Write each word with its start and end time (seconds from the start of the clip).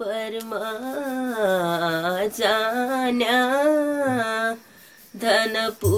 बरमा 0.00 0.62
जान 2.38 3.20
धनपुतली। 5.16 5.94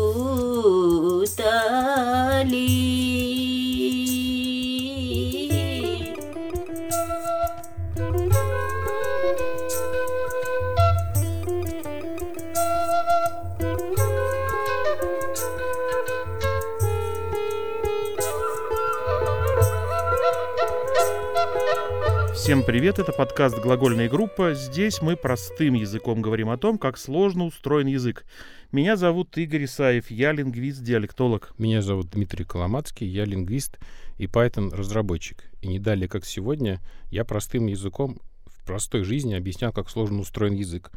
Всем 22.47 22.63
привет, 22.63 23.01
это 23.01 23.11
подкаст 23.11 23.59
«Глагольная 23.59 24.09
группа». 24.09 24.55
Здесь 24.55 25.03
мы 25.03 25.17
простым 25.17 25.75
языком 25.75 26.23
говорим 26.23 26.49
о 26.49 26.57
том, 26.57 26.79
как 26.79 26.97
сложно 26.97 27.45
устроен 27.45 27.89
язык. 27.89 28.25
Меня 28.71 28.95
зовут 28.95 29.37
Игорь 29.37 29.65
Исаев, 29.65 30.13
я 30.13 30.31
лингвист-диалектолог. 30.31 31.55
Меня 31.59 31.83
зовут 31.83 32.11
Дмитрий 32.11 32.45
Коломацкий, 32.45 33.05
я 33.05 33.25
лингвист 33.25 33.81
и 34.17 34.27
Python-разработчик. 34.27 35.43
И 35.61 35.67
не 35.67 35.81
далее, 35.81 36.09
как 36.09 36.25
сегодня, 36.25 36.81
я 37.11 37.25
простым 37.25 37.67
языком 37.67 38.21
в 38.45 38.65
простой 38.65 39.03
жизни 39.03 39.35
объяснял, 39.35 39.73
как 39.73 39.91
сложно 39.91 40.21
устроен 40.21 40.55
язык. 40.55 40.93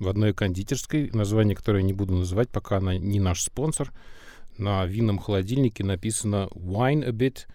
В 0.00 0.08
одной 0.08 0.34
кондитерской, 0.34 1.10
название 1.12 1.54
которой 1.54 1.82
я 1.82 1.86
не 1.86 1.92
буду 1.92 2.14
называть, 2.14 2.48
пока 2.48 2.78
она 2.78 2.98
не 2.98 3.20
наш 3.20 3.42
спонсор, 3.42 3.92
на 4.56 4.84
винном 4.84 5.20
холодильнике 5.20 5.84
написано 5.84 6.48
«wine 6.56 7.04
a 7.04 7.12
bit», 7.12 7.46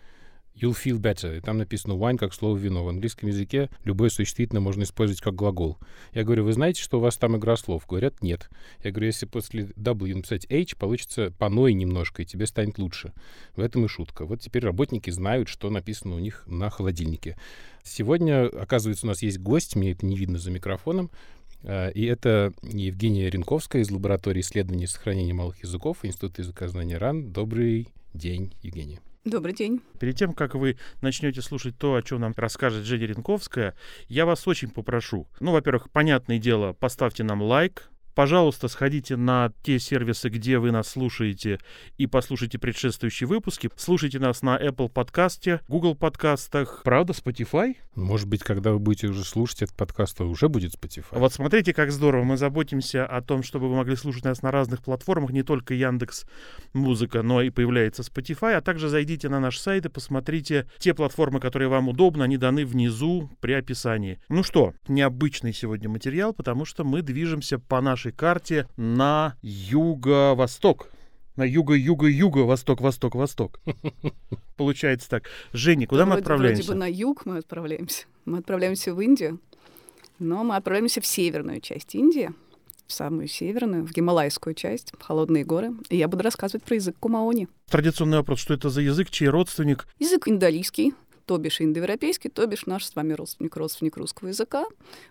You'll 0.55 0.75
feel 0.75 0.99
better. 0.99 1.35
И 1.37 1.41
там 1.41 1.57
написано 1.57 1.93
wine 1.93 2.17
как 2.17 2.33
слово 2.33 2.57
вино. 2.57 2.83
В 2.83 2.89
английском 2.89 3.29
языке 3.29 3.69
любое 3.83 4.09
существительное 4.09 4.61
можно 4.61 4.83
использовать 4.83 5.21
как 5.21 5.35
глагол. 5.35 5.77
Я 6.13 6.23
говорю, 6.23 6.43
вы 6.43 6.53
знаете, 6.53 6.81
что 6.81 6.97
у 6.97 7.01
вас 7.01 7.17
там 7.17 7.37
игра 7.37 7.57
слов? 7.57 7.85
Говорят, 7.87 8.21
нет. 8.21 8.49
Я 8.83 8.91
говорю, 8.91 9.07
если 9.07 9.25
после 9.25 9.63
W 9.63 10.15
написать 10.15 10.45
H, 10.51 10.77
получится 10.77 11.33
поной 11.37 11.73
немножко, 11.73 12.21
и 12.21 12.25
тебе 12.25 12.45
станет 12.45 12.77
лучше. 12.77 13.13
В 13.55 13.61
этом 13.61 13.85
и 13.85 13.87
шутка. 13.87 14.25
Вот 14.25 14.41
теперь 14.41 14.63
работники 14.63 15.09
знают, 15.09 15.49
что 15.49 15.69
написано 15.69 16.15
у 16.15 16.19
них 16.19 16.43
на 16.45 16.69
холодильнике. 16.69 17.37
Сегодня, 17.83 18.47
оказывается, 18.47 19.05
у 19.05 19.09
нас 19.09 19.21
есть 19.21 19.39
гость, 19.39 19.75
мне 19.75 19.91
это 19.91 20.05
не 20.05 20.15
видно 20.15 20.37
за 20.37 20.51
микрофоном, 20.51 21.09
Э, 21.63 21.91
и 21.91 22.05
это 22.05 22.53
Евгения 22.61 23.29
Ренковская 23.29 23.81
из 23.81 23.89
лаборатории 23.89 24.41
исследований 24.41 24.87
сохранения 24.87 25.33
малых 25.33 25.63
языков 25.63 25.99
Института 26.03 26.41
языкознания 26.41 26.97
РАН. 26.97 27.31
Добрый 27.31 27.89
день, 28.13 28.53
Евгения. 28.61 28.99
Добрый 29.25 29.53
день. 29.53 29.81
Перед 30.01 30.17
тем, 30.17 30.33
как 30.33 30.53
вы 30.53 30.77
начнете 31.01 31.41
слушать 31.41 31.77
то, 31.77 31.95
о 31.95 32.01
чем 32.01 32.19
нам 32.19 32.33
расскажет 32.35 32.83
Женя 32.83 33.05
Ренковская, 33.05 33.73
я 34.09 34.25
вас 34.25 34.45
очень 34.49 34.69
попрошу. 34.69 35.29
Ну, 35.39 35.53
во-первых, 35.53 35.89
понятное 35.91 36.39
дело, 36.39 36.73
поставьте 36.73 37.23
нам 37.23 37.41
лайк, 37.41 37.89
Пожалуйста, 38.15 38.67
сходите 38.67 39.15
на 39.15 39.51
те 39.63 39.79
сервисы, 39.79 40.29
где 40.29 40.59
вы 40.59 40.71
нас 40.71 40.87
слушаете, 40.87 41.59
и 41.97 42.05
послушайте 42.05 42.59
предшествующие 42.59 43.27
выпуски. 43.27 43.71
Слушайте 43.75 44.19
нас 44.19 44.43
на 44.43 44.55
Apple 44.55 44.89
подкасте, 44.89 45.61
Google 45.67 45.95
подкастах. 45.95 46.81
Правда, 46.83 47.13
Spotify? 47.13 47.75
Может 47.95 48.27
быть, 48.27 48.43
когда 48.43 48.71
вы 48.71 48.79
будете 48.79 49.07
уже 49.07 49.23
слушать 49.23 49.63
этот 49.63 49.75
подкаст, 49.75 50.17
то 50.17 50.25
уже 50.25 50.47
будет 50.47 50.75
Spotify. 50.75 51.05
Вот 51.11 51.33
смотрите, 51.33 51.73
как 51.73 51.91
здорово. 51.91 52.23
Мы 52.23 52.37
заботимся 52.37 53.05
о 53.05 53.21
том, 53.21 53.41
чтобы 53.41 53.67
вы 53.69 53.75
могли 53.75 53.95
слушать 53.95 54.25
нас 54.25 54.41
на 54.43 54.51
разных 54.51 54.83
платформах, 54.83 55.31
не 55.31 55.43
только 55.43 55.73
Яндекс 55.73 56.25
Музыка, 56.73 57.23
но 57.23 57.41
и 57.41 57.49
появляется 57.49 58.03
Spotify. 58.03 58.53
А 58.53 58.61
также 58.61 58.89
зайдите 58.89 59.29
на 59.29 59.39
наш 59.39 59.57
сайт 59.57 59.85
и 59.85 59.89
посмотрите 59.89 60.67
те 60.77 60.93
платформы, 60.93 61.39
которые 61.39 61.67
вам 61.69 61.89
удобны. 61.89 62.23
Они 62.23 62.37
даны 62.37 62.65
внизу 62.65 63.31
при 63.41 63.53
описании. 63.53 64.19
Ну 64.29 64.43
что, 64.43 64.73
необычный 64.87 65.53
сегодня 65.53 65.89
материал, 65.89 66.33
потому 66.33 66.65
что 66.65 66.83
мы 66.83 67.01
движемся 67.01 67.57
по 67.57 67.81
нашей 67.81 68.02
карте 68.11 68.67
на 68.77 69.35
юго-восток. 69.41 70.87
На 71.35 71.43
юго-юго-юго, 71.43 72.39
восток-восток-восток. 72.39 73.59
Получается 74.57 75.09
так. 75.09 75.23
Женя, 75.51 75.87
куда 75.87 76.03
мы 76.05 76.11
Вроде- 76.11 76.21
отправляемся? 76.21 76.63
Вроде 76.63 76.73
бы 76.73 76.79
на 76.79 76.91
юг 76.91 77.25
мы 77.25 77.37
отправляемся. 77.37 78.05
Мы 78.25 78.37
отправляемся 78.37 78.93
в 78.93 79.01
Индию, 79.01 79.39
но 80.19 80.43
мы 80.43 80.55
отправляемся 80.55 81.01
в 81.01 81.05
северную 81.07 81.59
часть 81.59 81.95
Индии, 81.95 82.29
в 82.85 82.93
самую 82.93 83.27
северную, 83.27 83.83
в 83.83 83.91
гималайскую 83.91 84.53
часть, 84.53 84.93
в 84.97 85.01
холодные 85.01 85.43
горы. 85.43 85.71
И 85.89 85.97
я 85.97 86.07
буду 86.07 86.23
рассказывать 86.23 86.63
про 86.63 86.75
язык 86.75 86.95
кумаони. 86.99 87.47
Традиционный 87.67 88.17
вопрос, 88.17 88.39
что 88.39 88.53
это 88.53 88.69
за 88.69 88.81
язык, 88.81 89.09
чей 89.09 89.29
родственник? 89.29 89.87
Язык 89.97 90.27
индолийский, 90.27 90.93
то 91.25 91.37
бишь 91.37 91.61
индоевропейский, 91.61 92.29
то 92.29 92.45
бишь 92.45 92.65
наш 92.65 92.85
с 92.85 92.95
вами 92.95 93.13
родственник, 93.13 93.55
родственник 93.55 93.97
русского 93.97 94.29
языка, 94.29 94.65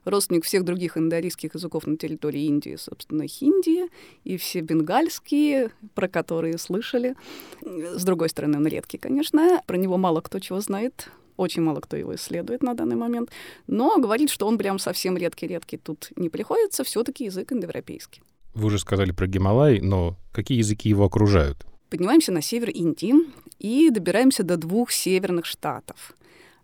родственник 0.05 0.45
всех 0.45 0.65
других 0.65 0.97
индоарийских 0.97 1.55
языков 1.55 1.87
на 1.87 1.97
территории 1.97 2.43
Индии, 2.43 2.77
собственно, 2.77 3.27
хинди, 3.27 3.89
и 4.25 4.37
все 4.37 4.61
бенгальские, 4.61 5.71
про 5.95 6.09
которые 6.09 6.59
слышали. 6.59 7.17
С 7.63 8.05
другой 8.05 8.29
стороны, 8.29 8.59
он 8.59 8.67
редкий, 8.67 8.99
конечно, 8.99 9.63
про 9.67 9.77
него 9.77 9.97
мало 9.97 10.21
кто 10.21 10.39
чего 10.39 10.61
знает, 10.61 11.11
очень 11.37 11.63
мало 11.63 11.81
кто 11.81 11.97
его 11.97 12.15
исследует 12.15 12.63
на 12.63 12.75
данный 12.75 12.97
момент, 12.97 13.31
но 13.67 13.99
говорить, 13.99 14.31
что 14.31 14.47
он 14.47 14.59
прям 14.59 14.79
совсем 14.79 15.17
редкий-редкий, 15.17 15.79
тут 15.79 16.11
не 16.17 16.29
приходится, 16.29 16.85
все 16.85 17.03
таки 17.03 17.25
язык 17.25 17.53
индоевропейский. 17.53 18.23
Вы 18.55 18.67
уже 18.67 18.79
сказали 18.79 19.13
про 19.13 19.27
Гималай, 19.27 19.81
но 19.81 20.17
какие 20.31 20.59
языки 20.59 20.89
его 20.89 21.05
окружают? 21.05 21.67
Поднимаемся 21.93 22.33
на 22.33 22.41
север 22.41 22.71
Индии 22.71 23.13
и 23.59 23.91
добираемся 23.91 24.43
до 24.43 24.57
двух 24.57 24.91
северных 24.91 25.45
штатов. 25.45 26.15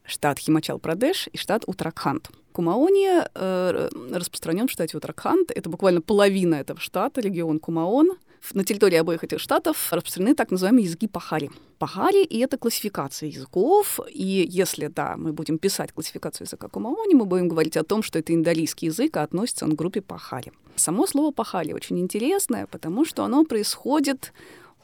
Штат 0.02 0.38
Химачал-Прадеш 0.38 1.28
и 1.30 1.36
штат 1.36 1.64
Утракханд. 1.66 2.30
Кумаони 2.52 3.10
э, 3.34 3.88
распространен 4.10 4.68
в 4.68 4.70
штате 4.70 4.96
Утракханд. 4.96 5.50
Это 5.50 5.68
буквально 5.68 6.00
половина 6.00 6.54
этого 6.54 6.80
штата, 6.80 7.20
регион 7.20 7.58
Кумаон. 7.58 8.12
На 8.54 8.64
территории 8.64 8.96
обоих 8.96 9.22
этих 9.22 9.38
штатов 9.38 9.92
распространены 9.92 10.34
так 10.34 10.50
называемые 10.50 10.86
языки 10.86 11.06
пахари. 11.06 11.50
Пахари— 11.78 12.24
это 12.42 12.56
классификация 12.56 13.28
языков. 13.28 14.00
И 14.10 14.46
если, 14.48 14.86
да, 14.86 15.18
мы 15.18 15.34
будем 15.34 15.58
писать 15.58 15.92
классификацию 15.92 16.46
языка 16.46 16.68
Кумаони, 16.68 17.12
мы 17.12 17.26
будем 17.26 17.48
говорить 17.48 17.76
о 17.76 17.84
том, 17.84 18.02
что 18.02 18.18
это 18.18 18.32
индолийский 18.32 18.86
язык, 18.86 19.14
а 19.18 19.24
относится 19.24 19.66
он 19.66 19.72
к 19.72 19.78
группе 19.78 20.00
пахари. 20.00 20.52
Само 20.76 21.06
слово 21.06 21.32
пахари 21.32 21.74
очень 21.74 21.98
интересное, 21.98 22.66
потому 22.66 23.04
что 23.04 23.24
оно 23.24 23.44
происходит 23.44 24.32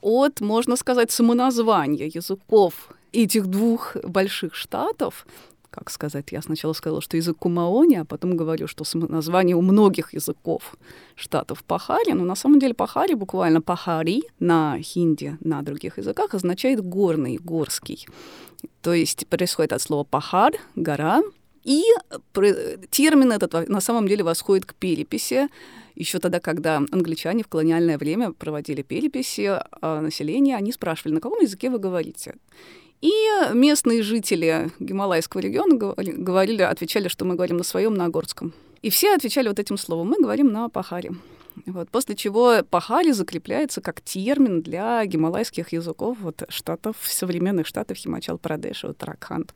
от, 0.05 0.41
можно 0.41 0.77
сказать, 0.77 1.11
самоназвания 1.11 2.11
языков 2.15 2.91
этих 3.13 3.47
двух 3.47 3.97
больших 4.05 4.55
штатов. 4.55 5.27
Как 5.71 5.91
сказать, 5.91 6.27
я 6.31 6.43
сначала 6.43 6.75
сказала, 6.75 7.01
что 7.01 7.17
язык 7.17 7.39
Кумаони, 7.39 7.97
а 7.97 8.05
потом 8.05 8.37
говорю, 8.37 8.69
что 8.69 8.85
название 9.09 9.57
у 9.57 9.63
многих 9.63 10.15
языков 10.15 10.77
штатов 11.17 11.65
Пахари, 11.65 12.13
но 12.13 12.25
на 12.25 12.37
самом 12.37 12.59
деле 12.59 12.75
Пахари, 12.75 13.15
буквально 13.15 13.61
Пахари 13.61 14.23
на 14.39 14.79
хинди, 14.83 15.37
на 15.41 15.63
других 15.63 15.99
языках, 15.99 16.35
означает 16.35 16.81
горный, 16.81 17.39
горский. 17.39 18.07
То 18.83 18.93
есть 18.93 19.27
происходит 19.27 19.73
от 19.73 19.83
слова 19.83 20.05
пахар, 20.05 20.53
гора, 20.77 21.23
и 21.65 21.83
термин 22.91 23.33
этот 23.33 23.69
на 23.69 23.81
самом 23.81 24.07
деле 24.07 24.23
восходит 24.23 24.67
к 24.67 24.75
переписи, 24.75 25.49
еще 25.95 26.19
тогда, 26.19 26.41
когда 26.41 26.79
англичане 26.91 27.45
в 27.45 27.49
колониальное 27.49 27.99
время 27.99 28.33
проводили 28.33 28.83
переписи 28.83 29.61
а, 29.81 30.01
населения, 30.01 30.57
они 30.57 30.73
спрашивали, 30.73 31.15
на 31.15 31.21
каком 31.21 31.41
языке 31.41 31.71
вы 31.71 31.79
говорите. 31.79 32.35
И 33.01 33.13
местные 33.53 34.03
жители 34.03 34.71
Гималайского 34.79 35.41
региона 35.41 35.75
говори- 35.77 36.17
говорили, 36.17 36.63
отвечали, 36.63 37.09
что 37.09 37.25
мы 37.25 37.35
говорим 37.35 37.59
на 37.59 37.65
своем, 37.65 37.95
на 37.95 38.09
горском. 38.09 38.55
И 38.83 38.91
все 38.91 39.15
отвечали 39.15 39.49
вот 39.49 39.59
этим 39.59 39.77
словом. 39.77 40.09
Мы 40.09 40.17
говорим 40.19 40.53
на 40.53 40.69
пахаре. 40.69 41.13
Вот, 41.67 41.89
после 41.91 42.17
чего 42.17 42.63
пахари 42.69 43.13
закрепляется 43.13 43.81
как 43.81 44.01
термин 44.01 44.61
для 44.61 45.05
гималайских 45.07 45.73
языков 45.73 46.19
вот, 46.21 46.43
штатов, 46.49 46.97
современных 47.03 47.67
штатов 47.67 47.97
Химачал-Прадеш 47.97 48.85
и 48.85 48.89
Уттараханд. 48.89 49.55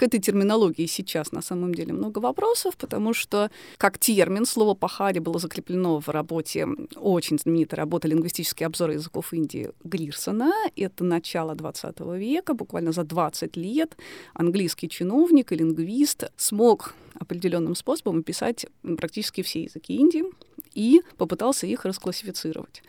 К 0.00 0.04
этой 0.04 0.18
терминологии 0.18 0.86
сейчас 0.86 1.30
на 1.30 1.42
самом 1.42 1.74
деле 1.74 1.92
много 1.92 2.20
вопросов, 2.20 2.74
потому 2.78 3.12
что 3.12 3.50
как 3.76 3.98
термин 3.98 4.46
слово 4.46 4.72
пахари 4.72 5.18
было 5.18 5.38
закреплено 5.38 6.00
в 6.00 6.08
работе, 6.08 6.66
очень 6.96 7.38
знаменитой 7.38 7.76
работы 7.76 8.08
«Лингвистические 8.08 8.68
обзоры 8.68 8.94
языков 8.94 9.34
Индии» 9.34 9.72
Грирсона. 9.84 10.52
Это 10.74 11.04
начало 11.04 11.54
20 11.54 12.00
века, 12.16 12.54
буквально 12.54 12.92
за 12.92 13.04
20 13.04 13.58
лет 13.58 13.94
английский 14.32 14.88
чиновник 14.88 15.52
и 15.52 15.56
лингвист 15.56 16.32
смог 16.38 16.94
определенным 17.18 17.74
способом 17.74 18.20
описать 18.20 18.64
практически 18.96 19.42
все 19.42 19.64
языки 19.64 19.94
Индии 19.96 20.24
и 20.72 21.02
попытался 21.18 21.66
их 21.66 21.84
расклассифицировать. 21.84 22.82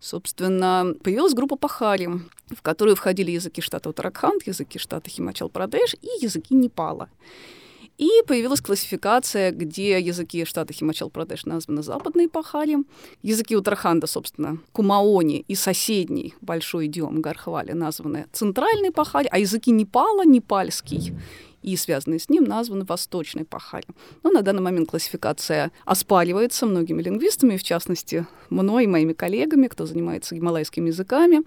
Собственно, 0.00 0.94
появилась 1.02 1.34
группа 1.34 1.56
Пахари, 1.56 2.08
в 2.54 2.62
которую 2.62 2.96
входили 2.96 3.30
языки 3.30 3.60
штата 3.60 3.88
Уттараханд, 3.88 4.46
языки 4.46 4.78
штата 4.78 5.10
Химачал-Прадеш 5.10 5.94
и 6.02 6.24
языки 6.24 6.54
Непала. 6.54 7.08
И 7.98 8.10
появилась 8.26 8.60
классификация, 8.60 9.52
где 9.52 9.98
языки 9.98 10.44
штата 10.44 10.74
Химачал-Прадеш 10.74 11.46
названы 11.46 11.82
западные 11.82 12.28
Пахари, 12.28 12.76
языки 13.22 13.56
Уттараханда, 13.56 14.06
собственно, 14.06 14.58
Кумаони 14.72 15.44
и 15.48 15.54
соседний 15.54 16.34
большой 16.42 16.86
идиом 16.86 17.22
Гархвали 17.22 17.72
названы 17.72 18.26
центральный 18.32 18.92
Пахари, 18.92 19.28
а 19.30 19.38
языки 19.38 19.70
Непала— 19.70 20.24
непальский 20.26 21.14
и 21.66 21.76
связанные 21.76 22.20
с 22.20 22.30
ним 22.30 22.44
названы 22.44 22.84
Восточной 22.84 23.44
Пахари. 23.44 23.86
Но 24.22 24.30
на 24.30 24.42
данный 24.42 24.62
момент 24.62 24.88
классификация 24.88 25.72
оспаривается 25.84 26.64
многими 26.64 27.02
лингвистами, 27.02 27.56
в 27.56 27.62
частности, 27.64 28.26
мной 28.50 28.84
и 28.84 28.86
моими 28.86 29.12
коллегами, 29.12 29.66
кто 29.66 29.84
занимается 29.84 30.36
гималайскими 30.36 30.88
языками 30.88 31.42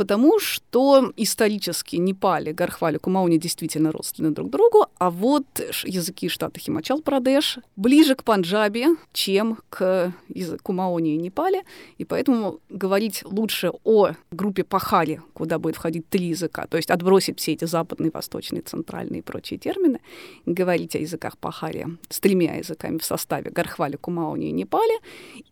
потому 0.00 0.38
что 0.38 1.12
исторически 1.18 1.96
Непали, 1.96 2.52
Гархвали, 2.52 2.96
Кумауни 2.96 3.36
действительно 3.36 3.92
родственны 3.92 4.30
друг 4.30 4.48
другу, 4.48 4.86
а 4.96 5.10
вот 5.10 5.44
языки 5.84 6.30
штата 6.30 6.58
Химачал-Прадеш 6.58 7.58
ближе 7.76 8.14
к 8.14 8.24
Панджаби, 8.24 8.86
чем 9.12 9.58
к 9.68 10.14
Кумауни 10.62 11.16
и 11.16 11.18
Непале, 11.18 11.64
и 11.98 12.06
поэтому 12.06 12.60
говорить 12.70 13.22
лучше 13.24 13.72
о 13.84 14.12
группе 14.30 14.64
Пахали, 14.64 15.20
куда 15.34 15.58
будет 15.58 15.76
входить 15.76 16.08
три 16.08 16.28
языка, 16.28 16.66
то 16.66 16.78
есть 16.78 16.90
отбросить 16.90 17.38
все 17.38 17.52
эти 17.52 17.66
западные, 17.66 18.10
восточные, 18.10 18.62
центральные 18.62 19.18
и 19.18 19.22
прочие 19.22 19.58
термины, 19.58 20.00
говорить 20.46 20.96
о 20.96 20.98
языках 20.98 21.36
Пахали 21.36 21.86
с 22.08 22.20
тремя 22.20 22.56
языками 22.56 22.96
в 22.96 23.04
составе 23.04 23.50
Гархвали, 23.50 23.96
Кумауни 23.96 24.48
и 24.48 24.52
Непале, 24.52 24.98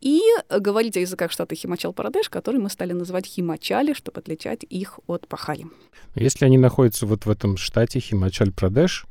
и 0.01 0.23
говорить 0.49 0.97
о 0.97 1.01
языках 1.01 1.33
штата 1.33 1.55
Химачал-Прадеш, 1.55 2.31
которые 2.31 2.63
мы 2.63 2.71
стали 2.71 2.95
называть 2.95 3.27
Химачали, 3.27 3.93
чтобы 3.93 4.21
отличить 4.21 4.38
отличать 4.39 4.65
их 4.69 5.01
от 5.07 5.27
Пахари. 5.29 5.67
Если 6.15 6.45
они 6.45 6.59
находятся 6.59 7.07
вот 7.07 7.27
в 7.27 7.31
этом 7.31 7.57
штате 7.57 7.99
Химачаль-Прадеш, 7.99 9.07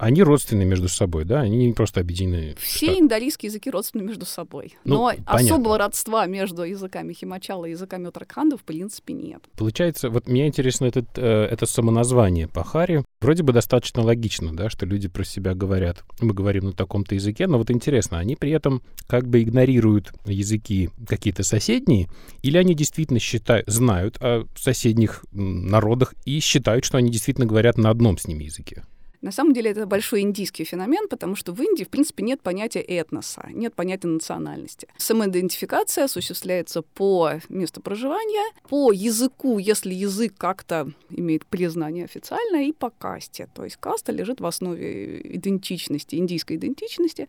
они 0.00 0.22
родственны 0.22 0.64
между 0.64 0.88
собой, 0.88 1.26
да? 1.26 1.40
Они 1.40 1.66
не 1.66 1.72
просто 1.74 2.00
объединены. 2.00 2.54
Все 2.58 2.86
штат. 2.86 3.00
индалийские 3.00 3.48
языки 3.48 3.70
родственны 3.70 4.02
между 4.02 4.24
собой. 4.24 4.74
Ну, 4.84 4.94
Но 4.94 5.06
понятно. 5.08 5.34
особого 5.34 5.78
родства 5.78 6.24
между 6.24 6.62
языками 6.62 7.12
Химачала 7.12 7.66
и 7.66 7.72
языками 7.72 8.06
Утракханда 8.06 8.56
в 8.56 8.64
принципе 8.64 9.12
нет. 9.12 9.42
Получается, 9.58 10.08
вот 10.08 10.26
меня 10.26 10.46
интересно 10.46 10.86
этот, 10.86 11.06
э, 11.16 11.44
это 11.50 11.66
самоназвание 11.66 12.48
Пахари. 12.48 13.04
Вроде 13.20 13.42
бы 13.42 13.52
достаточно 13.52 14.02
логично, 14.02 14.56
да, 14.56 14.70
что 14.70 14.86
люди 14.86 15.06
про 15.06 15.22
себя 15.22 15.54
говорят. 15.54 16.02
Мы 16.22 16.32
говорим 16.32 16.64
на 16.64 16.72
таком-то 16.72 17.14
языке, 17.14 17.46
но 17.46 17.58
вот 17.58 17.70
интересно, 17.70 18.18
они 18.18 18.36
при 18.36 18.52
этом 18.52 18.82
как 19.06 19.28
бы 19.28 19.42
игнорируют 19.42 20.12
языки 20.24 20.88
какие-то 21.06 21.42
соседние, 21.42 22.08
или 22.40 22.56
они 22.56 22.74
действительно 22.74 23.20
считают, 23.20 23.68
знают 23.68 24.16
о 24.22 24.46
соседних 24.56 25.26
народах 25.32 26.14
и 26.24 26.40
считают, 26.40 26.86
что 26.86 26.96
они 26.96 27.10
действительно 27.10 27.46
говорят 27.46 27.76
на 27.76 27.90
одном 27.90 28.16
с 28.16 28.26
ними 28.26 28.44
языке? 28.44 28.84
На 29.22 29.32
самом 29.32 29.52
деле 29.52 29.70
это 29.70 29.86
большой 29.86 30.22
индийский 30.22 30.64
феномен, 30.64 31.06
потому 31.08 31.36
что 31.36 31.52
в 31.52 31.60
Индии, 31.60 31.84
в 31.84 31.88
принципе, 31.88 32.22
нет 32.22 32.40
понятия 32.40 32.80
этноса, 32.80 33.46
нет 33.52 33.74
понятия 33.74 34.08
национальности. 34.08 34.88
Самоидентификация 34.96 36.04
осуществляется 36.04 36.82
по 36.82 37.32
месту 37.50 37.82
проживания, 37.82 38.52
по 38.68 38.92
языку, 38.92 39.58
если 39.58 39.92
язык 39.92 40.34
как-то 40.38 40.90
имеет 41.10 41.44
признание 41.44 42.04
официальное, 42.04 42.64
и 42.64 42.72
по 42.72 42.90
касте. 42.90 43.48
То 43.54 43.64
есть 43.64 43.76
каста 43.76 44.10
лежит 44.12 44.40
в 44.40 44.46
основе 44.46 45.20
идентичности, 45.36 46.16
индийской 46.16 46.56
идентичности. 46.56 47.28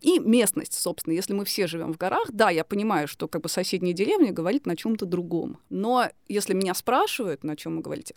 И 0.00 0.20
местность, 0.20 0.74
собственно, 0.74 1.14
если 1.14 1.32
мы 1.32 1.44
все 1.44 1.66
живем 1.66 1.92
в 1.92 1.96
горах, 1.96 2.30
да, 2.32 2.50
я 2.50 2.62
понимаю, 2.64 3.08
что 3.08 3.26
как 3.26 3.42
бы 3.42 3.48
соседняя 3.48 3.92
деревня 3.92 4.32
говорит 4.32 4.66
на 4.66 4.76
чем-то 4.76 5.06
другом. 5.06 5.58
Но 5.70 6.08
если 6.28 6.54
меня 6.54 6.74
спрашивают, 6.74 7.42
на 7.42 7.56
чем 7.56 7.76
вы 7.76 7.82
говорите, 7.82 8.14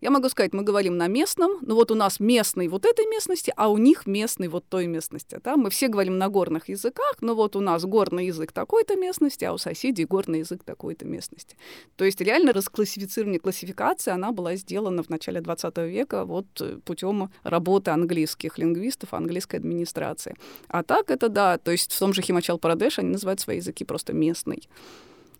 я 0.00 0.10
могу 0.10 0.28
сказать, 0.28 0.52
мы 0.52 0.62
говорим 0.62 0.96
на 0.96 1.06
местном, 1.06 1.58
но 1.60 1.74
вот 1.74 1.90
у 1.90 1.94
нас 1.94 2.18
местный 2.18 2.61
вот 2.68 2.84
этой 2.84 3.06
местности, 3.06 3.52
а 3.56 3.68
у 3.68 3.78
них 3.78 4.06
местный 4.06 4.48
вот 4.48 4.64
той 4.68 4.86
местности. 4.86 5.38
Да? 5.42 5.56
Мы 5.56 5.70
все 5.70 5.88
говорим 5.88 6.18
на 6.18 6.28
горных 6.28 6.68
языках, 6.68 7.16
но 7.20 7.34
вот 7.34 7.56
у 7.56 7.60
нас 7.60 7.84
горный 7.84 8.26
язык 8.26 8.52
такой-то 8.52 8.96
местности, 8.96 9.44
а 9.44 9.52
у 9.52 9.58
соседей 9.58 10.04
горный 10.04 10.40
язык 10.40 10.62
такой-то 10.64 11.04
местности. 11.04 11.56
То 11.96 12.04
есть 12.04 12.20
реально 12.20 12.52
расклассифицирование, 12.52 13.40
классификация, 13.40 14.14
она 14.14 14.32
была 14.32 14.56
сделана 14.56 15.02
в 15.02 15.08
начале 15.08 15.40
20 15.40 15.78
века 15.78 16.24
вот 16.24 16.46
э, 16.60 16.78
путем 16.84 17.30
работы 17.42 17.90
английских 17.90 18.58
лингвистов, 18.58 19.14
английской 19.14 19.56
администрации. 19.56 20.36
А 20.68 20.82
так 20.82 21.10
это 21.10 21.28
да, 21.28 21.58
то 21.58 21.70
есть 21.70 21.92
в 21.92 21.98
том 21.98 22.12
же 22.12 22.22
Химачал-Парадеш 22.22 22.98
они 22.98 23.10
называют 23.10 23.40
свои 23.40 23.56
языки 23.56 23.84
просто 23.84 24.12
местный. 24.12 24.68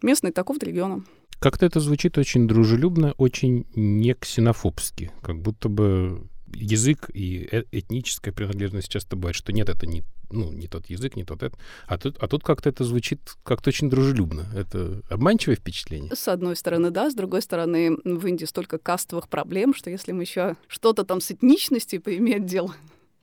Местный 0.03 0.33
такого 0.33 0.59
региона. 0.59 1.05
Как-то 1.43 1.67
это 1.67 1.81
звучит 1.81 2.19
очень 2.19 2.47
дружелюбно, 2.47 3.15
очень 3.19 3.67
не 3.75 4.15
ксенофобски, 4.15 5.11
как 5.23 5.41
будто 5.41 5.69
бы 5.69 6.29
язык 6.53 7.11
и 7.13 7.49
э, 7.51 7.65
этническая 7.73 8.33
принадлежность 8.33 8.89
часто 8.89 9.17
бывает, 9.17 9.37
что 9.37 9.53
нет, 9.53 9.69
это 9.69 9.87
не, 9.87 10.05
ну, 10.31 10.53
не 10.53 10.69
тот 10.69 10.87
язык, 10.87 11.17
не 11.17 11.25
тот 11.25 11.43
это. 11.43 11.57
А 11.87 11.99
тут, 11.99 12.17
а 12.19 12.29
тут 12.29 12.45
как-то 12.45 12.69
это 12.69 12.85
звучит 12.85 13.21
как-то 13.43 13.71
очень 13.71 13.91
дружелюбно. 13.91 14.47
Это 14.55 15.03
обманчивое 15.09 15.57
впечатление? 15.57 16.15
С 16.15 16.29
одной 16.29 16.57
стороны, 16.57 16.91
да. 16.91 17.11
С 17.11 17.15
другой 17.15 17.43
стороны, 17.43 17.97
в 18.05 18.27
Индии 18.27 18.45
столько 18.45 18.79
кастовых 18.79 19.29
проблем, 19.29 19.75
что 19.75 19.91
если 19.91 20.13
мы 20.13 20.23
еще 20.23 20.57
что-то 20.69 21.05
там 21.05 21.21
с 21.21 21.31
этничностью 21.31 22.01
поиметь 22.01 22.47
дело, 22.47 22.75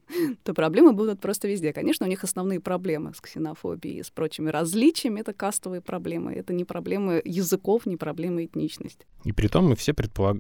то 0.44 0.54
проблемы 0.54 0.94
будут 0.94 1.20
просто 1.20 1.48
везде. 1.48 1.74
Конечно, 1.74 2.06
у 2.06 2.10
них 2.10 2.24
основные 2.24 2.60
проблемы 2.60 3.14
с 3.14 3.22
ксенофобией 3.22 4.00
и 4.00 4.04
с 4.04 4.10
прочими 4.10 4.50
различиями— 4.50 5.20
это 5.22 5.34
кастовые 5.34 5.82
проблемы. 5.82 6.34
Это 6.34 6.54
не 6.54 6.66
проблемы 6.66 7.22
языков, 7.26 7.86
не 7.86 7.98
проблемы 7.98 8.46
этничности. 8.46 9.06
И 9.24 9.32
при 9.32 9.48
том 9.48 9.70
мы 9.70 9.76
все 9.76 9.94
предполаг... 9.94 10.38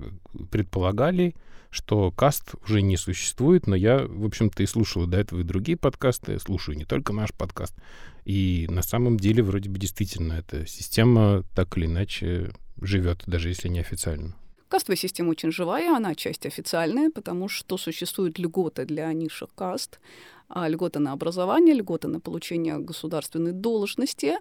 предполагали, 0.52 1.36
что 1.70 2.12
каст 2.12 2.56
уже 2.66 2.82
не 2.82 2.98
существует, 2.98 3.68
но 3.68 3.76
я, 3.76 4.00
в 4.00 4.26
общем-то, 4.26 4.64
и 4.64 4.66
слушал 4.66 5.06
до 5.06 5.18
этого 5.18 5.42
и 5.42 5.44
другие 5.44 5.78
подкасты, 5.78 6.40
слушаю 6.40 6.78
не 6.78 6.86
только 6.86 7.14
наш 7.14 7.32
подкаст. 7.34 7.76
И 8.26 8.68
на 8.70 8.82
самом 8.82 9.18
деле 9.18 9.44
вроде 9.44 9.70
бы 9.70 9.80
действительно 9.80 10.34
эта 10.34 10.66
система 10.66 11.44
так 11.56 11.78
или 11.78 11.86
иначе 11.86 12.52
живет, 12.82 13.24
даже 13.28 13.50
если 13.50 13.68
не 13.68 13.80
официально. 13.80 14.36
Кастовая 14.70 14.98
система 14.98 15.32
очень 15.32 15.52
живая, 15.52 15.96
она 15.96 16.14
часть 16.14 16.46
официальная, 16.46 17.10
потому 17.10 17.48
что 17.50 17.76
существуют 17.78 18.38
льготы 18.38 18.86
для 18.86 19.12
низших 19.14 19.50
каст, 19.56 20.00
а, 20.48 20.68
льготы 20.68 21.00
на 21.00 21.12
образование, 21.12 21.74
льготы 21.74 22.08
на 22.08 22.20
получение 22.20 22.78
государственной 22.78 23.52
должности. 23.52 24.38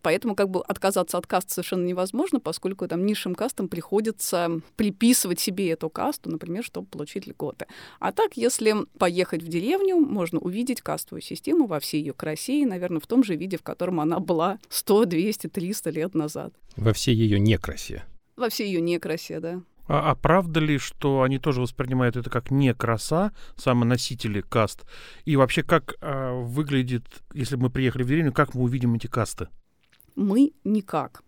Поэтому 0.00 0.34
как 0.34 0.48
бы 0.48 0.62
отказаться 0.62 1.18
от 1.18 1.26
каст 1.26 1.50
совершенно 1.50 1.84
невозможно, 1.84 2.40
поскольку 2.40 2.88
там 2.88 3.04
низшим 3.04 3.34
кастам 3.34 3.68
приходится 3.68 4.60
приписывать 4.76 5.38
себе 5.38 5.70
эту 5.70 5.90
касту, 5.90 6.30
например, 6.30 6.64
чтобы 6.64 6.86
получить 6.86 7.26
льготы. 7.26 7.66
А 8.00 8.12
так, 8.12 8.38
если 8.38 8.74
поехать 8.98 9.42
в 9.42 9.48
деревню, 9.48 9.96
можно 9.96 10.38
увидеть 10.38 10.80
кастовую 10.80 11.20
систему 11.20 11.66
во 11.66 11.78
всей 11.78 12.00
ее 12.00 12.14
красе 12.14 12.62
и, 12.62 12.66
наверное, 12.66 13.00
в 13.00 13.06
том 13.06 13.22
же 13.22 13.36
виде, 13.36 13.58
в 13.58 13.62
котором 13.62 14.00
она 14.00 14.18
была 14.18 14.58
100, 14.70 15.04
200, 15.04 15.46
300 15.48 15.90
лет 15.90 16.14
назад. 16.14 16.54
Во 16.76 16.94
всей 16.94 17.14
ее 17.14 17.38
некрасе 17.38 18.04
во 18.38 18.48
всей 18.48 18.68
ее 18.68 18.80
некрасе, 18.80 19.40
да. 19.40 19.62
А, 19.88 20.10
а 20.10 20.14
правда 20.14 20.60
ли, 20.60 20.78
что 20.78 21.22
они 21.22 21.38
тоже 21.38 21.60
воспринимают 21.60 22.16
это 22.16 22.30
как 22.30 22.50
не 22.50 22.74
краса, 22.74 23.32
самоносители 23.56 24.42
каст? 24.42 24.84
И 25.24 25.36
вообще, 25.36 25.62
как 25.62 25.94
а, 26.00 26.34
выглядит, 26.34 27.04
если 27.32 27.56
мы 27.56 27.70
приехали 27.70 28.02
в 28.02 28.08
деревню, 28.08 28.32
как 28.32 28.54
мы 28.54 28.62
увидим 28.62 28.94
эти 28.94 29.06
касты? 29.06 29.48
Мы 30.14 30.52
никак 30.64 31.22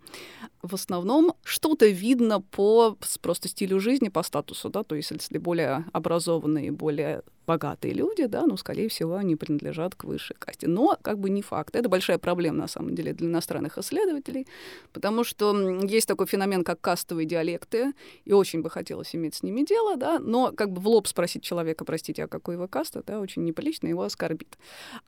в 0.62 0.74
основном 0.74 1.34
что-то 1.42 1.86
видно 1.86 2.40
по 2.40 2.96
просто 3.20 3.48
стилю 3.48 3.80
жизни, 3.80 4.08
по 4.08 4.22
статусу, 4.22 4.68
да, 4.68 4.82
то 4.82 4.94
есть 4.94 5.10
если 5.10 5.38
более 5.38 5.84
образованные, 5.92 6.70
более 6.70 7.22
богатые 7.50 7.94
люди, 7.94 8.26
да, 8.26 8.46
ну, 8.46 8.56
скорее 8.56 8.88
всего, 8.88 9.16
они 9.16 9.34
принадлежат 9.34 9.96
к 9.96 10.04
высшей 10.04 10.36
касте. 10.38 10.68
Но 10.68 10.96
как 11.02 11.18
бы 11.18 11.30
не 11.30 11.42
факт. 11.42 11.74
Это 11.74 11.88
большая 11.88 12.18
проблема, 12.18 12.58
на 12.58 12.68
самом 12.68 12.94
деле, 12.94 13.12
для 13.12 13.26
иностранных 13.26 13.76
исследователей, 13.76 14.46
потому 14.92 15.24
что 15.24 15.52
есть 15.82 16.06
такой 16.06 16.26
феномен, 16.26 16.62
как 16.62 16.80
кастовые 16.80 17.26
диалекты, 17.26 17.92
и 18.24 18.32
очень 18.32 18.62
бы 18.62 18.70
хотелось 18.70 19.16
иметь 19.16 19.34
с 19.34 19.42
ними 19.42 19.64
дело, 19.64 19.96
да, 19.96 20.20
но 20.20 20.52
как 20.52 20.70
бы 20.70 20.80
в 20.80 20.86
лоб 20.86 21.08
спросить 21.08 21.42
человека, 21.42 21.84
простите, 21.84 22.24
а 22.24 22.28
какой 22.28 22.56
вы 22.56 22.68
каста, 22.68 23.02
да, 23.04 23.18
очень 23.18 23.44
неприлично, 23.44 23.88
его 23.88 24.04
оскорбит. 24.04 24.56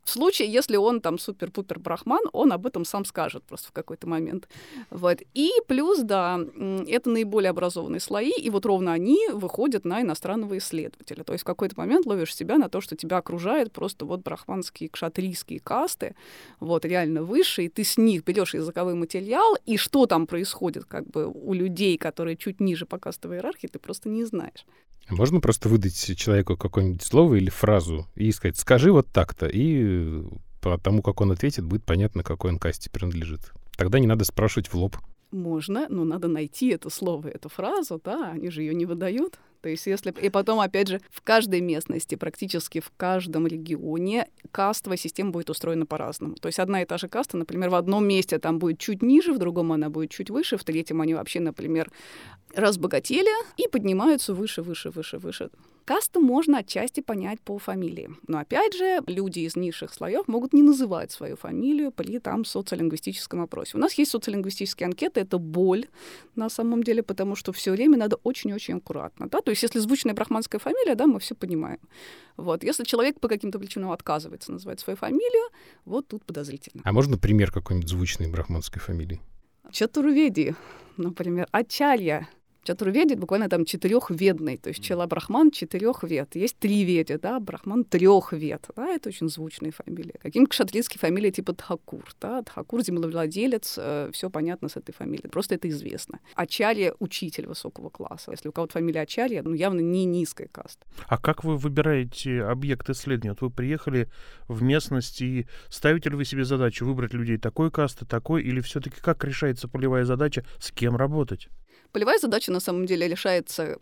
В 0.03 0.11
случае, 0.11 0.53
если 0.53 0.77
он 0.77 1.01
там 1.01 1.19
супер-пупер 1.19 1.79
брахман, 1.79 2.23
он 2.33 2.53
об 2.53 2.67
этом 2.67 2.85
сам 2.85 3.05
скажет 3.05 3.45
просто 3.45 3.69
в 3.69 3.73
какой-то 3.73 4.09
момент. 4.09 4.49
Вот. 4.91 5.19
И 5.35 5.51
плюс, 5.69 6.01
да, 6.01 6.41
это 6.89 7.09
наиболее 7.09 7.51
образованные 7.51 8.01
слои, 8.01 8.33
и 8.33 8.51
вот 8.51 8.67
ровно 8.67 8.93
они 8.93 9.29
выходят 9.33 9.85
на 9.85 10.01
иностранного 10.01 10.59
исследователя. 10.59 11.23
То 11.23 11.35
есть 11.35 11.43
в 11.43 11.47
какой-то 11.47 11.75
момент 11.79 12.07
ловишь 12.07 12.32
себя 12.35 12.59
на 12.59 12.69
то, 12.69 12.81
что 12.81 12.97
тебя 12.97 13.19
окружает 13.19 13.73
просто 13.73 14.05
вот 14.05 14.23
брахманские, 14.23 14.89
кшатрийские 14.89 15.61
касты, 15.61 16.15
вот 16.61 16.85
реально 16.85 17.23
выше, 17.23 17.65
и 17.65 17.69
ты 17.69 17.85
с 17.85 17.97
них 17.97 18.25
берешь 18.25 18.55
языковой 18.55 18.95
материал, 18.95 19.57
и 19.67 19.77
что 19.77 20.07
там 20.07 20.27
происходит 20.27 20.85
как 20.85 21.09
бы 21.09 21.27
у 21.27 21.53
людей, 21.53 21.97
которые 21.99 22.37
чуть 22.37 22.61
ниже 22.61 22.87
по 22.87 22.99
кастовой 22.99 23.37
иерархии, 23.37 23.67
ты 23.67 23.79
просто 23.79 24.09
не 24.09 24.25
знаешь. 24.25 24.67
Можно 25.09 25.41
просто 25.41 25.69
выдать 25.69 26.17
человеку 26.17 26.57
какое-нибудь 26.57 27.03
слово 27.03 27.35
или 27.35 27.51
фразу 27.51 28.07
и 28.15 28.31
сказать 28.33 28.57
«скажи 28.57 28.93
вот 28.93 29.09
так-то», 29.09 29.47
и 29.47 30.23
по 30.61 30.79
тому, 30.79 31.03
как 31.03 31.21
он 31.21 31.33
ответит, 31.33 31.65
будет 31.65 31.85
понятно, 31.85 32.23
какой 32.23 32.53
он 32.53 32.59
касте 32.59 32.89
принадлежит. 32.89 33.53
Тогда 33.77 33.99
не 33.99 34.07
надо 34.07 34.25
спрашивать 34.25 34.69
в 34.69 34.75
лоб. 34.75 34.97
Можно, 35.33 35.87
но 35.89 36.05
надо 36.05 36.29
найти 36.29 36.69
это 36.69 36.91
слово, 36.91 37.29
эту 37.29 37.49
фразу, 37.49 38.01
да, 38.05 38.33
они 38.33 38.51
же 38.51 38.63
ее 38.63 38.75
не 38.75 38.85
выдают. 38.85 39.39
То 39.63 39.69
есть 39.69 39.87
если... 39.87 40.13
И 40.21 40.29
потом, 40.29 40.61
опять 40.61 40.89
же, 40.89 41.01
в 41.11 41.23
каждой 41.23 41.61
местности, 41.61 42.17
практически 42.17 42.81
в 42.81 42.93
каждом 42.97 43.47
регионе 43.47 44.29
кастовая 44.51 44.99
система 44.99 45.31
будет 45.31 45.49
устроена 45.49 45.87
по-разному. 45.87 46.35
То 46.35 46.49
есть 46.49 46.59
одна 46.59 46.83
и 46.83 46.85
та 46.85 46.99
же 46.99 47.09
каста, 47.09 47.39
например, 47.39 47.71
в 47.71 47.77
одном 47.77 48.07
месте 48.07 48.39
там 48.39 48.59
будет 48.59 48.79
чуть 48.79 49.03
ниже, 49.03 49.33
в 49.33 49.39
другом 49.39 49.73
она 49.73 49.89
будет 49.89 50.11
чуть 50.11 50.31
выше, 50.31 50.59
в 50.59 50.65
третьем 50.65 51.01
они 51.01 51.15
вообще, 51.15 51.41
например, 51.41 51.91
разбогатели 52.55 53.31
и 53.57 53.69
поднимаются 53.69 54.35
выше, 54.35 54.63
выше, 54.63 54.91
выше, 54.91 55.19
выше 55.19 55.51
Касту 55.85 56.21
можно 56.21 56.59
отчасти 56.59 57.01
понять 57.01 57.41
по 57.41 57.59
фамилии. 57.59 58.11
Но 58.29 58.39
опять 58.39 58.75
же, 58.75 59.01
люди 59.07 59.41
из 59.41 59.57
низших 59.57 59.93
слоев 59.93 60.29
могут 60.29 60.53
не 60.53 60.63
называть 60.63 61.11
свою 61.11 61.37
фамилию 61.37 61.91
при 61.91 62.19
там 62.19 62.45
социолингвистическом 62.45 63.41
опросе. 63.41 63.77
У 63.77 63.81
нас 63.81 63.95
есть 63.95 64.11
социолингвистические 64.13 64.87
анкеты, 64.87 65.21
это 65.21 65.39
боль 65.39 65.87
на 66.37 66.49
самом 66.49 66.83
деле, 66.83 67.03
потому 67.03 67.35
что 67.35 67.53
все 67.53 67.73
время 67.73 67.99
надо 67.99 68.17
очень-очень 68.23 68.75
аккуратно. 68.75 69.29
Да? 69.29 69.41
То 69.41 69.51
есть 69.51 69.63
если 69.63 69.81
звучная 69.81 70.15
брахманская 70.15 70.61
фамилия, 70.61 70.95
да, 70.95 71.07
мы 71.07 71.19
все 71.19 71.35
понимаем. 71.35 71.81
Вот. 72.37 72.63
Если 72.63 72.85
человек 72.85 73.19
по 73.21 73.29
каким-то 73.29 73.59
причинам 73.59 73.91
отказывается 73.91 74.53
называть 74.53 74.81
свою 74.81 74.97
фамилию, 74.97 75.51
вот 75.85 76.09
тут 76.09 76.25
подозрительно. 76.25 76.83
А 76.85 76.93
можно 76.93 77.19
пример 77.19 77.51
какой-нибудь 77.51 77.89
звучной 77.89 78.31
брахманской 78.31 78.81
фамилии? 78.81 79.21
Чатурведи, 79.71 80.55
например, 80.97 81.49
Ачалья, 81.51 82.29
Чатурведи 82.65 83.15
буквально 83.15 83.49
там 83.49 83.65
четырехведный, 83.65 84.57
то 84.57 84.69
есть 84.69 84.83
чела 84.83 85.07
Брахман 85.07 85.51
четырех 85.51 86.05
вед. 86.05 86.37
Есть 86.37 86.59
три 86.59 86.85
веди, 86.85 87.17
да, 87.17 87.41
Брахман 87.41 87.85
трех 87.85 88.33
вед, 88.33 88.69
да, 88.77 88.89
это 88.89 89.09
очень 89.09 89.29
звучные 89.29 89.73
фамилии. 89.73 90.15
Какие-нибудь 90.23 90.51
кшатрийские 90.51 91.01
фамилии 91.01 91.31
типа 91.31 91.55
Тхакур, 91.55 92.05
да, 92.21 92.43
Тхакур 92.43 92.83
землевладелец, 92.83 93.75
э, 93.79 94.11
все 94.13 94.31
понятно 94.31 94.69
с 94.69 94.77
этой 94.77 94.93
фамилией, 94.93 95.29
просто 95.29 95.57
это 95.57 95.69
известно. 95.69 96.21
Ачарья— 96.35 96.95
учитель 97.01 97.47
высокого 97.47 97.91
класса. 97.91 98.31
Если 98.31 98.49
у 98.49 98.53
кого-то 98.53 98.75
фамилия 98.75 99.01
Ачарья, 99.01 99.43
ну 99.43 99.55
явно 99.55 99.81
не 99.81 100.05
низкая 100.05 100.49
каста. 100.49 100.87
А 101.09 101.19
как 101.19 101.43
вы 101.43 101.57
выбираете 101.57 102.43
объект 102.45 102.89
исследования? 102.91 103.31
Вот 103.31 103.41
вы 103.41 103.51
приехали 103.51 104.09
в 104.47 104.63
местность 104.63 105.21
и 105.21 105.47
ставите 105.69 106.11
ли 106.11 106.17
вы 106.17 106.25
себе 106.25 106.45
задачу 106.45 106.87
выбрать 106.87 107.13
людей 107.13 107.39
такой 107.39 107.73
касты, 107.73 108.07
такой, 108.07 108.43
или 108.43 108.61
все-таки 108.61 109.01
как 109.01 109.25
решается 109.25 109.67
полевая 109.67 110.05
задача, 110.05 110.45
с 110.61 110.71
кем 110.71 110.97
работать? 110.97 111.49
Полевая 111.93 112.19
задача 112.19 112.51
на 112.51 112.61
самом 112.61 112.87
деле 112.87 113.07
решается 113.07 113.79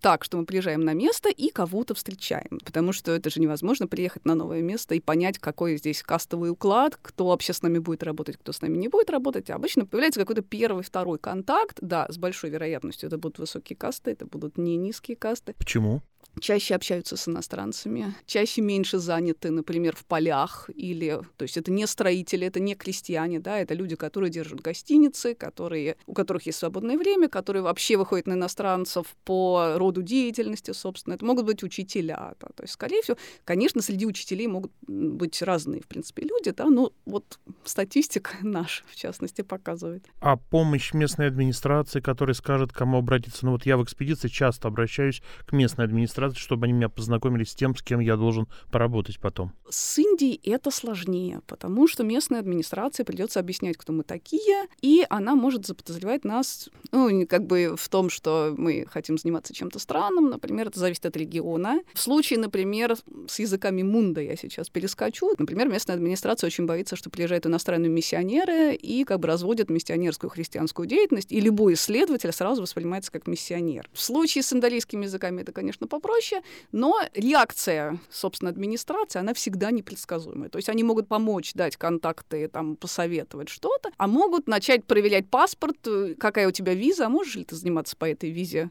так, 0.00 0.22
что 0.22 0.38
мы 0.38 0.46
приезжаем 0.46 0.80
на 0.82 0.94
место 0.94 1.28
и 1.28 1.50
кого-то 1.50 1.94
встречаем, 1.94 2.60
потому 2.64 2.92
что 2.92 3.10
это 3.10 3.30
же 3.30 3.40
невозможно 3.40 3.88
приехать 3.88 4.24
на 4.24 4.36
новое 4.36 4.62
место 4.62 4.94
и 4.94 5.00
понять, 5.00 5.38
какой 5.40 5.76
здесь 5.76 6.04
кастовый 6.04 6.50
уклад, 6.50 6.96
кто 7.02 7.26
вообще 7.26 7.52
с 7.52 7.62
нами 7.62 7.78
будет 7.78 8.04
работать, 8.04 8.36
кто 8.36 8.52
с 8.52 8.62
нами 8.62 8.76
не 8.76 8.86
будет 8.86 9.10
работать. 9.10 9.50
Обычно 9.50 9.86
появляется 9.86 10.20
какой-то 10.20 10.42
первый, 10.42 10.84
второй 10.84 11.18
контакт, 11.18 11.78
да, 11.80 12.06
с 12.08 12.16
большой 12.16 12.50
вероятностью 12.50 13.08
это 13.08 13.18
будут 13.18 13.40
высокие 13.40 13.76
касты, 13.76 14.12
это 14.12 14.24
будут 14.24 14.56
не 14.56 14.76
низкие 14.76 15.16
касты. 15.16 15.54
Почему? 15.58 16.00
Чаще 16.38 16.74
общаются 16.74 17.16
с 17.16 17.28
иностранцами, 17.28 18.14
чаще 18.26 18.60
меньше 18.60 18.98
заняты, 18.98 19.50
например, 19.50 19.96
в 19.96 20.04
полях 20.04 20.70
или, 20.74 21.20
то 21.36 21.42
есть 21.42 21.56
это 21.56 21.70
не 21.70 21.86
строители, 21.86 22.46
это 22.46 22.60
не 22.60 22.74
крестьяне, 22.74 23.40
да, 23.40 23.58
это 23.58 23.74
люди, 23.74 23.96
которые 23.96 24.30
держат 24.30 24.60
гостиницы, 24.60 25.34
которые, 25.34 25.96
у 26.06 26.14
которых 26.14 26.46
есть 26.46 26.58
свободное 26.58 26.96
время, 26.98 27.28
которые 27.28 27.62
вообще 27.62 27.96
выходят 27.96 28.26
на 28.26 28.34
иностранцев 28.34 29.16
по 29.24 29.74
роду 29.76 30.02
деятельности, 30.02 30.72
собственно, 30.72 31.14
это 31.14 31.24
могут 31.24 31.46
быть 31.46 31.62
учителя, 31.62 32.34
да, 32.40 32.48
то 32.54 32.62
есть, 32.62 32.74
скорее 32.74 33.02
всего, 33.02 33.16
конечно, 33.44 33.82
среди 33.82 34.06
учителей 34.06 34.46
могут 34.46 34.72
быть 34.86 35.40
разные, 35.42 35.80
в 35.80 35.86
принципе, 35.86 36.22
люди, 36.22 36.50
да, 36.50 36.66
но 36.66 36.92
вот 37.06 37.38
статистика 37.64 38.30
наша, 38.42 38.84
в 38.88 38.96
частности, 38.96 39.42
показывает. 39.42 40.06
А 40.20 40.36
помощь 40.36 40.92
местной 40.92 41.28
администрации, 41.28 42.00
которая 42.00 42.34
скажет, 42.34 42.72
кому 42.72 42.98
обратиться, 42.98 43.44
ну 43.44 43.52
вот 43.52 43.66
я 43.66 43.76
в 43.76 43.84
экспедиции 43.84 44.28
часто 44.28 44.68
обращаюсь 44.68 45.22
к 45.46 45.52
местной 45.52 45.84
администрации, 45.84 46.27
рад, 46.28 46.36
чтобы 46.36 46.64
они 46.64 46.72
меня 46.72 46.88
познакомились 46.88 47.50
с 47.50 47.54
тем, 47.54 47.76
с 47.76 47.82
кем 47.82 48.00
я 48.00 48.16
должен 48.16 48.46
поработать 48.70 49.18
потом. 49.18 49.52
С 49.68 49.98
Индией 49.98 50.40
это 50.44 50.70
сложнее, 50.70 51.40
потому 51.46 51.88
что 51.88 52.04
местной 52.04 52.38
администрации 52.38 53.02
придется 53.02 53.40
объяснять, 53.40 53.76
кто 53.76 53.92
мы 53.92 54.02
такие, 54.02 54.66
и 54.80 55.04
она 55.10 55.34
может 55.34 55.66
заподозревать 55.66 56.24
нас, 56.24 56.68
ну, 56.92 57.26
как 57.26 57.46
бы 57.46 57.74
в 57.76 57.88
том, 57.88 58.10
что 58.10 58.54
мы 58.56 58.86
хотим 58.88 59.18
заниматься 59.18 59.54
чем-то 59.54 59.78
странным, 59.78 60.30
например, 60.30 60.68
это 60.68 60.78
зависит 60.78 61.06
от 61.06 61.16
региона. 61.16 61.80
В 61.94 62.00
случае, 62.00 62.38
например, 62.38 62.96
с 63.26 63.38
языками 63.38 63.82
мунда 63.82 64.20
я 64.20 64.36
сейчас 64.36 64.68
перескочу, 64.70 65.34
например, 65.38 65.68
местная 65.68 65.96
администрация 65.96 66.48
очень 66.48 66.66
боится, 66.66 66.96
что 66.96 67.10
приезжают 67.10 67.46
иностранные 67.46 67.90
миссионеры 67.90 68.74
и 68.74 69.04
как 69.04 69.20
бы 69.20 69.28
разводят 69.28 69.70
миссионерскую 69.70 70.30
христианскую 70.30 70.86
деятельность, 70.86 71.32
и 71.32 71.40
любой 71.40 71.74
исследователь 71.74 72.32
сразу 72.32 72.62
воспринимается 72.62 73.12
как 73.12 73.26
миссионер. 73.26 73.88
В 73.92 74.00
случае 74.00 74.42
с 74.42 74.52
индалийскими 74.52 75.04
языками 75.04 75.42
это, 75.42 75.52
конечно, 75.52 75.86
попроще, 75.86 76.07
проще, 76.08 76.42
но 76.72 76.98
реакция, 77.12 77.98
собственно, 78.10 78.50
администрации, 78.50 79.18
она 79.18 79.34
всегда 79.34 79.70
непредсказуемая. 79.70 80.48
То 80.48 80.56
есть 80.56 80.70
они 80.70 80.82
могут 80.82 81.06
помочь, 81.06 81.52
дать 81.52 81.76
контакты, 81.76 82.48
там, 82.48 82.76
посоветовать 82.76 83.50
что-то, 83.50 83.90
а 83.98 84.06
могут 84.06 84.48
начать 84.48 84.84
проверять 84.86 85.28
паспорт, 85.28 85.76
э, 85.86 86.14
какая 86.18 86.48
у 86.48 86.50
тебя 86.50 86.72
виза, 86.72 87.06
а 87.06 87.08
можешь 87.10 87.34
ли 87.34 87.44
ты 87.44 87.56
заниматься 87.56 87.94
по 87.94 88.06
этой 88.06 88.30
визе 88.30 88.70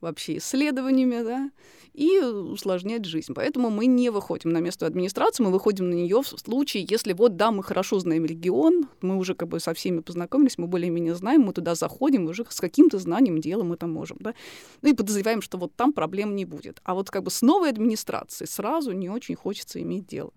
вообще 0.00 0.38
исследованиями, 0.38 1.22
да, 1.22 1.50
и 1.94 2.18
усложнять 2.18 3.04
жизнь. 3.04 3.32
Поэтому 3.34 3.70
мы 3.70 3.86
не 3.86 4.10
выходим 4.10 4.50
на 4.50 4.58
место 4.58 4.86
администрации, 4.86 5.42
мы 5.42 5.50
выходим 5.50 5.90
на 5.90 5.94
нее 5.94 6.22
в 6.22 6.26
случае, 6.26 6.86
если 6.88 7.12
вот, 7.12 7.36
да, 7.36 7.50
мы 7.50 7.62
хорошо 7.62 7.98
знаем 7.98 8.24
регион, 8.24 8.88
мы 9.00 9.16
уже 9.16 9.34
как 9.34 9.48
бы 9.48 9.60
со 9.60 9.74
всеми 9.74 10.00
познакомились, 10.00 10.58
мы 10.58 10.66
более-менее 10.66 11.14
знаем, 11.14 11.42
мы 11.42 11.52
туда 11.52 11.74
заходим, 11.74 12.26
уже 12.26 12.44
с 12.48 12.60
каким-то 12.60 12.98
знанием 12.98 13.40
дела 13.40 13.62
там 13.76 13.92
можем, 13.92 14.18
да, 14.20 14.34
ну 14.82 14.90
и 14.90 14.92
подозреваем, 14.92 15.40
что 15.40 15.58
вот 15.58 15.74
там 15.74 15.92
проблем 15.92 16.36
не 16.36 16.44
будет. 16.44 16.80
А 16.84 16.94
вот 16.94 17.10
как 17.10 17.22
бы 17.22 17.30
с 17.30 17.42
новой 17.42 17.70
администрацией 17.70 18.48
сразу 18.48 18.92
не 18.92 19.08
очень 19.08 19.34
хочется 19.34 19.80
иметь 19.80 20.06
дело. 20.06 20.32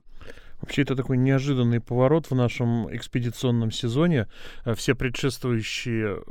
Вообще 0.62 0.84
это 0.84 0.96
такой 0.96 1.18
неожиданный 1.18 1.80
поворот 1.80 2.28
в 2.30 2.36
нашем 2.36 2.94
экспедиционном 2.96 3.72
сезоне. 3.72 4.28
Э, 4.64 4.76
все 4.76 4.96
предшествующие 4.96 6.22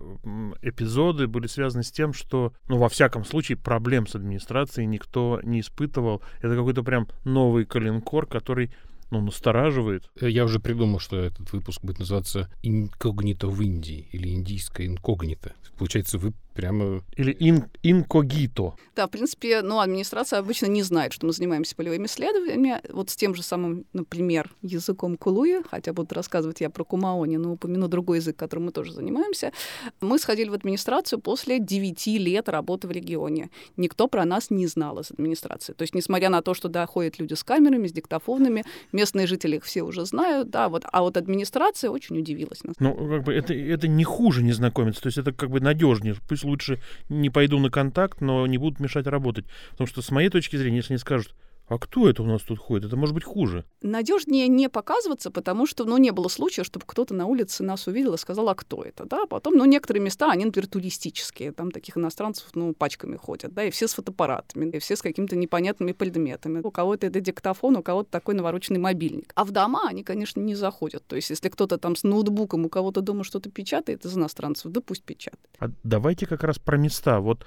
эпизоды 0.62 1.26
были 1.26 1.46
связаны 1.46 1.82
с 1.82 1.90
тем, 1.90 2.12
что, 2.12 2.52
ну, 2.68 2.78
во 2.78 2.88
всяком 2.88 3.24
случае, 3.24 3.58
проблем 3.58 4.06
с 4.06 4.14
администрацией 4.14 4.86
никто 4.86 5.40
не 5.42 5.60
испытывал. 5.60 6.22
Это 6.38 6.56
какой-то 6.56 6.82
прям 6.82 7.08
новый 7.24 7.64
калинкор, 7.64 8.26
который 8.26 8.70
ну, 9.10 9.20
настораживает. 9.20 10.10
Э, 10.20 10.28
я 10.28 10.44
уже 10.44 10.60
придумал, 10.60 10.98
что 10.98 11.16
этот 11.16 11.52
выпуск 11.52 11.82
будет 11.82 11.98
называться 11.98 12.50
«Инкогнито 12.62 13.48
в 13.48 13.60
Индии» 13.62 14.08
или 14.12 14.28
«Индийское 14.28 14.86
инкогнито». 14.86 15.54
Получается, 15.78 16.18
вы 16.18 16.32
прямо... 16.54 17.02
Или 17.16 17.37
ин, 17.38 17.64
инкогито. 17.82 18.75
Да, 18.96 19.06
в 19.06 19.11
принципе, 19.11 19.62
ну, 19.62 19.80
администрация 19.80 20.38
обычно 20.38 20.66
не 20.66 20.82
знает, 20.82 21.12
что 21.12 21.26
мы 21.26 21.32
занимаемся 21.32 21.75
полевыми 21.76 22.06
исследованиями. 22.06 22.80
Вот 22.90 23.11
с 23.11 23.16
тем 23.16 23.34
же 23.34 23.42
самым, 23.42 23.84
например, 23.92 24.50
языком 24.62 25.16
кулуи, 25.16 25.62
хотя 25.68 25.92
буду 25.92 26.14
рассказывать 26.14 26.61
я 26.61 26.70
про 26.70 26.84
кумаони, 26.84 27.37
но 27.37 27.52
упомяну 27.52 27.88
другой 27.88 28.18
язык, 28.18 28.37
которым 28.37 28.66
мы 28.66 28.73
тоже 28.73 28.92
занимаемся. 28.92 29.52
Мы 30.00 30.18
сходили 30.18 30.49
в 30.49 30.54
администрацию 30.54 31.18
после 31.20 31.58
9 31.58 32.06
лет 32.06 32.49
работы 32.49 32.87
в 32.87 32.90
регионе. 32.90 33.50
Никто 33.76 34.08
про 34.08 34.25
нас 34.25 34.50
не 34.50 34.66
знал 34.66 34.99
из 35.00 35.11
администрации. 35.11 35.73
То 35.73 35.82
есть, 35.82 35.94
несмотря 35.94 36.30
на 36.30 36.42
то, 36.42 36.54
что, 36.54 36.68
да, 36.68 36.87
ходят 36.87 37.18
люди 37.18 37.34
с 37.34 37.42
камерами, 37.42 37.88
с 37.88 37.92
диктофонами, 37.92 38.64
местные 38.92 39.26
жители 39.26 39.56
их 39.56 39.64
все 39.64 39.82
уже 39.82 40.06
знают, 40.06 40.50
да, 40.50 40.68
вот, 40.68 40.84
а 40.90 41.02
вот 41.02 41.16
администрация 41.16 41.90
очень 41.90 42.18
удивилась. 42.18 42.62
Нас. 42.64 42.76
Ну, 42.78 42.94
как 42.94 43.25
бы 43.25 43.34
это, 43.34 43.52
это 43.52 43.88
не 43.88 44.04
хуже 44.04 44.42
незнакомец, 44.42 45.00
то 45.00 45.08
есть 45.08 45.18
это 45.18 45.32
как 45.32 45.50
бы 45.50 45.61
надежнее. 45.61 46.14
Пусть 46.28 46.43
лучше 46.44 46.80
не 47.08 47.30
пойду 47.30 47.58
на 47.58 47.70
контакт, 47.70 48.20
но 48.20 48.46
не 48.46 48.58
будут 48.58 48.80
мешать 48.80 49.06
работать. 49.06 49.46
Потому 49.70 49.88
что 49.88 50.02
с 50.02 50.10
моей 50.10 50.28
точки 50.28 50.56
зрения, 50.56 50.78
если 50.78 50.94
они 50.94 50.98
скажут, 50.98 51.34
а 51.66 51.78
кто 51.78 52.09
это 52.09 52.23
у 52.23 52.26
нас 52.26 52.42
тут 52.42 52.59
ходит? 52.59 52.87
Это 52.87 52.97
может 52.97 53.14
быть 53.14 53.25
хуже. 53.25 53.64
Надежнее 53.80 54.49
не 54.49 54.68
показываться, 54.68 55.30
потому 55.30 55.66
что, 55.66 55.85
ну, 55.85 55.97
не 55.97 56.11
было 56.11 56.28
случая, 56.28 56.62
чтобы 56.62 56.85
кто-то 56.87 57.14
на 57.14 57.26
улице 57.26 57.62
нас 57.62 57.87
увидел 57.87 58.14
и 58.14 58.18
сказал, 58.18 58.49
а 58.50 58.54
кто 58.54 58.83
это, 58.83 59.06
да? 59.06 59.25
Потом, 59.26 59.56
ну, 59.56 59.64
некоторые 59.64 60.02
места, 60.02 60.30
они, 60.30 60.44
например, 60.44 60.68
туристические, 60.68 61.52
там 61.52 61.71
таких 61.71 61.97
иностранцев, 61.97 62.49
ну, 62.54 62.75
пачками 62.75 63.16
ходят, 63.16 63.54
да, 63.54 63.64
и 63.64 63.71
все 63.71 63.88
с 63.88 63.94
фотоаппаратами, 63.94 64.71
и 64.71 64.78
все 64.78 64.94
с 64.94 65.00
какими-то 65.00 65.37
непонятными 65.37 65.92
предметами. 65.92 66.61
У 66.62 66.71
кого-то 66.71 67.06
это 67.06 67.21
диктофон, 67.21 67.76
у 67.76 67.83
кого-то 67.83 68.11
такой 68.11 68.35
навороченный 68.35 68.80
мобильник. 68.80 69.33
А 69.35 69.44
в 69.44 69.50
дома 69.50 69.88
они, 69.88 70.04
конечно, 70.04 70.40
не 70.40 70.54
заходят. 70.54 71.06
То 71.06 71.16
есть, 71.16 71.30
если 71.30 71.49
кто-то 71.49 71.78
там 71.78 71.97
с 71.97 72.02
ноутбуком 72.02 72.66
у 72.66 72.68
кого-то 72.68 73.00
дома 73.00 73.25
что-то 73.25 73.50
печатает 73.50 74.04
из 74.04 74.16
иностранцев, 74.16 74.71
да 74.71 74.83
пусть 74.83 75.02
печатает. 75.02 75.49
А 75.59 75.71
давайте 75.83 76.26
как 76.26 76.44
раз 76.44 76.59
про 76.59 76.76
места. 76.76 77.21
Вот 77.21 77.47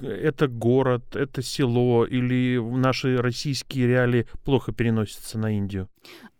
это 0.00 0.46
город, 0.46 1.16
это 1.16 1.42
село 1.42 2.06
или 2.06 2.58
наши 2.58 3.16
российские 3.16 3.47
российские 3.48 3.86
реалии 3.86 4.26
плохо 4.44 4.72
переносятся 4.72 5.38
на 5.38 5.56
Индию? 5.56 5.88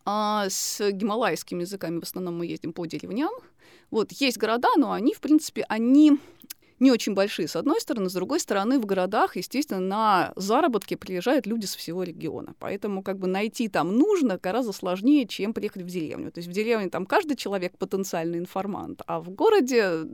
А 0.04 0.46
с 0.48 0.90
гималайскими 0.90 1.62
языками 1.62 2.00
в 2.00 2.02
основном 2.02 2.38
мы 2.38 2.46
ездим 2.46 2.72
по 2.72 2.86
деревням. 2.86 3.30
Вот 3.90 4.12
есть 4.12 4.36
города, 4.36 4.68
но 4.76 4.92
они, 4.92 5.14
в 5.14 5.20
принципе, 5.20 5.64
они 5.68 6.18
не 6.80 6.90
очень 6.90 7.14
большие, 7.14 7.48
с 7.48 7.56
одной 7.56 7.80
стороны. 7.80 8.08
С 8.08 8.12
другой 8.12 8.40
стороны, 8.40 8.78
в 8.78 8.86
городах, 8.86 9.36
естественно, 9.36 9.80
на 9.80 10.32
заработки 10.36 10.94
приезжают 10.94 11.46
люди 11.46 11.66
с 11.66 11.74
всего 11.74 12.02
региона. 12.02 12.54
Поэтому 12.58 13.02
как 13.02 13.18
бы 13.18 13.26
найти 13.26 13.68
там 13.68 13.96
нужно 13.96 14.38
гораздо 14.38 14.72
сложнее, 14.72 15.26
чем 15.26 15.52
приехать 15.52 15.82
в 15.82 15.86
деревню. 15.86 16.30
То 16.30 16.38
есть 16.38 16.48
в 16.48 16.52
деревне 16.52 16.88
там 16.88 17.06
каждый 17.06 17.36
человек 17.36 17.76
потенциальный 17.78 18.38
информант, 18.38 19.02
а 19.06 19.20
в 19.20 19.30
городе 19.30 20.04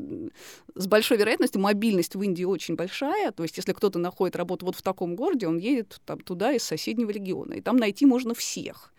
с 0.75 0.87
большой 0.87 1.19
вероятностью 1.19 1.61
мобильность 1.61 2.15
в 2.15 2.23
Индии 2.23 2.45
очень 2.45 2.77
большая. 2.77 3.33
То 3.33 3.43
есть 3.43 3.57
если 3.57 3.73
кто-то 3.73 3.99
находит 3.99 4.37
работу 4.37 4.67
вот 4.67 4.77
в 4.77 4.83
таком 4.83 5.17
городе, 5.17 5.47
он 5.47 5.59
едет 5.59 6.01
там, 6.05 6.21
туда 6.21 6.53
из 6.53 6.63
соседнего 6.63 7.11
региона. 7.11 7.55
И 7.55 7.61
там 7.61 7.77
найти 7.77 8.07
можно 8.07 8.35
всех 8.35 8.93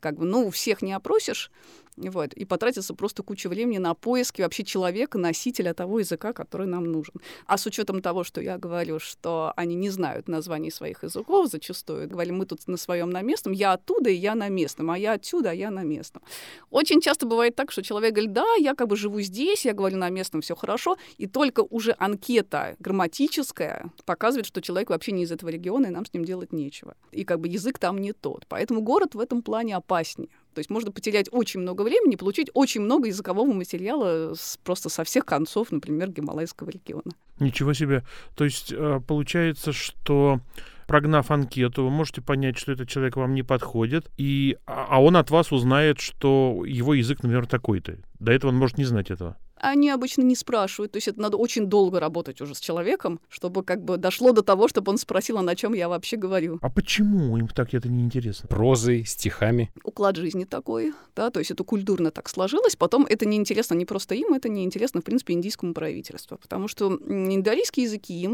Как 0.00 0.16
бы, 0.16 0.24
ну, 0.24 0.50
всех 0.50 0.82
не 0.82 0.92
опросишь, 0.92 1.50
вот, 1.96 2.32
и 2.32 2.44
потратится 2.44 2.94
просто 2.94 3.22
куча 3.22 3.48
времени 3.48 3.78
на 3.78 3.94
поиски 3.94 4.42
вообще 4.42 4.64
человека, 4.64 5.18
носителя 5.18 5.74
того 5.74 5.98
языка, 5.98 6.32
который 6.32 6.66
нам 6.66 6.84
нужен. 6.84 7.14
А 7.46 7.58
с 7.58 7.66
учетом 7.66 8.00
того, 8.00 8.24
что 8.24 8.40
я 8.40 8.58
говорю, 8.58 8.98
что 8.98 9.52
они 9.56 9.74
не 9.74 9.90
знают 9.90 10.28
названий 10.28 10.70
своих 10.70 11.02
языков 11.02 11.50
зачастую, 11.50 12.08
говорим, 12.08 12.38
мы 12.38 12.46
тут 12.46 12.66
на 12.66 12.76
своем 12.76 13.10
на 13.10 13.22
местном, 13.22 13.52
я 13.52 13.72
оттуда, 13.72 14.10
и 14.10 14.14
я 14.14 14.34
на 14.34 14.48
местном, 14.48 14.90
а 14.90 14.98
я 14.98 15.12
отсюда, 15.12 15.50
а 15.50 15.52
я 15.52 15.70
на 15.70 15.82
местном. 15.82 16.22
Очень 16.70 17.00
часто 17.00 17.26
бывает 17.26 17.56
так, 17.56 17.72
что 17.72 17.82
человек 17.82 18.12
говорит, 18.12 18.32
да, 18.32 18.46
я 18.58 18.74
как 18.74 18.88
бы 18.88 18.96
живу 18.96 19.20
здесь, 19.20 19.64
я 19.64 19.74
говорю 19.74 19.98
на 19.98 20.08
местном, 20.08 20.40
все 20.40 20.54
хорошо, 20.54 20.96
и 21.18 21.26
только 21.26 21.60
уже 21.60 21.94
анкета 21.98 22.76
грамматическая 22.78 23.90
показывает, 24.04 24.46
что 24.46 24.62
человек 24.62 24.90
вообще 24.90 25.12
не 25.12 25.24
из 25.24 25.32
этого 25.32 25.50
региона, 25.50 25.86
и 25.86 25.90
нам 25.90 26.06
с 26.06 26.12
ним 26.14 26.24
делать 26.24 26.52
нечего. 26.52 26.94
И 27.12 27.24
как 27.24 27.40
бы 27.40 27.48
язык 27.48 27.78
там 27.78 27.98
не 27.98 28.12
тот. 28.12 28.46
Поэтому 28.48 28.80
город 28.80 29.14
в 29.14 29.20
этом 29.20 29.42
плане 29.42 29.76
опаснее. 29.90 30.28
То 30.54 30.58
есть 30.58 30.70
можно 30.70 30.92
потерять 30.92 31.28
очень 31.32 31.60
много 31.60 31.82
времени, 31.82 32.16
получить 32.16 32.50
очень 32.54 32.80
много 32.80 33.08
языкового 33.08 33.52
материала 33.52 34.34
с, 34.34 34.58
просто 34.64 34.88
со 34.88 35.04
всех 35.04 35.24
концов, 35.24 35.72
например, 35.72 36.10
Гималайского 36.10 36.70
региона. 36.70 37.12
Ничего 37.38 37.72
себе. 37.72 38.04
То 38.34 38.44
есть 38.44 38.72
э, 38.72 39.00
получается, 39.06 39.72
что 39.72 40.40
прогнав 40.86 41.30
анкету, 41.30 41.84
вы 41.84 41.90
можете 41.90 42.20
понять, 42.20 42.58
что 42.58 42.72
этот 42.72 42.88
человек 42.88 43.16
вам 43.16 43.34
не 43.34 43.44
подходит, 43.44 44.10
и, 44.16 44.56
а, 44.66 44.86
а 44.90 45.02
он 45.02 45.16
от 45.16 45.30
вас 45.30 45.52
узнает, 45.52 46.00
что 46.00 46.64
его 46.66 46.94
язык, 46.94 47.22
например, 47.22 47.46
такой-то. 47.46 47.98
До 48.18 48.32
этого 48.32 48.50
он 48.50 48.58
может 48.58 48.76
не 48.76 48.84
знать 48.84 49.10
этого 49.10 49.36
они 49.60 49.90
обычно 49.90 50.22
не 50.22 50.34
спрашивают. 50.34 50.92
То 50.92 50.96
есть 50.96 51.08
это 51.08 51.20
надо 51.20 51.36
очень 51.36 51.66
долго 51.66 52.00
работать 52.00 52.40
уже 52.40 52.54
с 52.54 52.60
человеком, 52.60 53.20
чтобы 53.28 53.62
как 53.62 53.84
бы 53.84 53.96
дошло 53.96 54.32
до 54.32 54.42
того, 54.42 54.68
чтобы 54.68 54.90
он 54.90 54.98
спросил, 54.98 55.38
а 55.38 55.42
на 55.42 55.54
чем 55.54 55.74
я 55.74 55.88
вообще 55.88 56.16
говорю. 56.16 56.58
А 56.62 56.70
почему 56.70 57.36
им 57.36 57.48
так 57.48 57.74
это 57.74 57.88
не 57.88 58.02
интересно? 58.02 58.48
Прозой, 58.48 59.04
стихами. 59.04 59.70
Уклад 59.84 60.16
жизни 60.16 60.44
такой, 60.44 60.92
да, 61.14 61.30
то 61.30 61.40
есть 61.40 61.50
это 61.50 61.62
культурно 61.62 62.10
так 62.10 62.28
сложилось. 62.28 62.76
Потом 62.76 63.06
это 63.06 63.26
неинтересно 63.26 63.74
не 63.74 63.84
просто 63.84 64.14
им, 64.14 64.32
это 64.32 64.48
неинтересно, 64.48 65.00
в 65.00 65.04
принципе, 65.04 65.34
индийскому 65.34 65.74
правительству. 65.74 66.38
Потому 66.38 66.68
что 66.68 66.98
индорийские 67.06 67.84
языки 67.84 68.28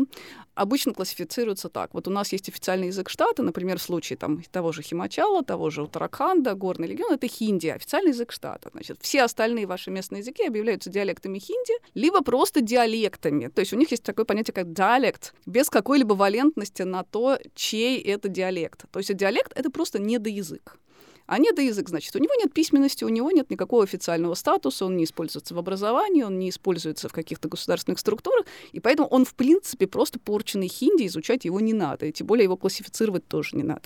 обычно 0.54 0.94
классифицируются 0.94 1.68
так. 1.68 1.92
Вот 1.94 2.06
у 2.08 2.10
нас 2.10 2.32
есть 2.32 2.48
официальный 2.48 2.88
язык 2.88 3.08
штата, 3.08 3.42
например, 3.42 3.78
в 3.78 3.82
случае 3.82 4.16
там, 4.16 4.42
того 4.52 4.72
же 4.72 4.82
Химачала, 4.82 5.42
того 5.42 5.70
же 5.70 5.82
Утаракханда, 5.82 6.54
Горный 6.54 6.88
регион, 6.88 7.14
это 7.14 7.26
хинди, 7.26 7.68
официальный 7.68 8.10
язык 8.10 8.32
штата. 8.32 8.70
Значит, 8.72 8.98
все 9.00 9.22
остальные 9.22 9.66
ваши 9.66 9.90
местные 9.90 10.20
языки 10.20 10.46
объявляются 10.46 10.90
диалектами 10.90 11.15
диалектами 11.16 11.38
хинди, 11.38 11.74
либо 11.94 12.22
просто 12.22 12.60
диалектами. 12.60 13.48
То 13.48 13.60
есть 13.60 13.72
у 13.72 13.76
них 13.76 13.90
есть 13.90 14.02
такое 14.02 14.24
понятие, 14.24 14.54
как 14.54 14.72
диалект, 14.72 15.34
без 15.46 15.68
какой-либо 15.68 16.14
валентности 16.14 16.82
на 16.82 17.02
то, 17.04 17.38
чей 17.54 18.00
это 18.00 18.28
диалект. 18.28 18.84
То 18.90 18.98
есть 18.98 19.14
диалект— 19.14 19.52
это 19.54 19.70
просто 19.70 19.98
недоязык. 19.98 20.78
А 21.26 21.38
недоязык, 21.38 21.88
значит, 21.88 22.14
у 22.14 22.18
него 22.18 22.32
нет 22.38 22.52
письменности, 22.52 23.04
у 23.04 23.08
него 23.08 23.30
нет 23.30 23.50
никакого 23.50 23.82
официального 23.82 24.34
статуса, 24.34 24.86
он 24.86 24.96
не 24.96 25.04
используется 25.04 25.54
в 25.54 25.58
образовании, 25.58 26.22
он 26.22 26.38
не 26.38 26.50
используется 26.50 27.08
в 27.08 27.12
каких-то 27.12 27.48
государственных 27.48 27.98
структурах, 27.98 28.46
и 28.72 28.80
поэтому 28.80 29.08
он, 29.08 29.24
в 29.24 29.34
принципе, 29.34 29.86
просто 29.86 30.18
порченный 30.18 30.68
хинди, 30.68 31.06
изучать 31.06 31.44
его 31.44 31.60
не 31.60 31.72
надо, 31.72 32.06
и 32.06 32.12
тем 32.12 32.26
более 32.26 32.44
его 32.44 32.56
классифицировать 32.56 33.26
тоже 33.26 33.56
не 33.56 33.62
надо. 33.62 33.82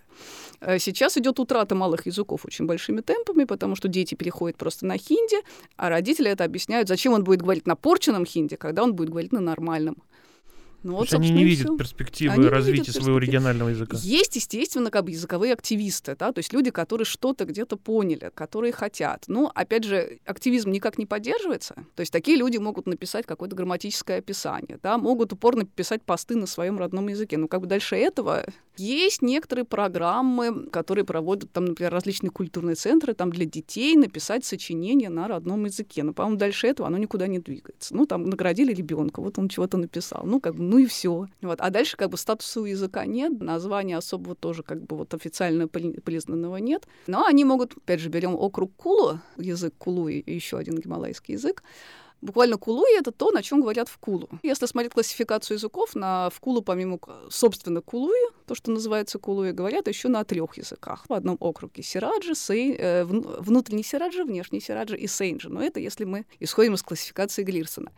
Э, 0.61 0.79
сейчас 0.79 1.17
идет 1.17 1.41
утрата 1.41 1.75
малых 1.75 2.07
языков 2.07 2.45
очень 2.45 2.67
большими 2.67 3.01
темпами, 3.01 3.45
потому 3.45 3.77
что 3.77 3.89
дети 3.89 4.15
переходят 4.15 4.57
просто 4.57 4.87
на 4.87 4.99
хинди, 4.99 5.37
а 5.77 5.89
родители 5.89 6.31
это 6.31 6.45
объясняют, 6.45 6.89
зачем 6.89 7.13
он 7.15 7.25
будет 7.25 7.43
говорить 7.43 7.67
на 7.67 7.77
порченном 7.77 8.27
хинди, 8.27 8.57
когда 8.57 8.83
он 8.83 8.95
будет 8.95 9.11
говорить 9.11 9.33
на 9.33 9.41
нормальном. 9.41 9.97
Ну, 10.83 10.95
вот, 10.95 11.13
они 11.13 11.31
не 11.31 11.45
видят 11.45 11.77
перспективы 11.77 12.35
они 12.35 12.49
развития 12.49 12.83
видят 12.83 13.03
своего 13.03 13.19
регионального 13.19 13.69
языка. 13.69 13.97
Есть, 14.01 14.37
естественно, 14.37 14.91
как 14.91 15.05
бы 15.05 15.11
языковые 15.11 15.53
активисты, 15.53 16.17
да, 16.19 16.33
то 16.33 16.39
есть 16.39 16.53
люди, 16.53 16.71
которые 16.71 17.05
что-то 17.05 17.45
где-то 17.45 17.77
поняли, 17.77 18.31
которые 18.35 18.73
хотят. 18.73 19.25
Ну, 19.27 19.51
опять 19.55 19.85
же, 19.85 20.19
активизм 20.25 20.71
никак 20.71 20.99
не 20.99 21.07
поддерживается. 21.07 21.75
То 21.95 22.01
есть 22.01 22.13
такие 22.13 22.37
люди 22.37 22.57
могут 22.57 22.87
написать 22.87 23.27
какое-то 23.27 23.57
грамматическое 23.57 24.19
описание, 24.19 24.79
да, 24.83 24.99
могут 24.99 25.33
упорно 25.33 25.65
писать 25.65 26.03
посты 26.03 26.37
на 26.37 26.47
своем 26.47 26.79
родном 26.79 27.09
языке. 27.09 27.37
Но 27.37 27.49
как 27.49 27.61
бы 27.61 27.67
дальше 27.67 27.97
этого 27.97 28.47
есть 28.77 29.21
некоторые 29.23 29.65
программы, 29.65 30.67
которые 30.71 31.05
проводят 31.05 31.53
там, 31.53 31.67
например, 31.67 31.93
различные 31.93 32.31
культурные 32.31 32.77
центры 32.77 33.15
там 33.15 33.31
для 33.31 33.45
детей 33.45 33.97
написать 33.97 34.45
сочинение 34.45 35.11
на 35.11 35.29
родном 35.29 35.67
языке. 35.67 36.03
Но, 36.03 36.13
по-моему, 36.13 36.39
дальше 36.39 36.67
этого 36.67 36.89
оно 36.89 36.97
никуда 36.97 37.27
не 37.27 37.39
двигается. 37.39 37.95
Ну, 37.95 38.07
там 38.07 38.25
наградили 38.25 38.73
ребенка, 38.73 39.21
вот 39.21 39.39
он 39.39 39.49
чего-то 39.49 39.77
написал. 39.77 40.23
Ну, 40.25 40.41
как 40.41 40.55
бы, 40.55 40.63
ну 40.71 40.79
и 40.79 40.87
все. 40.87 41.27
Вот. 41.43 41.61
А 41.61 41.71
дальше 41.71 41.97
как 41.97 42.11
бы 42.11 42.17
статуса 42.17 42.61
у 42.61 42.65
языка 42.65 43.05
нет, 43.05 43.41
названия 43.41 43.97
особого 43.97 44.37
тоже 44.37 44.63
как 44.63 44.81
бы 44.81 44.97
вот 44.97 45.13
официально 45.15 45.67
признанного 45.67 46.59
нет. 46.59 46.87
Но 47.09 47.27
они 47.27 47.45
могут, 47.45 47.77
опять 47.77 47.99
же, 47.99 48.09
берем 48.09 48.37
округ 48.37 48.71
Кулу, 48.77 49.19
язык 49.37 49.75
Кулу 49.79 50.07
и 50.07 50.23
еще 50.33 50.59
один 50.59 50.79
гималайский 50.79 51.35
язык, 51.35 51.65
Буквально 52.23 52.59
кулуи— 52.59 52.97
это 52.99 53.13
то, 53.13 53.31
на 53.31 53.43
чем 53.43 53.61
говорят 53.61 53.89
в 53.89 53.99
кулу. 53.99 54.29
Если 54.43 54.67
смотреть 54.67 54.93
классификацию 54.93 55.57
языков, 55.57 55.95
на 55.95 56.29
в 56.31 56.39
кулу, 56.41 56.61
помимо, 56.63 56.99
собственно, 57.31 57.81
кулуи, 57.81 58.21
то, 58.47 58.55
что 58.55 58.71
называется 58.71 59.19
кулуи, 59.19 59.53
говорят 59.53 59.89
еще 59.89 60.09
на 60.09 60.25
трех 60.25 60.59
языках. 60.59 61.05
В 61.09 61.13
одном 61.15 61.37
округе 61.41 61.83
сираджи, 61.83 62.35
сей, 62.35 62.77
э, 62.79 63.05
внутренний 63.05 63.83
сираджи, 63.83 64.25
внешний 64.25 64.61
сираджи 64.61 64.97
и 64.97 65.07
сейнджи. 65.07 65.49
Но 65.49 65.63
это 65.63 65.81
если 65.81 66.05
мы 66.05 66.27
исходим 66.41 66.75
из 66.75 66.83
классификации 66.83 67.43
Глирсона. 67.43 67.93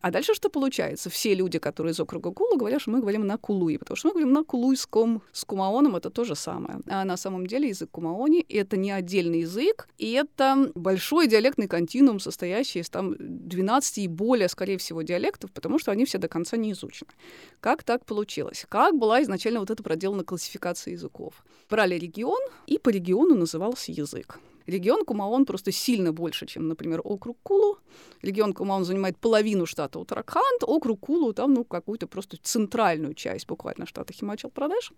А 0.00 0.10
дальше 0.10 0.34
что 0.34 0.48
получается? 0.48 1.10
Все 1.10 1.34
люди, 1.34 1.58
которые 1.58 1.92
из 1.92 2.00
округа 2.00 2.30
кулу, 2.30 2.56
говорят, 2.56 2.80
что 2.80 2.90
мы 2.90 3.00
говорим 3.00 3.26
на 3.26 3.36
кулуи, 3.36 3.76
потому 3.76 3.96
что 3.96 4.08
мы 4.08 4.12
говорим 4.12 4.32
на 4.32 4.44
кулуйском. 4.44 5.22
С 5.32 5.44
кумаоном 5.44 5.96
это 5.96 6.08
то 6.10 6.24
же 6.24 6.34
самое. 6.34 6.80
А 6.86 7.04
на 7.04 7.16
самом 7.16 7.46
деле 7.46 7.68
язык 7.68 7.90
кумаони— 7.90 8.40
это 8.48 8.76
не 8.76 8.90
отдельный 8.90 9.40
язык, 9.40 9.88
и 9.98 10.12
это 10.12 10.70
большой 10.74 11.26
диалектный 11.26 11.68
континуум, 11.68 12.20
состоящий 12.20 12.78
из 12.78 12.88
там 12.88 13.16
12 13.18 13.65
12 13.66 13.98
и 13.98 14.08
более, 14.08 14.48
скорее 14.48 14.78
всего, 14.78 15.02
диалектов, 15.02 15.50
потому 15.52 15.78
что 15.78 15.90
они 15.90 16.04
все 16.04 16.18
до 16.18 16.28
конца 16.28 16.56
не 16.56 16.72
изучены. 16.72 17.10
Как 17.60 17.82
так 17.82 18.04
получилось? 18.04 18.64
Как 18.68 18.96
была 18.96 19.22
изначально 19.22 19.60
вот 19.60 19.70
эта 19.70 19.82
проделана 19.82 20.22
классификация 20.22 20.92
языков? 20.92 21.44
Брали 21.68 21.98
регион, 21.98 22.40
и 22.66 22.78
по 22.78 22.90
региону 22.90 23.34
назывался 23.34 23.90
язык. 23.92 24.38
Регион 24.66 25.04
Кумаон 25.04 25.46
просто 25.46 25.72
сильно 25.72 26.12
больше, 26.12 26.46
чем, 26.46 26.68
например, 26.68 27.00
округ 27.04 27.38
Кулу. 27.42 27.78
Регион 28.22 28.52
Кумаон 28.52 28.84
занимает 28.84 29.16
половину 29.16 29.66
штата 29.66 29.98
Утаракханд, 29.98 30.62
округ 30.62 31.00
Кулу 31.00 31.32
там, 31.32 31.54
ну, 31.54 31.64
какую-то 31.64 32.06
просто 32.06 32.36
центральную 32.42 33.14
часть 33.14 33.46
буквально 33.46 33.86
штата 33.86 34.12
Химачал-Прадеш. 34.12 34.92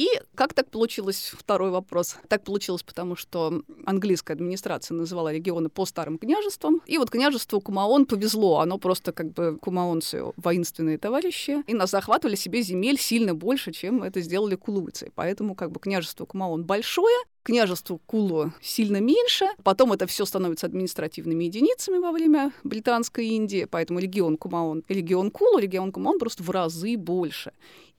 И 0.00 0.08
как 0.34 0.54
так 0.54 0.70
получилось? 0.70 1.30
Второй 1.36 1.70
вопрос. 1.70 2.16
Так 2.28 2.42
получилось, 2.42 2.82
потому 2.82 3.16
что 3.16 3.60
английская 3.84 4.32
администрация 4.32 4.94
называла 4.94 5.30
регионы 5.30 5.68
по 5.68 5.84
старым 5.84 6.16
княжествам. 6.16 6.80
И 6.86 6.96
вот 6.96 7.10
княжеству 7.10 7.60
Кумаон 7.60 8.06
повезло. 8.06 8.60
Оно 8.60 8.78
просто 8.78 9.12
как 9.12 9.34
бы 9.34 9.58
кумаонцы 9.60 10.22
воинственные 10.38 10.96
товарищи. 10.96 11.62
И 11.66 11.74
нас 11.74 11.90
захватывали 11.90 12.34
себе 12.34 12.62
земель 12.62 12.98
сильно 12.98 13.34
больше, 13.34 13.72
чем 13.72 14.02
это 14.02 14.22
сделали 14.22 14.54
кулуйцы. 14.54 15.12
Поэтому 15.14 15.54
как 15.54 15.70
бы 15.70 15.78
княжество 15.80 16.24
Кумаон 16.24 16.64
большое, 16.64 17.14
княжеству 17.42 18.00
Кулу 18.06 18.52
сильно 18.62 19.02
меньше. 19.02 19.48
Потом 19.62 19.92
это 19.92 20.06
все 20.06 20.24
становится 20.24 20.66
административными 20.66 21.44
единицами 21.44 21.98
во 21.98 22.12
время 22.12 22.52
британской 22.64 23.26
Индии. 23.26 23.66
Поэтому 23.70 23.98
регион 23.98 24.38
Кумаон, 24.38 24.82
регион 24.88 25.30
Кулу, 25.30 25.58
регион 25.58 25.92
Кумаон 25.92 26.18
просто 26.18 26.42
в 26.42 26.48
разы 26.48 26.96
больше. 26.96 27.52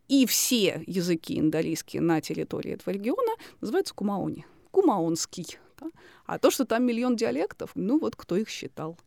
И 0.08 0.26
все 0.26 0.84
языки 0.88 1.40
индолийские 1.40 2.02
на 2.02 2.22
территории 2.22 2.74
этого 2.74 2.94
региона 2.94 3.34
называются 3.62 3.94
кумаони. 3.94 4.46
Кумаонский. 4.72 5.58
Да? 5.80 5.88
А 6.26 6.38
то, 6.38 6.52
что 6.52 6.66
там 6.66 6.84
миллион 6.84 7.16
диалектов, 7.16 7.72
ну 7.76 8.00
вот 8.00 8.16
кто 8.16 8.36
их 8.36 8.50
считал. 8.50 8.98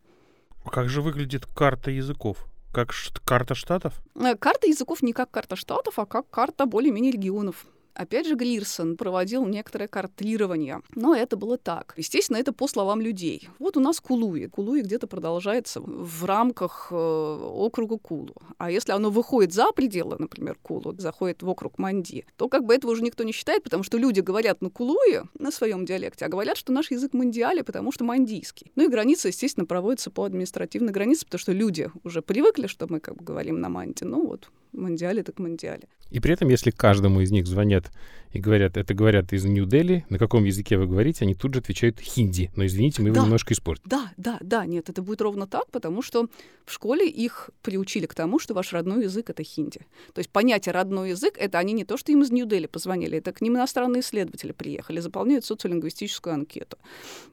А 0.63 0.69
как 0.69 0.89
же 0.89 1.01
выглядит 1.01 1.45
карта 1.45 1.91
языков? 1.91 2.45
Как 2.73 2.91
карта 3.23 3.55
штатов? 3.55 4.01
Э, 4.15 4.35
карта 4.35 4.67
языков 4.67 5.01
не 5.01 5.13
как 5.13 5.31
карта 5.31 5.55
штатов, 5.55 5.99
а 5.99 6.05
как 6.05 6.29
карта 6.29 6.65
более-менее 6.65 7.11
регионов. 7.11 7.65
Опять 7.95 8.27
же, 8.27 8.35
Глирсон 8.35 8.97
проводил 8.97 9.45
некоторое 9.45 9.87
картирование, 9.87 10.81
но 10.95 11.15
это 11.15 11.37
было 11.37 11.57
так. 11.57 11.93
Естественно, 11.95 12.35
это 12.37 12.51
по 12.51 12.67
словам 12.67 12.99
людей. 12.99 13.47
Вот 13.57 13.77
у 13.77 13.79
нас 13.79 14.01
Кулуи. 14.01 14.47
Кулуи 14.47 14.81
где-то 14.81 15.07
продолжается 15.07 15.79
в 15.79 16.25
рамках 16.25 16.89
э, 16.91 16.95
округа 16.95 17.97
Кулу. 17.97 18.35
А 18.57 18.69
если 18.69 18.91
оно 18.91 19.09
выходит 19.09 19.53
за 19.53 19.71
пределы, 19.71 20.17
например, 20.19 20.57
Кулу, 20.61 20.93
заходит 20.97 21.41
в 21.41 21.47
округ 21.47 21.79
Манди, 21.79 22.25
то 22.35 22.49
как 22.49 22.65
бы 22.65 22.75
этого 22.75 22.91
уже 22.91 23.01
никто 23.01 23.23
не 23.23 23.31
считает, 23.31 23.63
потому 23.63 23.83
что 23.83 23.97
люди 23.97 24.19
говорят 24.19 24.61
на 24.61 24.69
Кулуи, 24.69 25.21
на 25.39 25.51
своем 25.51 25.85
диалекте, 25.85 26.25
а 26.25 26.29
говорят, 26.29 26.57
что 26.57 26.73
наш 26.73 26.91
язык 26.91 27.13
мандиали, 27.13 27.61
потому 27.61 27.93
что 27.93 28.03
мандийский. 28.03 28.73
Ну 28.75 28.83
и 28.83 28.89
граница, 28.89 29.29
естественно, 29.29 29.65
проводится 29.65 30.11
по 30.11 30.25
административной 30.25 30.91
границе, 30.91 31.23
потому 31.23 31.39
что 31.39 31.53
люди 31.53 31.89
уже 32.03 32.21
привыкли, 32.21 32.67
что 32.67 32.87
мы 32.89 32.99
как 32.99 33.15
бы 33.15 33.23
говорим 33.23 33.61
на 33.61 33.69
манди. 33.69 34.03
Ну 34.03 34.27
вот, 34.27 34.49
мандиале 34.75 35.23
так 35.23 35.39
мандиале. 35.39 35.87
И 36.11 36.19
при 36.19 36.33
этом, 36.33 36.49
если 36.49 36.69
каждому 36.71 37.21
из 37.21 37.31
них 37.31 37.47
звонят 37.47 37.91
и 38.31 38.39
говорят, 38.39 38.77
это 38.77 38.93
говорят 38.93 39.33
из 39.33 39.43
Нью-Дели, 39.45 40.05
на 40.09 40.19
каком 40.19 40.43
языке 40.43 40.77
вы 40.77 40.87
говорите, 40.87 41.25
они 41.25 41.33
тут 41.33 41.53
же 41.53 41.61
отвечают 41.61 41.99
хинди. 41.99 42.51
Но 42.55 42.65
извините, 42.65 43.01
мы 43.01 43.09
его 43.09 43.15
Да. 43.15 43.23
немножко 43.23 43.53
испортили. 43.53 43.89
Да, 43.89 44.11
да, 44.17 44.37
да, 44.41 44.65
нет, 44.65 44.89
это 44.89 45.01
будет 45.01 45.21
ровно 45.21 45.47
так, 45.47 45.71
потому 45.71 46.01
что 46.01 46.27
в 46.65 46.71
школе 46.71 47.07
их 47.07 47.49
приучили 47.61 48.05
к 48.05 48.13
тому, 48.13 48.39
что 48.39 48.53
ваш 48.53 48.73
родной 48.73 49.03
язык— 49.05 49.29
это 49.31 49.43
хинди. 49.43 49.79
То 50.13 50.19
есть 50.19 50.29
понятие 50.29 50.73
«родной 50.73 51.09
язык»— 51.11 51.37
это 51.39 51.59
они 51.59 51.73
не 51.73 51.85
то, 51.85 51.97
что 51.97 52.11
им 52.11 52.21
из 52.21 52.31
Нью-Дели 52.31 52.67
позвонили, 52.67 53.17
это 53.17 53.31
к 53.31 53.41
ним 53.41 53.55
иностранные 53.55 54.01
исследователи 54.01 54.51
приехали, 54.51 54.99
заполняют 54.99 55.45
социолингвистическую 55.45 56.33
анкету. 56.33 56.77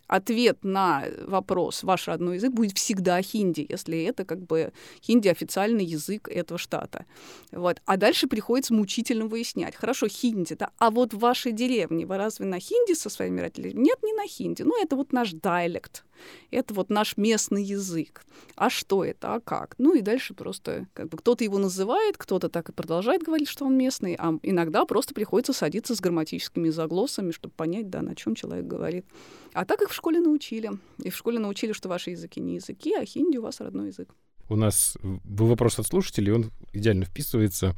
Ответ 0.07 0.59
на 0.62 1.05
вопрос 1.26 1.83
«ваш 1.83 2.09
родной 2.09 2.37
язык» 2.37 2.52
будет 2.52 2.76
всегда 2.78 3.20
хинди, 3.22 3.66
если 3.68 4.02
это 4.05 4.24
как 4.24 4.46
бы 4.46 4.72
хинди— 5.02 5.28
официальный 5.31 5.85
язык 5.85 6.28
этого 6.28 6.59
штата. 6.59 7.07
Вот. 7.51 7.81
А 7.85 7.97
дальше 7.97 8.27
приходится 8.27 8.75
мучительно 8.75 9.27
выяснять. 9.27 9.75
Хорошо, 9.77 10.09
хинди, 10.09 10.55
да, 10.55 10.71
а 10.79 10.90
вот 10.90 11.14
в 11.14 11.18
вашей 11.18 11.53
деревне 11.53 12.07
вы 12.07 12.16
разве 12.16 12.47
на 12.47 12.59
хинди 12.59 12.95
со 12.95 13.11
своими 13.11 13.40
родителями? 13.40 13.83
Нет, 13.83 13.99
не 14.03 14.12
на 14.12 14.27
хинди. 14.27 14.62
Ну, 14.62 14.81
это 14.83 14.97
вот 14.97 15.12
наш 15.12 15.33
диалект. 15.33 16.05
Это 16.51 16.75
вот 16.75 16.90
наш 16.90 17.16
местный 17.16 17.62
язык. 17.62 18.25
А 18.57 18.71
что 18.71 19.05
это? 19.05 19.35
А 19.35 19.40
как? 19.40 19.75
Ну 19.79 19.95
и 19.95 20.01
дальше 20.01 20.35
просто 20.35 20.87
как 20.95 21.09
бы 21.09 21.18
кто-то 21.18 21.45
его 21.45 21.59
называет, 21.59 22.16
кто-то 22.16 22.49
так 22.49 22.68
и 22.68 22.73
продолжает 22.73 23.23
говорить, 23.23 23.49
что 23.49 23.64
он 23.64 23.77
местный, 23.77 24.14
а 24.18 24.38
иногда 24.42 24.85
просто 24.85 25.14
приходится 25.14 25.53
садиться 25.53 25.95
с 25.95 26.01
грамматическими 26.01 26.68
заглосами, 26.71 27.33
чтобы 27.33 27.55
понять, 27.55 27.90
да, 27.90 28.03
на 28.03 28.14
чем 28.14 28.35
человек 28.35 28.66
говорит. 28.66 29.05
А 29.53 29.64
так 29.64 29.83
их 29.83 29.90
в 29.90 29.95
школе 29.95 30.21
научили. 30.21 30.71
И 31.03 31.11
в 31.11 31.16
школе 31.16 31.38
научили, 31.38 31.73
что 31.73 31.88
ваши 31.88 32.11
языки 32.11 32.40
не 32.40 32.57
языки, 32.57 32.95
а 32.95 33.05
хинди 33.05 33.38
у 33.38 33.42
вас 33.42 33.61
родной 33.61 33.88
язык. 33.88 34.09
У 34.53 34.57
нас 34.57 34.99
был 35.03 35.47
вопрос 35.47 35.79
от 35.79 35.87
слушателей, 35.87 36.33
он 36.33 36.51
идеально 36.75 37.07
вписывается. 37.07 37.75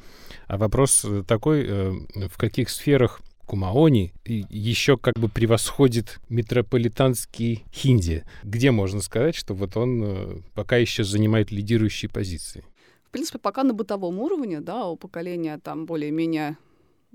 А 0.49 0.59
вопрос 0.59 1.05
э, 1.05 1.23
такой, 1.25 1.65
э, 1.65 1.93
в 2.29 2.37
каких 2.37 2.69
сферах 2.69 3.21
Кумаони 3.47 4.13
еще 4.25 4.97
как 4.97 5.15
бы 5.15 5.29
превосходит 5.29 6.19
метрополитанский 6.29 7.65
хинди? 7.73 8.25
Где 8.43 8.73
можно 8.73 9.01
сказать, 9.01 9.37
что 9.37 9.55
вот 9.55 9.77
он 9.77 10.03
э, 10.03 10.41
пока 10.55 10.77
еще 10.77 11.05
занимает 11.05 11.53
лидирующие 11.53 12.11
позиции? 12.11 12.65
В 13.05 13.11
принципе, 13.11 13.39
пока 13.39 13.63
на 13.63 13.73
бытовом 13.73 14.19
уровне, 14.19 14.61
да, 14.61 14.87
у 14.89 14.97
поколения 14.97 15.59
там 15.59 15.87
более-менее, 15.87 16.57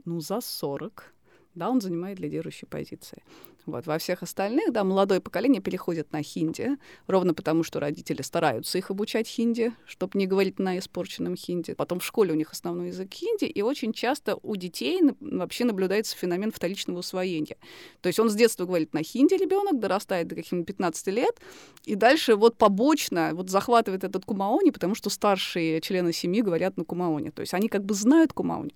ну, 0.05 0.21
за 0.21 0.39
40, 0.39 1.13
да, 1.55 1.69
он 1.69 1.81
занимает 1.81 2.19
лидирующие 2.19 2.67
позиции. 2.67 3.23
Вот. 3.65 3.85
Во 3.85 3.97
всех 3.97 4.23
остальных, 4.23 4.71
да, 4.71 4.83
молодое 4.83 5.21
поколение 5.21 5.61
переходит 5.61 6.11
на 6.11 6.23
хинди, 6.23 6.77
ровно 7.07 7.33
потому, 7.33 7.63
что 7.63 7.79
родители 7.79 8.21
стараются 8.21 8.77
их 8.77 8.89
обучать 8.89 9.27
хинди, 9.27 9.73
чтобы 9.85 10.17
не 10.17 10.25
говорить 10.25 10.59
на 10.59 10.77
испорченном 10.79 11.35
хинди. 11.35 11.73
Потом 11.73 11.99
в 11.99 12.05
школе 12.05 12.33
у 12.33 12.35
них 12.35 12.51
основной 12.51 12.87
язык 12.87 13.13
хинди, 13.13 13.45
и 13.45 13.61
очень 13.61 13.93
часто 13.93 14.37
у 14.41 14.55
детей 14.55 15.01
вообще 15.19 15.65
наблюдается 15.65 16.17
феномен 16.17 16.51
вторичного 16.51 16.99
усвоения. 16.99 17.57
То 18.01 18.07
есть 18.07 18.19
он 18.19 18.29
с 18.29 18.35
детства 18.35 18.65
говорит 18.65 18.93
на 18.93 19.03
хинди 19.03 19.35
ребенок, 19.35 19.79
дорастает 19.79 20.27
до 20.27 20.35
каких-нибудь 20.35 20.67
15 20.67 21.07
лет, 21.07 21.39
и 21.85 21.95
дальше 21.95 22.35
вот 22.35 22.57
побочно 22.57 23.31
вот 23.33 23.49
захватывает 23.49 24.03
этот 24.03 24.25
кумаони, 24.25 24.71
потому 24.71 24.95
что 24.95 25.09
старшие 25.09 25.81
члены 25.81 26.13
семьи 26.13 26.41
говорят 26.41 26.77
на 26.77 26.85
кумаоне. 26.85 27.31
То 27.31 27.41
есть 27.41 27.53
они 27.53 27.67
как 27.67 27.85
бы 27.85 27.93
знают 27.93 28.33
кумаони, 28.33 28.73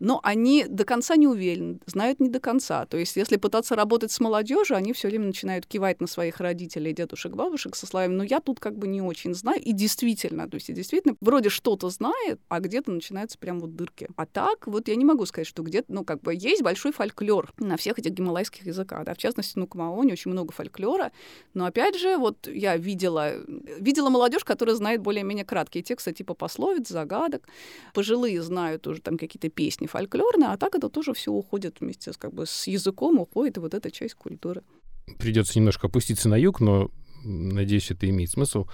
но 0.00 0.20
они 0.22 0.66
до 0.68 0.84
конца 0.84 1.16
не 1.16 1.26
уверены, 1.26 1.78
знают 1.98 2.20
не 2.20 2.28
до 2.28 2.38
конца. 2.38 2.86
То 2.86 2.96
есть 2.96 3.16
если 3.16 3.36
пытаться 3.36 3.74
работать 3.74 4.12
с 4.12 4.20
молодежью, 4.20 4.76
они 4.76 4.92
все 4.92 5.08
время 5.08 5.26
начинают 5.26 5.66
кивать 5.66 6.00
на 6.00 6.06
своих 6.06 6.38
родителей, 6.38 6.92
дедушек, 6.92 7.32
бабушек 7.32 7.74
со 7.74 7.86
словами, 7.86 8.14
ну 8.14 8.22
я 8.22 8.38
тут 8.38 8.60
как 8.60 8.78
бы 8.78 8.86
не 8.86 9.02
очень 9.02 9.34
знаю. 9.34 9.60
И 9.60 9.72
действительно, 9.72 10.48
то 10.48 10.54
есть 10.54 10.72
действительно, 10.72 11.16
вроде 11.20 11.48
что-то 11.48 11.90
знает, 11.90 12.40
а 12.48 12.60
где-то 12.60 12.92
начинаются 12.92 13.36
прям 13.36 13.58
вот 13.58 13.74
дырки. 13.74 14.08
А 14.14 14.26
так, 14.26 14.68
вот 14.68 14.86
я 14.86 14.94
не 14.94 15.04
могу 15.04 15.26
сказать, 15.26 15.48
что 15.48 15.64
где-то, 15.64 15.92
ну 15.92 16.04
как 16.04 16.20
бы 16.22 16.34
есть 16.34 16.62
большой 16.62 16.92
фольклор 16.92 17.52
на 17.58 17.76
всех 17.76 17.98
этих 17.98 18.12
гималайских 18.12 18.64
языках, 18.66 19.04
да, 19.04 19.14
в 19.14 19.18
частности, 19.18 19.58
ну, 19.58 19.66
Кумаоне 19.66 20.12
очень 20.12 20.30
много 20.30 20.52
фольклора, 20.52 21.10
но 21.54 21.64
опять 21.64 21.98
же, 21.98 22.16
вот 22.16 22.46
я 22.46 22.76
видела, 22.76 23.32
видела 23.80 24.08
молодежь, 24.08 24.44
которая 24.44 24.76
знает 24.76 25.00
более-менее 25.00 25.44
краткие 25.44 25.82
тексты, 25.82 26.12
типа 26.12 26.34
пословиц, 26.34 26.88
загадок. 26.88 27.48
Пожилые 27.92 28.40
знают 28.40 28.86
уже 28.86 29.00
там 29.00 29.18
какие-то 29.18 29.48
песни 29.48 29.88
фольклорные, 29.88 30.50
а 30.50 30.56
так 30.56 30.76
это 30.76 30.88
тоже 30.88 31.12
все 31.12 31.32
уходит 31.32 31.80
вместе 31.88 32.12
с, 32.12 32.16
как 32.16 32.34
бы, 32.34 32.46
с 32.46 32.66
языком, 32.66 33.18
уходит 33.18 33.58
вот 33.58 33.74
эта 33.74 33.90
часть 33.90 34.14
культуры. 34.14 34.62
Придется 35.18 35.58
немножко 35.58 35.86
опуститься 35.86 36.28
на 36.28 36.36
юг, 36.36 36.60
но 36.60 36.90
надеюсь, 37.24 37.90
это 37.90 38.08
имеет 38.08 38.30
смысл. 38.30 38.66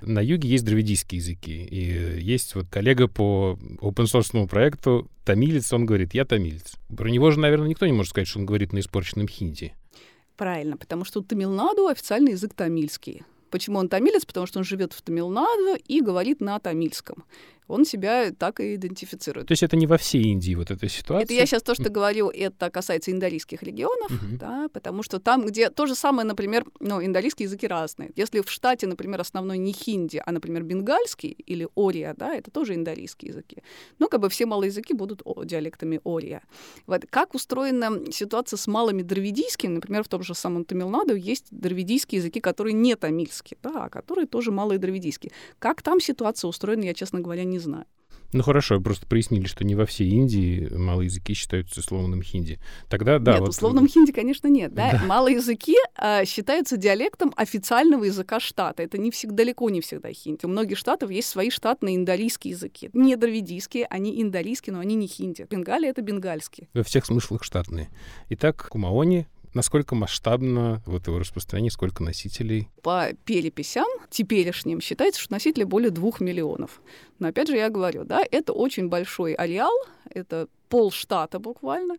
На 0.00 0.20
юге 0.20 0.48
есть 0.48 0.64
дравидийские 0.64 1.18
языки. 1.18 1.64
И 1.64 1.90
э, 1.90 2.20
есть 2.20 2.54
вот 2.54 2.68
коллега 2.70 3.08
по 3.08 3.58
open 3.80 4.46
проекту, 4.46 5.10
тамилец, 5.24 5.72
он 5.72 5.84
говорит, 5.84 6.14
я 6.14 6.24
тамилец. 6.24 6.74
Про 6.96 7.08
него 7.08 7.30
же, 7.30 7.40
наверное, 7.40 7.68
никто 7.68 7.86
не 7.86 7.92
может 7.92 8.10
сказать, 8.10 8.28
что 8.28 8.38
он 8.38 8.46
говорит 8.46 8.72
на 8.72 8.78
испорченном 8.78 9.28
хинди. 9.28 9.74
Правильно, 10.36 10.76
потому 10.76 11.04
что 11.04 11.20
Тамилнаду 11.20 11.88
официальный 11.88 12.32
язык 12.32 12.54
тамильский. 12.54 13.24
Почему 13.50 13.78
он 13.78 13.88
тамилец? 13.88 14.24
Потому 14.24 14.46
что 14.46 14.60
он 14.60 14.64
живет 14.64 14.92
в 14.92 15.02
Тамилнаду 15.02 15.76
и 15.86 16.00
говорит 16.00 16.40
на 16.40 16.58
тамильском. 16.60 17.24
Он 17.70 17.84
себя 17.84 18.30
так 18.32 18.60
и 18.60 18.74
идентифицирует. 18.74 19.46
То 19.48 19.52
есть 19.52 19.62
это 19.62 19.76
не 19.76 19.86
во 19.86 19.96
всей 19.96 20.22
Индии 20.22 20.54
вот 20.54 20.70
эта 20.70 20.88
ситуация? 20.88 21.24
Это 21.24 21.34
я 21.34 21.46
сейчас 21.46 21.62
то, 21.62 21.74
что 21.74 21.88
говорю, 21.88 22.28
это 22.28 22.70
касается 22.70 23.10
индалийских 23.12 23.62
регионов, 23.62 24.10
Мгм. 24.10 24.38
да, 24.38 24.68
потому 24.72 25.02
что 25.02 25.18
там, 25.20 25.46
где 25.46 25.70
то 25.70 25.86
же 25.86 25.94
самое, 25.94 26.26
например, 26.26 26.64
ну, 26.80 27.02
индалийские 27.04 27.44
языки 27.44 27.66
разные. 27.66 28.10
Если 28.16 28.40
в 28.40 28.50
штате, 28.50 28.86
например, 28.86 29.20
основной 29.20 29.58
не 29.58 29.72
хинди, 29.72 30.20
а, 30.24 30.32
например, 30.32 30.62
бенгальский 30.64 31.36
или 31.46 31.68
ория, 31.74 32.14
да, 32.18 32.34
это 32.34 32.50
тоже 32.50 32.74
индалийские 32.74 33.30
языки. 33.30 33.62
Ну, 33.98 34.08
как 34.08 34.20
бы 34.20 34.28
все 34.28 34.46
малые 34.46 34.68
языки 34.68 34.92
будут 34.94 35.22
о- 35.24 35.44
диалектами 35.44 36.00
ория. 36.04 36.42
Вот 36.86 37.04
как 37.08 37.34
устроена 37.34 38.10
ситуация 38.12 38.56
с 38.56 38.66
малыми 38.66 39.02
дравидийскими, 39.02 39.74
например, 39.74 40.02
в 40.02 40.08
том 40.08 40.22
же 40.22 40.34
самом 40.34 40.64
Тамилнаду 40.64 41.14
есть 41.14 41.46
дравидийские 41.50 42.18
языки, 42.18 42.40
которые 42.40 42.72
не 42.72 42.96
тамильские, 42.96 43.58
да, 43.62 43.84
а 43.84 43.88
которые 43.88 44.26
тоже 44.26 44.50
малые 44.50 44.78
дравидийские. 44.78 45.30
Как 45.58 45.82
там 45.82 46.00
ситуация 46.00 46.48
устроена, 46.48 46.84
я, 46.84 46.94
честно 46.94 47.20
говоря, 47.20 47.44
не 47.44 47.58
знаю. 47.60 47.86
Ну 48.32 48.44
хорошо, 48.44 48.80
просто 48.80 49.06
прояснили, 49.06 49.46
что 49.46 49.64
не 49.64 49.74
во 49.74 49.86
всей 49.86 50.08
Индии 50.08 50.68
малые 50.72 51.06
языки 51.06 51.34
считаются 51.34 51.80
условным 51.80 52.22
хинди. 52.22 52.60
Тогда 52.88 53.18
да. 53.18 53.32
нет, 53.32 53.40
вот, 53.40 53.48
условном 53.50 53.88
хинди, 53.88 54.12
конечно, 54.12 54.46
нет. 54.46 54.72
Да? 54.72 54.92
Да. 54.92 55.04
Малые 55.04 55.36
языки 55.36 55.74
а, 55.96 56.24
считаются 56.24 56.76
диалектом 56.76 57.32
официального 57.36 58.04
языка 58.04 58.38
штата. 58.38 58.84
Это 58.84 58.98
не 58.98 59.10
всегда, 59.10 59.36
далеко 59.40 59.68
не 59.70 59.80
всегда 59.80 60.12
хинди. 60.12 60.44
У 60.44 60.48
многих 60.48 60.78
штатов 60.78 61.10
есть 61.10 61.28
свои 61.28 61.50
штатные 61.50 61.96
индалийские 61.96 62.52
языки. 62.52 62.90
Не 62.92 63.16
дравидийские, 63.16 63.86
они 63.86 64.22
индалийские, 64.22 64.74
но 64.74 64.80
они 64.80 64.94
не 64.94 65.08
хинди. 65.08 65.46
Бенгалия— 65.50 65.90
это 65.90 66.02
бенгальский. 66.02 66.68
Во 66.72 66.84
всех 66.84 67.06
смыслах 67.06 67.42
штатные. 67.42 67.88
Итак, 68.28 68.68
Кумаони, 68.70 69.26
насколько 69.54 69.94
масштабно 69.94 70.82
вот 70.86 71.06
его 71.06 71.18
распространение, 71.18 71.70
сколько 71.70 72.02
носителей? 72.02 72.68
По 72.82 73.08
переписям 73.24 73.88
теперешним 74.08 74.80
считается, 74.80 75.20
что 75.20 75.32
носителей 75.32 75.64
более 75.64 75.90
двух 75.90 76.20
миллионов. 76.20 76.80
Но 77.20 77.28
опять 77.28 77.48
же 77.48 77.56
я 77.56 77.68
говорю, 77.68 78.04
да, 78.04 78.22
это 78.28 78.52
очень 78.52 78.88
большой 78.88 79.34
ареал, 79.34 79.72
это 80.12 80.48
полштата 80.70 81.40
буквально, 81.40 81.96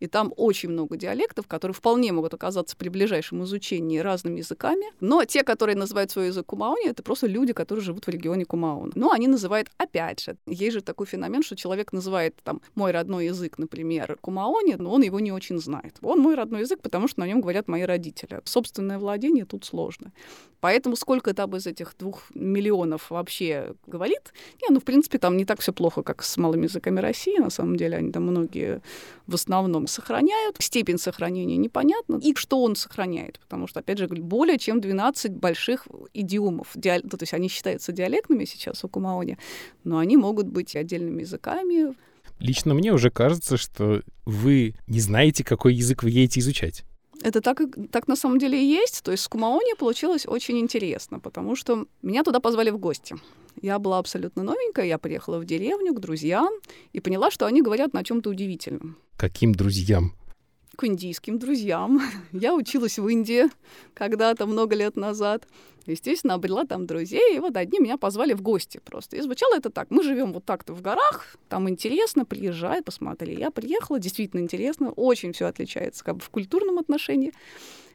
и 0.00 0.06
там 0.06 0.32
очень 0.36 0.70
много 0.70 0.96
диалектов, 0.96 1.46
которые 1.46 1.74
вполне 1.74 2.10
могут 2.10 2.34
оказаться 2.34 2.74
при 2.74 2.88
ближайшем 2.88 3.44
изучении 3.44 3.98
разными 3.98 4.38
языками. 4.38 4.86
Но 5.00 5.24
те, 5.24 5.44
которые 5.44 5.76
называют 5.76 6.10
свой 6.10 6.28
язык 6.28 6.46
Кумауни, 6.46 6.88
это 6.88 7.02
просто 7.02 7.26
люди, 7.26 7.52
которые 7.52 7.84
живут 7.84 8.06
в 8.06 8.10
регионе 8.10 8.46
Кумаун. 8.46 8.92
Но 8.94 9.12
они 9.12 9.28
называют, 9.28 9.68
опять 9.76 10.24
же, 10.24 10.36
есть 10.46 10.72
же 10.72 10.80
такой 10.80 11.06
феномен, 11.06 11.42
что 11.42 11.54
человек 11.54 11.92
называет 11.92 12.34
там 12.42 12.62
мой 12.74 12.92
родной 12.92 13.26
язык, 13.26 13.58
например, 13.58 14.16
Кумаони, 14.22 14.76
но 14.78 14.90
он 14.90 15.02
его 15.02 15.20
не 15.20 15.30
очень 15.32 15.58
знает. 15.58 15.96
Он 16.02 16.18
мой 16.18 16.34
родной 16.34 16.62
язык, 16.62 16.80
потому 16.80 17.08
что 17.08 17.20
на 17.20 17.26
нем 17.26 17.42
говорят 17.42 17.68
мои 17.68 17.82
родители. 17.82 18.40
Собственное 18.44 18.98
владение 18.98 19.44
тут 19.44 19.66
сложно. 19.66 20.12
Поэтому 20.60 20.96
сколько 20.96 21.34
там 21.34 21.54
из 21.56 21.66
этих 21.66 21.94
двух 21.98 22.22
миллионов 22.34 23.10
вообще 23.10 23.74
говорит? 23.86 24.32
Не, 24.64 24.72
ну, 24.72 24.80
в 24.80 24.84
принципе, 24.84 25.18
там 25.18 25.36
не 25.36 25.44
так 25.44 25.60
все 25.60 25.72
плохо, 25.72 26.02
как 26.02 26.22
с 26.22 26.36
малыми 26.38 26.64
языками 26.64 27.00
России. 27.00 27.38
На 27.38 27.50
самом 27.50 27.76
деле, 27.76 27.98
они 27.98 28.10
там 28.12 28.22
многие 28.22 28.80
в 29.26 29.34
основном 29.34 29.86
сохраняют. 29.86 30.56
Степень 30.58 30.98
сохранения 30.98 31.58
непонятна. 31.58 32.18
И 32.22 32.34
что 32.34 32.62
он 32.62 32.74
сохраняет? 32.74 33.40
Потому 33.40 33.66
что, 33.66 33.80
опять 33.80 33.98
же, 33.98 34.08
более 34.08 34.58
чем 34.58 34.80
12 34.80 35.32
больших 35.32 35.86
идиомов. 36.14 36.68
Диал... 36.74 37.02
То 37.02 37.18
есть 37.20 37.34
они 37.34 37.48
считаются 37.48 37.92
диалектными 37.92 38.46
сейчас 38.46 38.84
у 38.84 38.88
Кумаони, 38.88 39.36
но 39.84 39.98
они 39.98 40.16
могут 40.16 40.46
быть 40.46 40.74
отдельными 40.76 41.20
языками. 41.20 41.94
Лично 42.38 42.74
мне 42.74 42.92
уже 42.92 43.10
кажется, 43.10 43.56
что 43.56 44.02
вы 44.24 44.74
не 44.86 45.00
знаете, 45.00 45.44
какой 45.44 45.74
язык 45.74 46.02
вы 46.02 46.10
едете 46.10 46.40
изучать. 46.40 46.84
Это 47.22 47.40
так, 47.40 47.60
так 47.90 48.08
на 48.08 48.16
самом 48.16 48.38
деле 48.38 48.60
и 48.60 48.66
есть. 48.66 49.02
То 49.02 49.12
есть 49.12 49.24
с 49.24 49.28
Кумаони 49.28 49.74
получилось 49.76 50.26
очень 50.26 50.58
интересно, 50.58 51.20
потому 51.20 51.56
что 51.56 51.86
меня 52.02 52.22
туда 52.22 52.40
позвали 52.40 52.70
в 52.70 52.78
гости. 52.78 53.16
Я 53.62 53.78
была 53.78 53.98
абсолютно 53.98 54.42
новенькая, 54.42 54.86
я 54.86 54.98
приехала 54.98 55.38
в 55.38 55.44
деревню 55.44 55.94
к 55.94 56.00
друзьям 56.00 56.52
и 56.92 57.00
поняла, 57.00 57.30
что 57.30 57.46
они 57.46 57.62
говорят 57.62 57.92
на 57.92 58.04
чем-то 58.04 58.30
удивительном. 58.30 58.96
Каким 59.16 59.54
друзьям? 59.54 60.12
К 60.74 60.84
индийским 60.84 61.38
друзьям. 61.38 62.00
Я 62.32 62.54
училась 62.54 62.98
в 62.98 63.08
Индии 63.08 63.46
когда-то, 63.94 64.46
много 64.46 64.74
лет 64.74 64.96
назад. 64.96 65.46
Естественно, 65.86 66.34
обрела 66.34 66.64
там 66.64 66.86
друзей, 66.86 67.36
и 67.36 67.40
вот 67.40 67.56
одни 67.56 67.78
меня 67.78 67.98
позвали 67.98 68.32
в 68.32 68.40
гости 68.40 68.80
просто. 68.84 69.16
И 69.16 69.20
звучало 69.20 69.56
это 69.56 69.68
так. 69.70 69.90
Мы 69.90 70.02
живем 70.02 70.32
вот 70.32 70.44
так-то 70.44 70.72
в 70.72 70.80
горах, 70.80 71.36
там 71.48 71.68
интересно, 71.68 72.24
приезжай, 72.24 72.82
посмотри. 72.82 73.34
Я 73.34 73.50
приехала, 73.50 73.98
действительно 73.98 74.40
интересно, 74.40 74.90
очень 74.92 75.32
все 75.32 75.46
отличается 75.46 76.02
как 76.02 76.16
бы 76.16 76.20
в 76.22 76.30
культурном 76.30 76.78
отношении. 76.78 77.32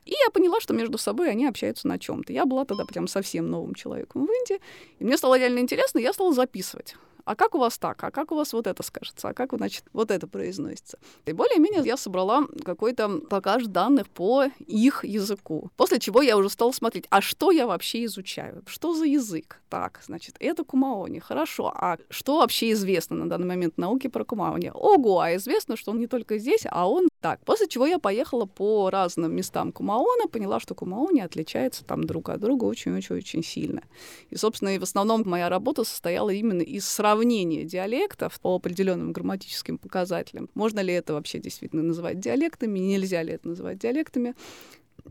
И 0.05 0.11
я 0.11 0.29
поняла, 0.31 0.59
что 0.59 0.73
между 0.73 0.97
собой 0.97 1.29
они 1.29 1.45
общаются 1.45 1.87
на 1.87 1.97
чем-то. 1.99 2.31
Я 2.31 2.45
была 2.45 2.65
тогда 2.65 2.85
прям 2.85 3.07
совсем 3.07 3.49
новым 3.49 3.75
человеком 3.75 4.25
в 4.25 4.29
Индии. 4.29 4.61
И 4.99 5.03
мне 5.03 5.17
стало 5.17 5.37
реально 5.37 5.59
интересно, 5.59 5.99
я 5.99 6.13
стала 6.13 6.33
записывать 6.33 6.95
а 7.29 7.35
как 7.35 7.53
у 7.53 7.59
вас 7.59 7.77
так, 7.77 8.03
а 8.03 8.09
как 8.09 8.31
у 8.31 8.35
вас 8.35 8.53
вот 8.53 8.65
это 8.65 8.81
скажется, 8.81 9.29
а 9.29 9.33
как, 9.35 9.53
значит, 9.53 9.83
вот 9.93 10.09
это 10.09 10.25
произносится. 10.25 10.97
И 11.27 11.31
более-менее 11.31 11.83
я 11.85 11.95
собрала 11.95 12.47
какой-то 12.65 13.19
покаж 13.29 13.65
данных 13.67 14.09
по 14.09 14.45
их 14.65 15.05
языку. 15.05 15.69
После 15.77 15.99
чего 15.99 16.23
я 16.23 16.37
уже 16.37 16.49
стала 16.49 16.71
смотреть, 16.71 17.05
а 17.11 17.21
что 17.21 17.51
я 17.51 17.67
вообще 17.67 18.05
изучаю? 18.05 18.63
Что 18.65 18.95
за 18.95 19.05
язык? 19.05 19.61
Так, 19.69 20.01
значит, 20.03 20.37
это 20.39 20.63
кумаони. 20.63 21.19
Хорошо. 21.19 21.67
А 21.67 21.99
что 22.09 22.39
вообще 22.39 22.71
известно 22.71 23.15
на 23.17 23.29
данный 23.29 23.45
момент 23.45 23.77
науки 23.77 24.07
про 24.07 24.25
кумаони? 24.25 24.71
Ого, 24.73 25.19
а 25.19 25.35
известно, 25.35 25.77
что 25.77 25.91
он 25.91 25.99
не 25.99 26.07
только 26.07 26.39
здесь, 26.39 26.65
а 26.67 26.89
он 26.89 27.09
так. 27.21 27.45
После 27.45 27.67
чего 27.67 27.85
я 27.85 27.99
поехала 27.99 28.45
по 28.45 28.89
разным 28.89 29.35
местам 29.35 29.71
Кумаона, 29.71 30.27
поняла, 30.27 30.59
что 30.59 30.73
Кумаони 30.73 31.19
отличается 31.19 31.83
там 31.83 32.05
друг 32.05 32.29
от 32.29 32.39
друга 32.39 32.63
очень-очень-очень 32.63 33.43
сильно. 33.43 33.83
И, 34.31 34.35
собственно, 34.37 34.69
и 34.69 34.79
в 34.79 34.83
основном 34.83 35.23
моя 35.25 35.49
работа 35.49 35.83
состояла 35.83 36.29
именно 36.29 36.61
из 36.61 36.87
сравнения 36.87 37.18
диалектов 37.23 38.39
по 38.39 38.55
определенным 38.55 39.11
грамматическим 39.11 39.77
показателям. 39.77 40.49
Можно 40.53 40.79
ли 40.81 40.93
это 40.93 41.13
вообще 41.13 41.39
действительно 41.39 41.83
называть 41.83 42.19
диалектами, 42.19 42.79
нельзя 42.79 43.23
ли 43.23 43.33
это 43.33 43.47
называть 43.47 43.79
диалектами 43.79 44.35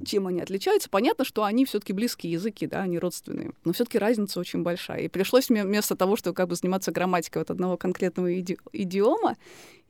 чем 0.05 0.27
они 0.27 0.41
отличаются. 0.41 0.89
Понятно, 0.89 1.25
что 1.25 1.45
они 1.45 1.65
все-таки 1.65 1.93
близкие 1.93 2.33
языки, 2.33 2.67
да, 2.67 2.83
они 2.83 2.99
родственные, 2.99 3.53
но 3.65 3.73
все-таки 3.73 3.99
разница 3.99 4.41
очень 4.41 4.63
большая. 4.63 5.01
И 5.01 5.09
пришлось 5.09 5.51
мне 5.51 5.65
вместо 5.65 5.97
того, 5.97 6.17
чтобы 6.17 6.35
как 6.35 6.49
бы 6.49 6.55
заниматься 6.55 6.93
грамматикой 6.93 7.43
от 7.43 7.51
одного 7.51 7.77
конкретного 7.77 8.39
иди- 8.39 8.59
идиома, 8.73 9.37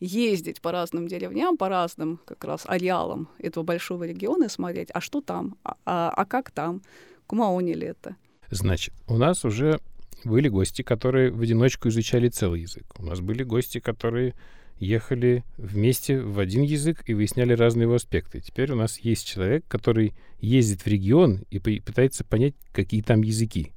ездить 0.01 0.61
по 0.61 0.73
разным 0.73 1.09
деревням, 1.09 1.57
по 1.57 1.69
разным 1.69 2.21
как 2.25 2.45
раз 2.45 2.63
ареалам 2.67 3.29
этого 3.39 3.65
большого 3.65 4.05
региона 4.05 4.45
и 4.45 4.49
смотреть, 4.49 4.91
а 4.93 5.01
что 5.01 5.21
там, 5.21 5.57
а, 5.65 5.77
а, 5.85 6.11
а 6.11 6.25
как 6.25 6.51
там, 6.51 6.83
кумаони 7.27 7.73
ли 7.73 7.89
это. 7.89 8.17
Значит, 8.51 8.95
у 9.09 9.17
нас 9.17 9.45
уже 9.45 9.81
были 10.25 10.49
гости, 10.49 10.83
которые 10.83 11.31
в 11.31 11.41
одиночку 11.41 11.89
изучали 11.89 12.29
целый 12.29 12.63
язык. 12.63 12.87
У 12.99 13.05
нас 13.05 13.21
были 13.21 13.43
гости, 13.43 13.81
которые 13.81 14.35
ехали 14.79 15.45
вместе 15.57 16.21
в 16.21 16.39
один 16.39 16.63
язык 16.63 17.03
и 17.07 17.15
выясняли 17.15 17.53
разные 17.53 17.85
его 17.85 17.95
аспекты. 17.95 18.41
Теперь 18.41 18.73
у 18.73 18.77
нас 18.77 18.99
есть 18.99 19.27
человек, 19.27 19.65
который 19.69 20.15
ездит 20.41 20.83
в 20.83 20.87
регион 20.87 21.43
и 21.51 21.59
пытается 21.59 22.25
понять, 22.25 22.55
какие 22.73 23.03
там 23.03 23.23
языки. 23.23 23.73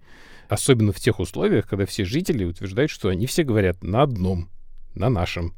Особенно 0.47 0.91
в 0.91 0.99
тех 0.99 1.19
условиях, 1.19 1.67
когда 1.67 1.85
все 1.85 2.05
жители 2.05 2.43
утверждают, 2.43 2.91
что 2.91 3.09
они 3.09 3.25
все 3.25 3.43
говорят 3.43 3.83
на 3.83 4.03
одном, 4.03 4.49
на 4.95 5.09
нашем. 5.09 5.55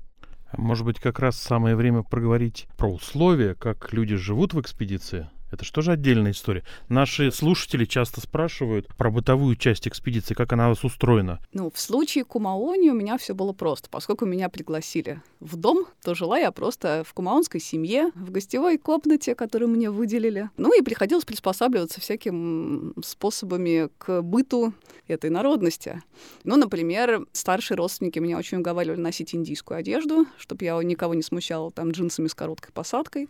А 0.52 0.62
может 0.62 0.86
быть, 0.86 1.00
как 1.00 1.20
раз 1.20 1.36
самое 1.36 1.76
время 1.76 2.04
проговорить 2.04 2.68
про 2.78 2.94
условия, 2.94 3.56
как 3.56 3.92
люди 3.92 4.16
живут 4.16 4.54
в 4.54 4.62
экспедиции? 4.62 5.30
Это 5.54 5.66
что 5.66 5.82
же 5.84 5.92
отдельная 5.92 6.32
история? 6.32 6.64
Наши 6.90 7.32
слушатели 7.32 7.86
часто 7.86 8.22
спрашивают 8.22 8.88
про 8.96 9.12
бытовую 9.12 9.56
часть 9.56 9.88
экспедиции, 9.88 10.34
как 10.34 10.52
она 10.52 10.66
у 10.66 10.70
вас 10.70 10.84
устроена. 10.84 11.40
Ну, 11.54 11.70
в 11.70 11.80
случае 11.80 12.26
Кумаони 12.26 12.90
у 12.90 12.96
меня 12.96 13.20
все 13.20 13.36
было 13.36 13.54
просто. 13.54 13.88
Поскольку 13.92 14.26
меня 14.26 14.50
пригласили 14.50 15.22
в 15.40 15.56
дом, 15.56 15.86
то 16.02 16.16
жила 16.16 16.40
я 16.40 16.52
просто 16.52 17.04
в 17.06 17.14
кумаонской 17.14 17.60
семье, 17.60 18.10
в 18.16 18.32
гостевой 18.32 18.80
комнате, 18.80 19.36
которую 19.36 19.70
мне 19.70 19.92
выделили. 19.92 20.50
Ну 20.58 20.76
и 20.76 20.82
приходилось 20.82 21.24
приспосабливаться 21.24 22.02
всяким 22.02 22.96
способами 23.04 23.90
к 24.00 24.24
быту 24.24 24.74
этой 25.08 25.30
народности. 25.30 26.02
Ну, 26.44 26.56
например, 26.56 27.28
старшие 27.32 27.78
родственники 27.78 28.18
меня 28.18 28.40
очень 28.40 28.58
уговаривали 28.58 29.00
носить 29.00 29.36
индийскую 29.36 29.78
одежду, 29.78 30.26
чтобы 30.40 30.66
я 30.66 30.82
никого 30.82 31.14
не 31.14 31.22
смущала 31.22 31.70
там 31.70 31.92
джинсами 31.92 32.28
с 32.28 32.34
короткой 32.34 32.72
посадкой. 32.74 33.30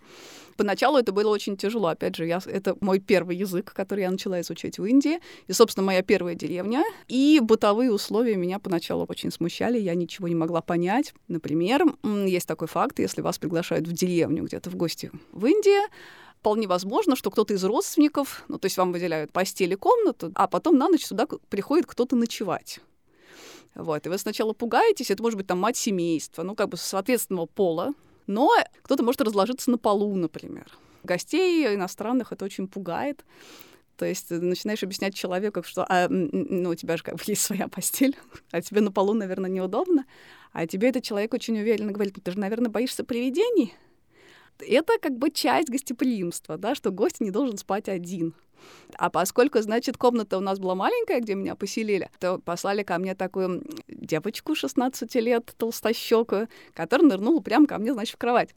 Поначалу 0.57 0.97
это 0.97 1.11
было 1.11 1.29
очень 1.29 1.57
тяжело. 1.57 1.87
Опять 1.87 2.15
же, 2.15 2.25
я, 2.25 2.41
это 2.45 2.75
мой 2.81 2.99
первый 2.99 3.35
язык, 3.35 3.73
который 3.73 4.01
я 4.01 4.11
начала 4.11 4.39
изучать 4.41 4.79
в 4.79 4.85
Индии. 4.85 5.19
И, 5.47 5.53
собственно, 5.53 5.85
моя 5.85 6.01
первая 6.01 6.35
деревня. 6.35 6.83
И 7.07 7.39
бытовые 7.41 7.91
условия 7.91 8.35
меня 8.35 8.59
поначалу 8.59 9.05
очень 9.07 9.31
смущали. 9.31 9.79
Я 9.79 9.95
ничего 9.95 10.27
не 10.27 10.35
могла 10.35 10.61
понять. 10.61 11.13
Например, 11.27 11.83
есть 12.03 12.47
такой 12.47 12.67
факт, 12.67 12.99
если 12.99 13.21
вас 13.21 13.37
приглашают 13.37 13.87
в 13.87 13.91
деревню 13.93 14.43
где-то 14.43 14.69
в 14.69 14.75
гости 14.75 15.11
в 15.31 15.45
Индии, 15.45 15.81
вполне 16.39 16.67
возможно, 16.67 17.15
что 17.15 17.31
кто-то 17.31 17.53
из 17.53 17.63
родственников, 17.63 18.43
ну, 18.49 18.59
то 18.59 18.65
есть 18.65 18.77
вам 18.77 18.91
выделяют 18.91 19.31
постель 19.31 19.71
и 19.71 19.75
комнату, 19.77 20.31
а 20.35 20.47
потом 20.47 20.77
на 20.77 20.89
ночь 20.89 21.05
сюда 21.05 21.25
приходит 21.47 21.85
кто-то 21.85 22.17
ночевать. 22.17 22.81
Вот, 23.75 24.05
и 24.05 24.09
вы 24.09 24.17
сначала 24.17 24.51
пугаетесь, 24.51 25.09
это 25.09 25.23
может 25.23 25.37
быть 25.37 25.47
там 25.47 25.59
мать 25.59 25.77
семейства, 25.77 26.43
ну, 26.43 26.53
как 26.53 26.67
бы 26.67 26.75
соответственного 26.75 27.45
пола, 27.45 27.93
но 28.27 28.51
кто-то 28.81 29.03
может 29.03 29.21
разложиться 29.21 29.71
на 29.71 29.77
полу, 29.77 30.15
например. 30.15 30.71
Гостей 31.03 31.73
иностранных 31.75 32.31
это 32.31 32.45
очень 32.45 32.67
пугает. 32.67 33.25
То 33.97 34.05
есть 34.05 34.29
ты 34.29 34.41
начинаешь 34.41 34.83
объяснять 34.83 35.13
человеку, 35.13 35.61
что 35.63 35.85
а, 35.87 36.07
ну, 36.09 36.69
у 36.69 36.75
тебя 36.75 36.97
же 36.97 37.03
как 37.03 37.15
бы 37.15 37.21
есть 37.27 37.41
своя 37.41 37.67
постель, 37.67 38.17
а 38.51 38.61
тебе 38.61 38.81
на 38.81 38.91
полу, 38.91 39.13
наверное, 39.13 39.49
неудобно. 39.49 40.05
А 40.51 40.67
тебе 40.67 40.89
этот 40.89 41.03
человек 41.03 41.33
очень 41.33 41.57
уверенно 41.57 41.91
говорит, 41.91 42.15
ты 42.23 42.31
же, 42.31 42.39
наверное, 42.39 42.69
боишься 42.69 43.03
привидений. 43.03 43.73
Это 44.59 44.93
как 45.01 45.17
бы 45.17 45.31
часть 45.31 45.69
гостеприимства, 45.69 46.57
да, 46.57 46.75
что 46.75 46.91
гость 46.91 47.21
не 47.21 47.31
должен 47.31 47.57
спать 47.57 47.89
один. 47.89 48.33
А 48.97 49.09
поскольку, 49.09 49.61
значит, 49.61 49.97
комната 49.97 50.37
у 50.37 50.41
нас 50.41 50.59
была 50.59 50.75
маленькая, 50.75 51.19
где 51.19 51.35
меня 51.35 51.55
поселили, 51.55 52.09
то 52.19 52.37
послали 52.39 52.83
ко 52.83 52.97
мне 52.97 53.15
такую 53.15 53.63
девочку 53.87 54.55
16 54.55 55.15
лет, 55.15 55.53
толстощекую, 55.57 56.47
которая 56.73 57.07
нырнула 57.07 57.41
прямо 57.41 57.67
ко 57.67 57.77
мне, 57.77 57.93
значит, 57.93 58.15
в 58.15 58.17
кровать. 58.17 58.49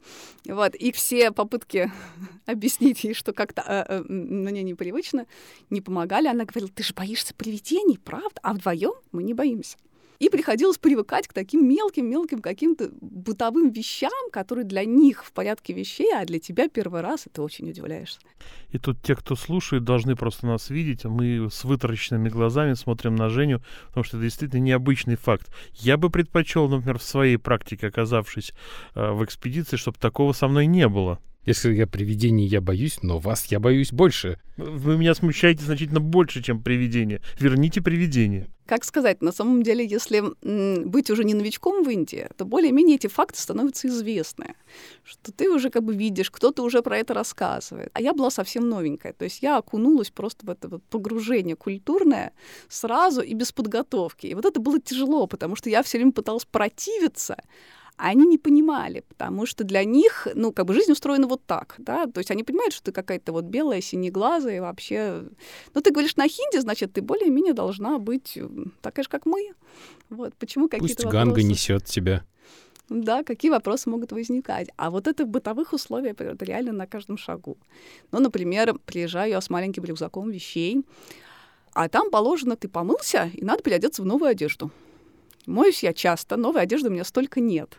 Вот. 0.45 0.75
И 0.75 0.91
все 0.91 1.31
попытки 1.31 1.91
объяснить 2.45 3.03
ей, 3.03 3.13
что 3.13 3.33
как-то 3.33 3.61
э, 3.61 3.85
э, 3.87 4.03
мне 4.03 4.63
непривычно, 4.63 5.25
не 5.69 5.81
помогали. 5.81 6.27
Она 6.27 6.45
говорила, 6.45 6.69
ты 6.73 6.83
же 6.83 6.93
боишься 6.93 7.33
привидений, 7.33 7.97
правда? 7.97 8.39
А 8.43 8.53
вдвоем 8.53 8.93
мы 9.11 9.23
не 9.23 9.33
боимся. 9.33 9.77
И 10.19 10.29
приходилось 10.29 10.77
привыкать 10.77 11.27
к 11.27 11.33
таким 11.33 11.67
мелким-мелким 11.67 12.39
каким-то 12.39 12.89
бытовым 13.01 13.69
вещам, 13.69 14.11
которые 14.31 14.65
для 14.65 14.83
них 14.83 15.23
в 15.23 15.31
порядке 15.31 15.73
вещей, 15.73 16.11
а 16.15 16.25
для 16.25 16.39
тебя 16.39 16.69
первый 16.69 17.01
раз, 17.01 17.27
и 17.27 17.29
ты 17.29 17.41
очень 17.41 17.69
удивляешься. 17.69 18.19
И 18.69 18.79
тут 18.79 19.01
те, 19.01 19.15
кто 19.15 19.35
слушает, 19.35 19.83
должны 19.83 20.15
просто 20.15 20.47
нас 20.47 20.69
видеть. 20.69 21.05
А 21.05 21.09
мы 21.09 21.49
с 21.51 21.63
вытаращенными 21.63 22.29
глазами 22.29 22.73
смотрим 22.73 23.15
на 23.15 23.29
Женю, 23.29 23.61
потому 23.87 24.03
что 24.03 24.17
это 24.17 24.25
действительно 24.25 24.61
необычный 24.61 25.15
факт. 25.15 25.47
Я 25.73 25.97
бы 25.97 26.09
предпочел, 26.09 26.67
например, 26.67 26.97
в 26.97 27.03
своей 27.03 27.37
практике, 27.37 27.87
оказавшись 27.87 28.53
э, 28.95 29.11
в 29.11 29.23
экспедиции, 29.23 29.77
чтобы 29.77 29.97
такого 29.99 30.33
со 30.33 30.47
мной 30.47 30.65
не 30.65 30.87
было. 30.87 31.19
Если 31.45 31.73
я 31.73 31.87
привидений, 31.87 32.45
я 32.45 32.59
боюсь, 32.59 32.99
но 33.03 33.19
вас 33.19 33.45
я 33.45 33.61
боюсь 33.61 33.93
больше. 33.93 34.37
Вы 34.57 34.97
меня 34.97 35.15
смущаете 35.15 35.63
значительно 35.63 36.01
больше, 36.01 36.43
чем 36.43 36.61
привидение. 36.61 37.21
Верните 37.39 37.81
привидение. 37.81 38.47
Как 38.67 38.83
сказать, 38.83 39.21
на 39.21 39.31
самом 39.31 39.63
деле, 39.63 39.85
если 39.85 40.23
быть 40.85 41.09
уже 41.09 41.23
не 41.23 41.33
новичком 41.33 41.83
в 41.83 41.89
Индии, 41.89 42.27
то 42.35 42.45
более-менее 42.45 42.97
эти 42.97 43.07
факты 43.07 43.39
становятся 43.39 43.87
известны. 43.87 44.55
Что 45.03 45.31
ты 45.31 45.49
уже 45.49 45.69
как 45.69 45.83
бы 45.83 45.95
видишь, 45.95 46.29
кто-то 46.29 46.63
уже 46.63 46.81
про 46.81 46.97
это 46.97 47.13
рассказывает. 47.13 47.89
А 47.93 48.01
я 48.01 48.13
была 48.13 48.29
совсем 48.29 48.67
новенькая. 48.67 49.13
То 49.13 49.23
есть 49.23 49.41
я 49.41 49.57
окунулась 49.57 50.11
просто 50.11 50.45
в 50.45 50.49
это 50.49 50.67
вот 50.67 50.83
погружение 50.83 51.55
культурное 51.55 52.33
сразу 52.67 53.21
и 53.21 53.33
без 53.33 53.53
подготовки. 53.53 54.27
И 54.27 54.35
вот 54.35 54.45
это 54.45 54.59
было 54.59 54.79
тяжело, 54.81 55.27
потому 55.27 55.55
что 55.55 55.69
я 55.69 55.81
все 55.81 55.97
время 55.97 56.11
пыталась 56.11 56.45
противиться, 56.45 57.37
они 57.97 58.25
не 58.25 58.37
понимали, 58.37 59.03
потому 59.07 59.45
что 59.45 59.63
для 59.63 59.83
них, 59.83 60.27
ну, 60.35 60.51
как 60.51 60.65
бы 60.65 60.73
жизнь 60.73 60.91
устроена 60.91 61.27
вот 61.27 61.41
так, 61.45 61.75
да, 61.79 62.05
то 62.05 62.19
есть 62.19 62.29
они 62.31 62.43
понимают, 62.43 62.73
что 62.73 62.85
ты 62.85 62.91
какая-то 62.91 63.31
вот 63.33 63.45
белая, 63.45 63.81
синеглазая, 63.81 64.57
и 64.57 64.59
вообще, 64.59 65.23
ну, 65.73 65.81
ты 65.81 65.91
говоришь 65.91 66.15
на 66.15 66.27
хинди, 66.27 66.59
значит, 66.59 66.93
ты 66.93 67.01
более-менее 67.01 67.53
должна 67.53 67.97
быть 67.97 68.37
такая 68.81 69.03
же, 69.03 69.09
как 69.09 69.25
мы, 69.25 69.53
вот, 70.09 70.35
почему 70.35 70.69
какие-то 70.69 71.03
Пусть 71.03 71.11
Ганга 71.11 71.41
несет 71.41 71.85
тебя. 71.85 72.23
Да, 72.89 73.23
какие 73.23 73.51
вопросы 73.51 73.89
могут 73.89 74.13
возникать. 74.13 74.69
А 74.77 74.89
вот 74.89 75.07
это 75.07 75.25
в 75.25 75.27
бытовых 75.27 75.73
условиях 75.73 76.21
это 76.21 76.45
реально 76.45 76.71
на 76.71 76.87
каждом 76.87 77.17
шагу. 77.17 77.57
Ну, 78.11 78.19
например, 78.19 78.75
приезжаю 78.85 79.31
я 79.31 79.41
с 79.41 79.49
маленьким 79.49 79.83
рюкзаком 79.83 80.29
вещей, 80.29 80.85
а 81.73 81.89
там 81.89 82.09
положено, 82.11 82.55
ты 82.55 82.69
помылся, 82.69 83.29
и 83.33 83.43
надо 83.43 83.61
переодеться 83.61 84.03
в 84.03 84.05
новую 84.05 84.29
одежду. 84.29 84.71
Моюсь 85.45 85.83
я 85.83 85.93
часто, 85.93 86.37
новой 86.37 86.61
одежды 86.61 86.89
у 86.89 86.91
меня 86.91 87.03
столько 87.03 87.39
нет. 87.39 87.77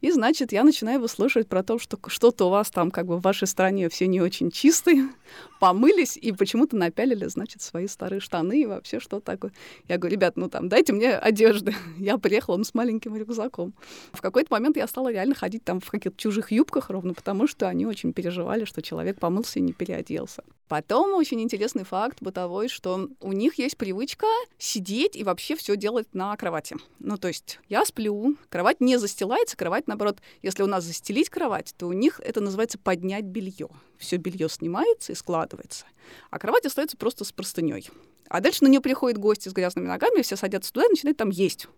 И, 0.00 0.10
значит, 0.10 0.52
я 0.52 0.64
начинаю 0.64 1.00
выслушивать 1.00 1.48
про 1.48 1.62
то, 1.62 1.78
что 1.78 1.98
что-то 2.08 2.46
у 2.46 2.50
вас 2.50 2.70
там 2.70 2.90
как 2.90 3.06
бы 3.06 3.18
в 3.18 3.22
вашей 3.22 3.46
стране 3.46 3.88
все 3.88 4.08
не 4.08 4.20
очень 4.20 4.50
чистые, 4.50 5.08
помылись 5.60 6.16
и 6.16 6.32
почему-то 6.32 6.76
напялили, 6.76 7.26
значит, 7.26 7.62
свои 7.62 7.86
старые 7.86 8.20
штаны 8.20 8.62
и 8.62 8.66
вообще 8.66 8.98
что 8.98 9.20
такое. 9.20 9.52
Я 9.88 9.98
говорю, 9.98 10.16
ребят, 10.16 10.36
ну 10.36 10.48
там, 10.48 10.68
дайте 10.68 10.92
мне 10.92 11.12
одежды. 11.14 11.74
Я 11.98 12.18
приехала 12.18 12.56
ну, 12.56 12.64
с 12.64 12.74
маленьким 12.74 13.16
рюкзаком. 13.16 13.74
В 14.12 14.20
какой-то 14.20 14.48
момент 14.52 14.76
я 14.76 14.86
стала 14.86 15.12
реально 15.12 15.34
ходить 15.34 15.64
там 15.64 15.80
в 15.80 15.88
каких-то 15.90 16.18
чужих 16.18 16.50
юбках 16.50 16.90
ровно 16.90 17.14
потому, 17.14 17.46
что 17.46 17.68
они 17.68 17.86
очень 17.86 18.12
переживали, 18.12 18.64
что 18.64 18.82
человек 18.82 19.20
помылся 19.20 19.60
и 19.60 19.62
не 19.62 19.72
переоделся. 19.72 20.42
Потом 20.68 21.14
очень 21.14 21.40
интересный 21.40 21.84
факт 21.84 22.18
бытовой, 22.20 22.68
что 22.68 23.08
у 23.20 23.32
них 23.32 23.58
есть 23.58 23.76
привычка 23.76 24.26
сидеть 24.58 25.16
и 25.16 25.24
вообще 25.24 25.54
все 25.54 25.76
делать 25.76 26.08
на 26.14 26.34
кровати. 26.36 26.76
Ну, 26.98 27.18
то 27.18 27.28
есть 27.28 27.60
я 27.68 27.84
сплю, 27.84 28.36
кровать 28.48 28.80
не 28.80 28.96
застилается, 28.98 29.56
кровать, 29.56 29.86
наоборот, 29.86 30.18
если 30.40 30.62
у 30.62 30.66
нас 30.66 30.84
застелить 30.84 31.28
кровать, 31.28 31.74
то 31.76 31.86
у 31.86 31.92
них 31.92 32.20
это 32.24 32.40
называется 32.40 32.78
поднять 32.78 33.24
белье. 33.24 33.68
Все 33.98 34.16
белье 34.16 34.48
снимается 34.48 35.12
и 35.12 35.14
складывается. 35.14 35.84
А 36.30 36.38
кровать 36.38 36.66
остается 36.66 36.96
просто 36.96 37.24
с 37.24 37.32
простыней. 37.32 37.90
А 38.28 38.40
дальше 38.40 38.64
на 38.64 38.68
нее 38.68 38.80
приходят 38.80 39.18
гости 39.18 39.48
с 39.48 39.52
грязными 39.52 39.86
ногами, 39.86 40.22
все 40.22 40.36
садятся 40.36 40.72
туда 40.72 40.86
и 40.86 40.90
начинают 40.90 41.18
там 41.18 41.30
есть 41.30 41.68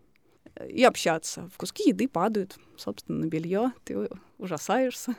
и 0.69 0.85
общаться. 0.85 1.49
В 1.53 1.59
куски 1.59 1.89
еды 1.89 2.09
падают, 2.09 2.57
собственно, 2.77 3.19
на 3.21 3.27
белье. 3.27 3.73
Ты 3.85 4.09
ужасаешься. 4.39 5.17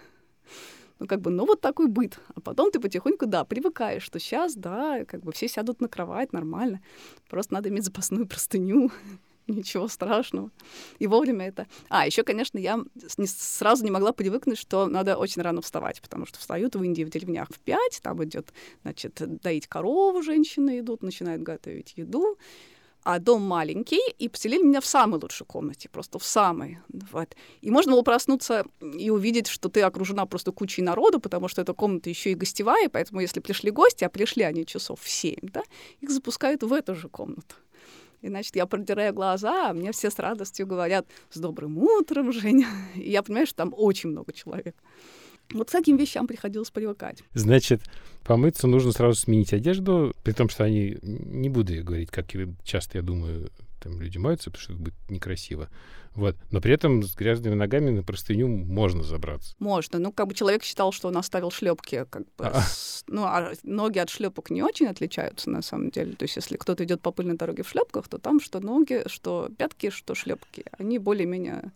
Ну, 0.99 1.07
как 1.07 1.21
бы, 1.21 1.29
ну, 1.29 1.45
вот 1.45 1.61
такой 1.61 1.87
быт. 1.87 2.19
А 2.35 2.41
потом 2.41 2.71
ты 2.71 2.79
потихоньку, 2.79 3.25
да, 3.25 3.43
привыкаешь, 3.43 4.03
что 4.03 4.19
сейчас, 4.19 4.55
да, 4.55 5.03
как 5.05 5.23
бы 5.23 5.31
все 5.31 5.47
сядут 5.47 5.81
на 5.81 5.87
кровать, 5.87 6.33
нормально. 6.33 6.81
Просто 7.29 7.53
надо 7.53 7.69
иметь 7.69 7.83
запасную 7.83 8.27
простыню. 8.27 8.91
Ничего 9.47 9.87
страшного. 9.87 10.49
И 10.97 11.05
вовремя 11.05 11.47
это... 11.47 11.67
А, 11.89 12.05
еще, 12.07 12.23
конечно, 12.23 12.57
я 12.57 12.79
не, 13.17 13.27
сразу 13.27 13.83
не 13.83 13.91
могла 13.91 14.11
привыкнуть, 14.11 14.57
что 14.57 14.87
надо 14.87 15.17
очень 15.17 15.41
рано 15.41 15.61
вставать, 15.61 16.01
потому 16.01 16.25
что 16.25 16.39
встают 16.39 16.75
в 16.75 16.83
Индии 16.83 17.03
в 17.03 17.09
деревнях 17.09 17.49
в 17.49 17.59
пять, 17.59 17.99
там 18.01 18.23
идет, 18.23 18.53
значит, 18.81 19.21
доить 19.41 19.67
корову 19.67 20.23
женщины 20.23 20.79
идут, 20.79 21.03
начинают 21.03 21.43
готовить 21.43 21.93
еду 21.95 22.37
а 23.05 23.19
дом 23.19 23.43
маленький, 23.43 24.01
и 24.17 24.27
поселили 24.27 24.63
меня 24.63 24.81
в 24.81 24.85
самой 24.85 25.21
лучшей 25.21 25.45
комнате, 25.45 25.89
просто 25.89 26.17
в 26.17 26.25
самой. 26.25 26.79
Вот. 27.11 27.35
И 27.61 27.69
можно 27.69 27.91
было 27.91 28.01
проснуться 28.01 28.65
и 28.81 29.11
увидеть, 29.11 29.47
что 29.47 29.69
ты 29.69 29.83
окружена 29.83 30.25
просто 30.25 30.51
кучей 30.51 30.81
народу, 30.81 31.19
потому 31.19 31.47
что 31.47 31.61
эта 31.61 31.73
комната 31.73 32.09
еще 32.09 32.31
и 32.31 32.35
гостевая, 32.35 32.89
поэтому 32.89 33.21
если 33.21 33.39
пришли 33.41 33.69
гости, 33.69 34.03
а 34.03 34.09
пришли 34.09 34.41
они 34.41 34.65
часов 34.65 34.99
в 35.01 35.07
семь, 35.07 35.37
да, 35.43 35.61
их 36.01 36.09
запускают 36.09 36.63
в 36.63 36.73
эту 36.73 36.95
же 36.95 37.07
комнату. 37.07 37.55
И, 38.21 38.27
значит, 38.27 38.55
я 38.55 38.65
продираю 38.65 39.13
глаза, 39.13 39.69
а 39.69 39.73
мне 39.73 39.91
все 39.91 40.09
с 40.09 40.17
радостью 40.17 40.65
говорят 40.65 41.05
«С 41.29 41.37
добрым 41.37 41.77
утром, 41.77 42.31
Женя!» 42.31 42.67
И 42.95 43.11
я 43.11 43.21
понимаю, 43.21 43.45
что 43.45 43.57
там 43.57 43.73
очень 43.77 44.09
много 44.09 44.33
человек. 44.33 44.75
Вот 45.53 45.69
к 45.69 45.71
таким 45.71 45.97
вещам 45.97 46.27
приходилось 46.27 46.71
привыкать. 46.71 47.23
Значит, 47.33 47.81
помыться 48.23 48.67
нужно 48.67 48.91
сразу 48.91 49.19
сменить 49.19 49.53
одежду, 49.53 50.13
при 50.23 50.31
том, 50.33 50.49
что 50.49 50.63
они, 50.63 50.97
не 51.01 51.49
буду 51.49 51.73
я 51.73 51.83
говорить, 51.83 52.09
как 52.11 52.27
часто 52.63 52.97
я 52.97 53.01
думаю, 53.03 53.51
там 53.79 54.01
люди 54.01 54.17
моются, 54.17 54.49
потому 54.49 54.61
что 54.63 54.73
это 54.73 54.81
будет 54.81 54.95
некрасиво. 55.09 55.69
Вот. 56.15 56.35
Но 56.51 56.61
при 56.61 56.73
этом 56.73 57.03
с 57.03 57.15
грязными 57.15 57.55
ногами 57.55 57.89
на 57.89 58.03
простыню 58.03 58.47
можно 58.47 59.03
забраться. 59.03 59.55
Можно. 59.59 59.99
Ну, 59.99 60.11
как 60.11 60.27
бы 60.27 60.33
человек 60.33 60.63
считал, 60.63 60.91
что 60.91 61.09
он 61.09 61.17
оставил 61.17 61.51
шлепки. 61.51 62.05
Как 62.09 62.23
бы, 62.37 62.45
а. 62.45 62.61
с... 62.61 63.03
Ну, 63.07 63.23
а 63.23 63.51
ноги 63.63 63.99
от 63.99 64.09
шлепок 64.09 64.49
не 64.49 64.63
очень 64.63 64.87
отличаются, 64.87 65.49
на 65.49 65.61
самом 65.61 65.89
деле. 65.89 66.13
То 66.13 66.23
есть, 66.23 66.37
если 66.37 66.57
кто-то 66.57 66.83
идет 66.83 67.01
по 67.01 67.11
пыльной 67.11 67.35
дороге 67.35 67.63
в 67.63 67.69
шлепках, 67.69 68.07
то 68.07 68.17
там 68.17 68.39
что 68.39 68.59
ноги, 68.59 69.03
что 69.07 69.49
пятки, 69.57 69.89
что 69.89 70.15
шлепки. 70.15 70.65
Они 70.77 70.99
более-менее 70.99 71.71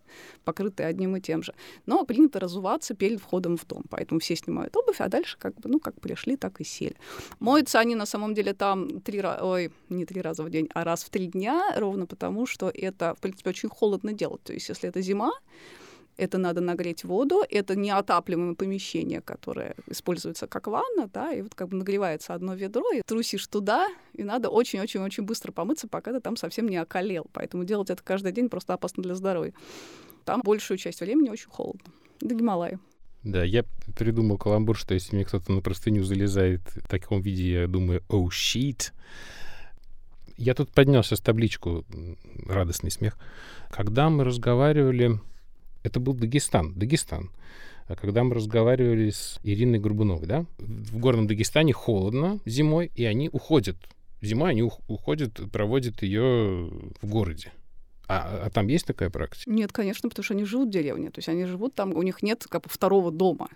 покрыты 0.45 0.83
одним 0.83 1.17
и 1.17 1.21
тем 1.21 1.43
же. 1.43 1.53
Но 1.85 2.05
принято 2.05 2.39
разуваться 2.39 2.93
перед 2.95 3.19
входом 3.19 3.57
в 3.57 3.67
дом. 3.67 3.83
Поэтому 3.89 4.19
все 4.19 4.35
снимают 4.35 4.75
обувь, 4.75 5.01
а 5.01 5.09
дальше 5.09 5.37
как 5.37 5.55
бы, 5.55 5.69
ну, 5.69 5.79
как 5.79 5.99
пришли, 5.99 6.37
так 6.37 6.61
и 6.61 6.63
сели. 6.63 6.95
Моются 7.39 7.79
они 7.79 7.95
на 7.95 8.05
самом 8.05 8.33
деле 8.33 8.53
там 8.53 9.01
три 9.01 9.19
раза, 9.21 9.43
ой, 9.43 9.71
не 9.89 10.05
три 10.05 10.21
раза 10.21 10.43
в 10.43 10.49
день, 10.49 10.69
а 10.73 10.83
раз 10.83 11.03
в 11.03 11.09
три 11.09 11.27
дня, 11.27 11.73
ровно 11.75 12.05
потому, 12.05 12.45
что 12.45 12.71
это, 12.73 13.15
в 13.15 13.19
принципе, 13.19 13.49
очень 13.49 13.69
холодно 13.69 14.13
делать 14.13 14.28
делать. 14.29 14.43
То 14.43 14.53
есть 14.53 14.69
если 14.69 14.89
это 14.89 15.01
зима, 15.01 15.31
это 16.17 16.37
надо 16.37 16.61
нагреть 16.61 17.03
воду, 17.05 17.43
это 17.49 17.75
неотапливаемое 17.75 18.55
помещение, 18.55 19.21
которое 19.21 19.75
используется 19.87 20.47
как 20.47 20.67
ванна, 20.67 21.09
да, 21.13 21.31
и 21.31 21.41
вот 21.41 21.55
как 21.55 21.69
бы 21.69 21.77
нагревается 21.77 22.33
одно 22.33 22.55
ведро, 22.55 22.91
и 22.91 23.01
трусишь 23.05 23.47
туда, 23.47 23.87
и 24.13 24.23
надо 24.23 24.49
очень-очень-очень 24.49 25.23
быстро 25.23 25.51
помыться, 25.51 25.87
пока 25.87 26.11
ты 26.11 26.19
там 26.19 26.35
совсем 26.35 26.67
не 26.67 26.77
околел. 26.77 27.27
Поэтому 27.31 27.63
делать 27.63 27.89
это 27.89 28.03
каждый 28.03 28.33
день 28.33 28.49
просто 28.49 28.73
опасно 28.73 29.01
для 29.01 29.15
здоровья. 29.15 29.53
Там 30.25 30.41
большую 30.43 30.77
часть 30.77 30.99
времени 30.99 31.29
очень 31.29 31.49
холодно. 31.49 31.93
До 32.19 32.35
Гималая. 32.35 32.79
Да, 33.23 33.43
я 33.43 33.63
придумал 33.97 34.37
каламбур, 34.37 34.77
что 34.77 34.93
если 34.93 35.15
мне 35.15 35.25
кто-то 35.25 35.51
на 35.51 35.61
простыню 35.61 36.03
залезает 36.03 36.61
в 36.75 36.87
таком 36.87 37.21
виде, 37.21 37.51
я 37.61 37.67
думаю, 37.67 38.03
oh 38.09 38.27
shit. 38.27 38.91
Я 40.39 40.53
тут 40.53 40.71
поднял 40.71 41.03
сейчас 41.03 41.19
табличку, 41.19 41.83
радостный 42.45 42.91
смех. 42.91 43.17
Когда 43.69 44.09
мы 44.09 44.23
разговаривали, 44.23 45.19
это 45.83 45.99
был 45.99 46.13
Дагестан, 46.13 46.73
Дагестан. 46.75 47.29
А 47.87 47.97
когда 47.97 48.23
мы 48.23 48.35
разговаривали 48.35 49.09
с 49.09 49.37
Ириной 49.43 49.79
Горбуновой, 49.79 50.27
да, 50.27 50.45
в 50.57 50.97
горном 50.97 51.27
Дагестане 51.27 51.73
холодно 51.73 52.39
зимой, 52.45 52.89
и 52.95 53.03
они 53.03 53.27
уходят. 53.27 53.75
Зимой 54.21 54.51
они 54.51 54.63
уходят, 54.63 55.41
проводят 55.51 56.03
ее 56.03 56.69
в 57.01 57.09
городе. 57.09 57.51
А, 58.09 58.45
а 58.45 58.49
там 58.49 58.67
есть 58.67 58.87
такая 58.87 59.11
практика? 59.11 59.51
Нет, 59.51 59.71
конечно, 59.71 60.09
потому 60.09 60.23
что 60.23 60.33
они 60.33 60.43
живут 60.43 60.69
в 60.69 60.71
деревне. 60.71 61.11
То 61.11 61.19
есть 61.19 61.29
они 61.29 61.45
живут 61.45 61.75
там, 61.75 61.93
у 61.95 62.01
них 62.01 62.23
нет 62.23 62.43
как 62.49 62.63
бы 62.63 62.69
второго 62.69 63.11
дома. 63.11 63.49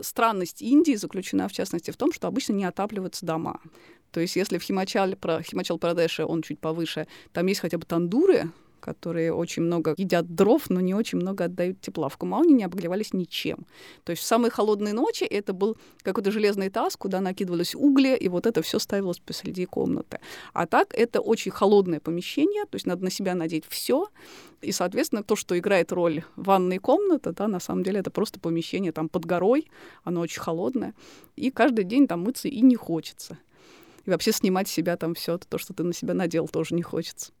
Странность 0.00 0.62
Индии 0.62 0.94
заключена, 0.94 1.46
в 1.46 1.52
частности, 1.52 1.90
в 1.90 1.96
том, 1.98 2.14
что 2.14 2.26
обычно 2.26 2.54
не 2.54 2.64
отапливаются 2.64 3.26
дома. 3.26 3.60
То 4.10 4.20
есть 4.20 4.34
если 4.34 4.56
в 4.56 4.62
Химачале, 4.62 5.14
про 5.14 5.42
Химачал 5.42 5.78
Прадеше 5.78 6.24
он 6.24 6.40
чуть 6.40 6.58
повыше, 6.58 7.06
там 7.32 7.46
есть 7.46 7.60
хотя 7.60 7.76
бы 7.76 7.84
тандуры, 7.84 8.50
которые 8.80 9.32
очень 9.32 9.62
много 9.62 9.94
едят 9.96 10.34
дров, 10.34 10.70
но 10.70 10.80
не 10.80 10.94
очень 10.94 11.18
много 11.18 11.44
отдают 11.44 11.80
тепла. 11.80 12.08
В 12.08 12.16
Кумауне 12.16 12.54
не 12.54 12.64
обогревались 12.64 13.12
ничем. 13.12 13.66
То 14.04 14.10
есть 14.10 14.22
в 14.22 14.26
самые 14.26 14.50
холодные 14.50 14.94
ночи 14.94 15.24
это 15.24 15.52
был 15.52 15.76
какой-то 16.02 16.30
железный 16.30 16.70
таз, 16.70 16.96
куда 16.96 17.20
накидывались 17.20 17.74
угли, 17.74 18.16
и 18.16 18.28
вот 18.28 18.46
это 18.46 18.62
все 18.62 18.78
ставилось 18.78 19.18
посреди 19.18 19.66
комнаты. 19.66 20.20
А 20.52 20.66
так 20.66 20.94
это 20.94 21.20
очень 21.20 21.50
холодное 21.50 22.00
помещение, 22.00 22.64
то 22.64 22.76
есть 22.76 22.86
надо 22.86 23.04
на 23.04 23.10
себя 23.10 23.34
надеть 23.34 23.64
все. 23.68 24.08
И, 24.60 24.72
соответственно, 24.72 25.22
то, 25.22 25.36
что 25.36 25.56
играет 25.56 25.92
роль 25.92 26.24
ванной 26.36 26.78
комнаты, 26.78 27.32
да, 27.32 27.46
на 27.46 27.60
самом 27.60 27.84
деле 27.84 28.00
это 28.00 28.10
просто 28.10 28.40
помещение 28.40 28.92
там 28.92 29.08
под 29.08 29.24
горой, 29.24 29.68
оно 30.02 30.20
очень 30.20 30.40
холодное. 30.40 30.94
И 31.36 31.50
каждый 31.50 31.84
день 31.84 32.08
там 32.08 32.22
мыться 32.22 32.48
и 32.48 32.60
не 32.60 32.74
хочется. 32.74 33.38
И 34.04 34.10
вообще 34.10 34.32
снимать 34.32 34.68
себя 34.68 34.96
там 34.96 35.14
все 35.14 35.38
то, 35.38 35.58
что 35.58 35.74
ты 35.74 35.84
на 35.84 35.92
себя 35.92 36.14
надел, 36.14 36.48
тоже 36.48 36.74
не 36.74 36.82
хочется. 36.82 37.32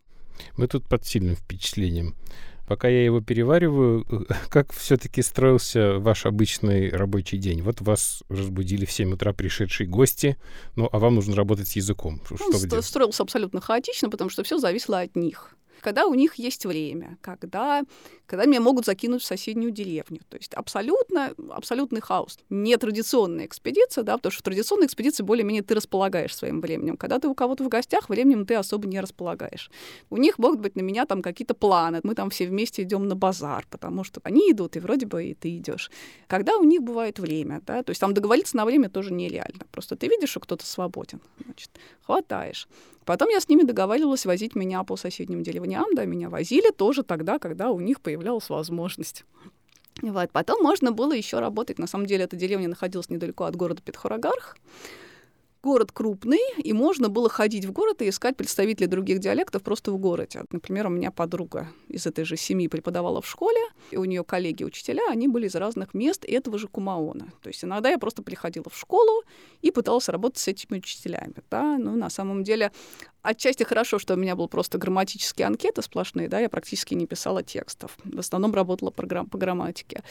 Мы 0.56 0.68
тут 0.68 0.86
под 0.86 1.06
сильным 1.06 1.36
впечатлением. 1.36 2.14
Пока 2.66 2.88
я 2.88 3.02
его 3.02 3.22
перевариваю, 3.22 4.26
как 4.50 4.72
все-таки 4.72 5.22
строился 5.22 5.98
ваш 5.98 6.26
обычный 6.26 6.90
рабочий 6.90 7.38
день? 7.38 7.62
Вот 7.62 7.80
вас 7.80 8.22
разбудили 8.28 8.84
в 8.84 8.92
7 8.92 9.14
утра 9.14 9.32
пришедшие 9.32 9.86
гости, 9.86 10.36
ну, 10.76 10.88
а 10.92 10.98
вам 10.98 11.14
нужно 11.14 11.34
работать 11.34 11.68
с 11.68 11.76
языком. 11.76 12.20
Что 12.26 12.76
Он 12.76 12.82
строился 12.82 13.22
абсолютно 13.22 13.60
хаотично, 13.60 14.10
потому 14.10 14.28
что 14.28 14.42
все 14.42 14.58
зависело 14.58 15.00
от 15.00 15.16
них 15.16 15.57
когда 15.80 16.06
у 16.06 16.14
них 16.14 16.34
есть 16.36 16.66
время, 16.66 17.18
когда, 17.20 17.82
когда 18.26 18.44
меня 18.44 18.60
могут 18.60 18.86
закинуть 18.86 19.22
в 19.22 19.26
соседнюю 19.26 19.70
деревню. 19.70 20.20
То 20.28 20.36
есть 20.36 20.54
абсолютно, 20.54 21.34
абсолютный 21.50 22.00
хаос. 22.00 22.38
Не 22.50 22.76
традиционная 22.76 23.46
экспедиция, 23.46 24.04
да, 24.04 24.16
потому 24.16 24.32
что 24.32 24.40
в 24.40 24.44
традиционной 24.44 24.86
экспедиции 24.86 25.22
более-менее 25.22 25.62
ты 25.62 25.74
располагаешь 25.74 26.34
своим 26.34 26.60
временем. 26.60 26.96
Когда 26.96 27.18
ты 27.18 27.28
у 27.28 27.34
кого-то 27.34 27.64
в 27.64 27.68
гостях, 27.68 28.08
временем 28.08 28.46
ты 28.46 28.54
особо 28.54 28.86
не 28.86 29.00
располагаешь. 29.00 29.70
У 30.10 30.16
них 30.16 30.38
могут 30.38 30.60
быть 30.60 30.76
на 30.76 30.80
меня 30.80 31.06
там 31.06 31.22
какие-то 31.22 31.54
планы. 31.54 32.00
Мы 32.02 32.14
там 32.14 32.30
все 32.30 32.46
вместе 32.46 32.82
идем 32.82 33.08
на 33.08 33.16
базар, 33.16 33.66
потому 33.70 34.04
что 34.04 34.20
они 34.24 34.52
идут, 34.52 34.76
и 34.76 34.80
вроде 34.80 35.06
бы 35.06 35.24
и 35.24 35.34
ты 35.34 35.56
идешь. 35.56 35.90
Когда 36.26 36.56
у 36.56 36.64
них 36.64 36.82
бывает 36.82 37.18
время, 37.18 37.62
да, 37.66 37.82
то 37.82 37.90
есть 37.90 38.00
там 38.00 38.14
договориться 38.14 38.56
на 38.56 38.64
время 38.64 38.88
тоже 38.88 39.12
нереально. 39.12 39.64
Просто 39.70 39.96
ты 39.96 40.08
видишь, 40.08 40.30
что 40.30 40.40
кто-то 40.40 40.66
свободен, 40.66 41.20
значит, 41.44 41.70
хватаешь. 42.02 42.68
Потом 43.08 43.30
я 43.30 43.40
с 43.40 43.48
ними 43.48 43.62
договаривалась 43.62 44.26
возить 44.26 44.54
меня 44.54 44.84
по 44.84 44.94
соседним 44.98 45.42
деревням, 45.42 45.86
да, 45.94 46.04
меня 46.04 46.28
возили 46.28 46.70
тоже 46.70 47.02
тогда, 47.02 47.38
когда 47.38 47.70
у 47.70 47.80
них 47.80 48.02
появлялась 48.02 48.50
возможность. 48.50 49.24
Вот. 50.02 50.30
Потом 50.30 50.62
можно 50.62 50.92
было 50.92 51.14
еще 51.14 51.38
работать. 51.38 51.78
На 51.78 51.86
самом 51.86 52.04
деле, 52.04 52.24
эта 52.24 52.36
деревня 52.36 52.68
находилась 52.68 53.08
недалеко 53.08 53.44
от 53.44 53.56
города 53.56 53.80
Петхорагарх. 53.80 54.58
Город 55.62 55.92
крупный, 55.92 56.40
и 56.58 56.72
можно 56.72 57.08
было 57.08 57.28
ходить 57.28 57.64
в 57.64 57.72
город 57.72 58.02
и 58.02 58.08
искать 58.08 58.36
представителей 58.36 58.86
других 58.86 59.18
диалектов 59.18 59.62
просто 59.62 59.92
в 59.92 59.98
городе. 59.98 60.42
Например, 60.50 60.86
у 60.86 60.90
меня 60.90 61.10
подруга 61.10 61.68
из 61.88 62.06
этой 62.06 62.24
же 62.24 62.36
семьи 62.36 62.68
преподавала 62.68 63.20
в 63.20 63.26
школе, 63.26 63.60
и 63.90 63.96
у 63.96 64.04
нее 64.04 64.24
коллеги-учителя, 64.24 65.02
они 65.10 65.28
были 65.28 65.46
из 65.46 65.54
разных 65.54 65.94
мест 65.94 66.24
этого 66.24 66.58
же 66.58 66.68
Кумаона. 66.68 67.32
То 67.42 67.48
есть 67.48 67.64
иногда 67.64 67.90
я 67.90 67.98
просто 67.98 68.22
приходила 68.22 68.66
в 68.70 68.78
школу 68.78 69.22
и 69.62 69.70
пыталась 69.70 70.08
работать 70.08 70.38
с 70.38 70.48
этими 70.48 70.78
учителями. 70.78 71.34
Да? 71.50 71.78
Ну, 71.78 71.96
на 71.96 72.10
самом 72.10 72.44
деле, 72.44 72.72
отчасти 73.22 73.64
хорошо, 73.64 73.98
что 73.98 74.14
у 74.14 74.16
меня 74.16 74.36
был 74.36 74.48
просто 74.48 74.78
грамматические 74.78 75.46
анкеты 75.46 75.82
сплошные, 75.82 76.28
да, 76.28 76.40
я 76.40 76.48
практически 76.48 76.94
не 76.94 77.06
писала 77.06 77.42
текстов. 77.42 77.96
В 78.04 78.18
основном 78.18 78.54
работала 78.54 78.90
по, 78.90 79.02
грамм- 79.02 79.28
по 79.28 79.38
грамматике. 79.38 80.02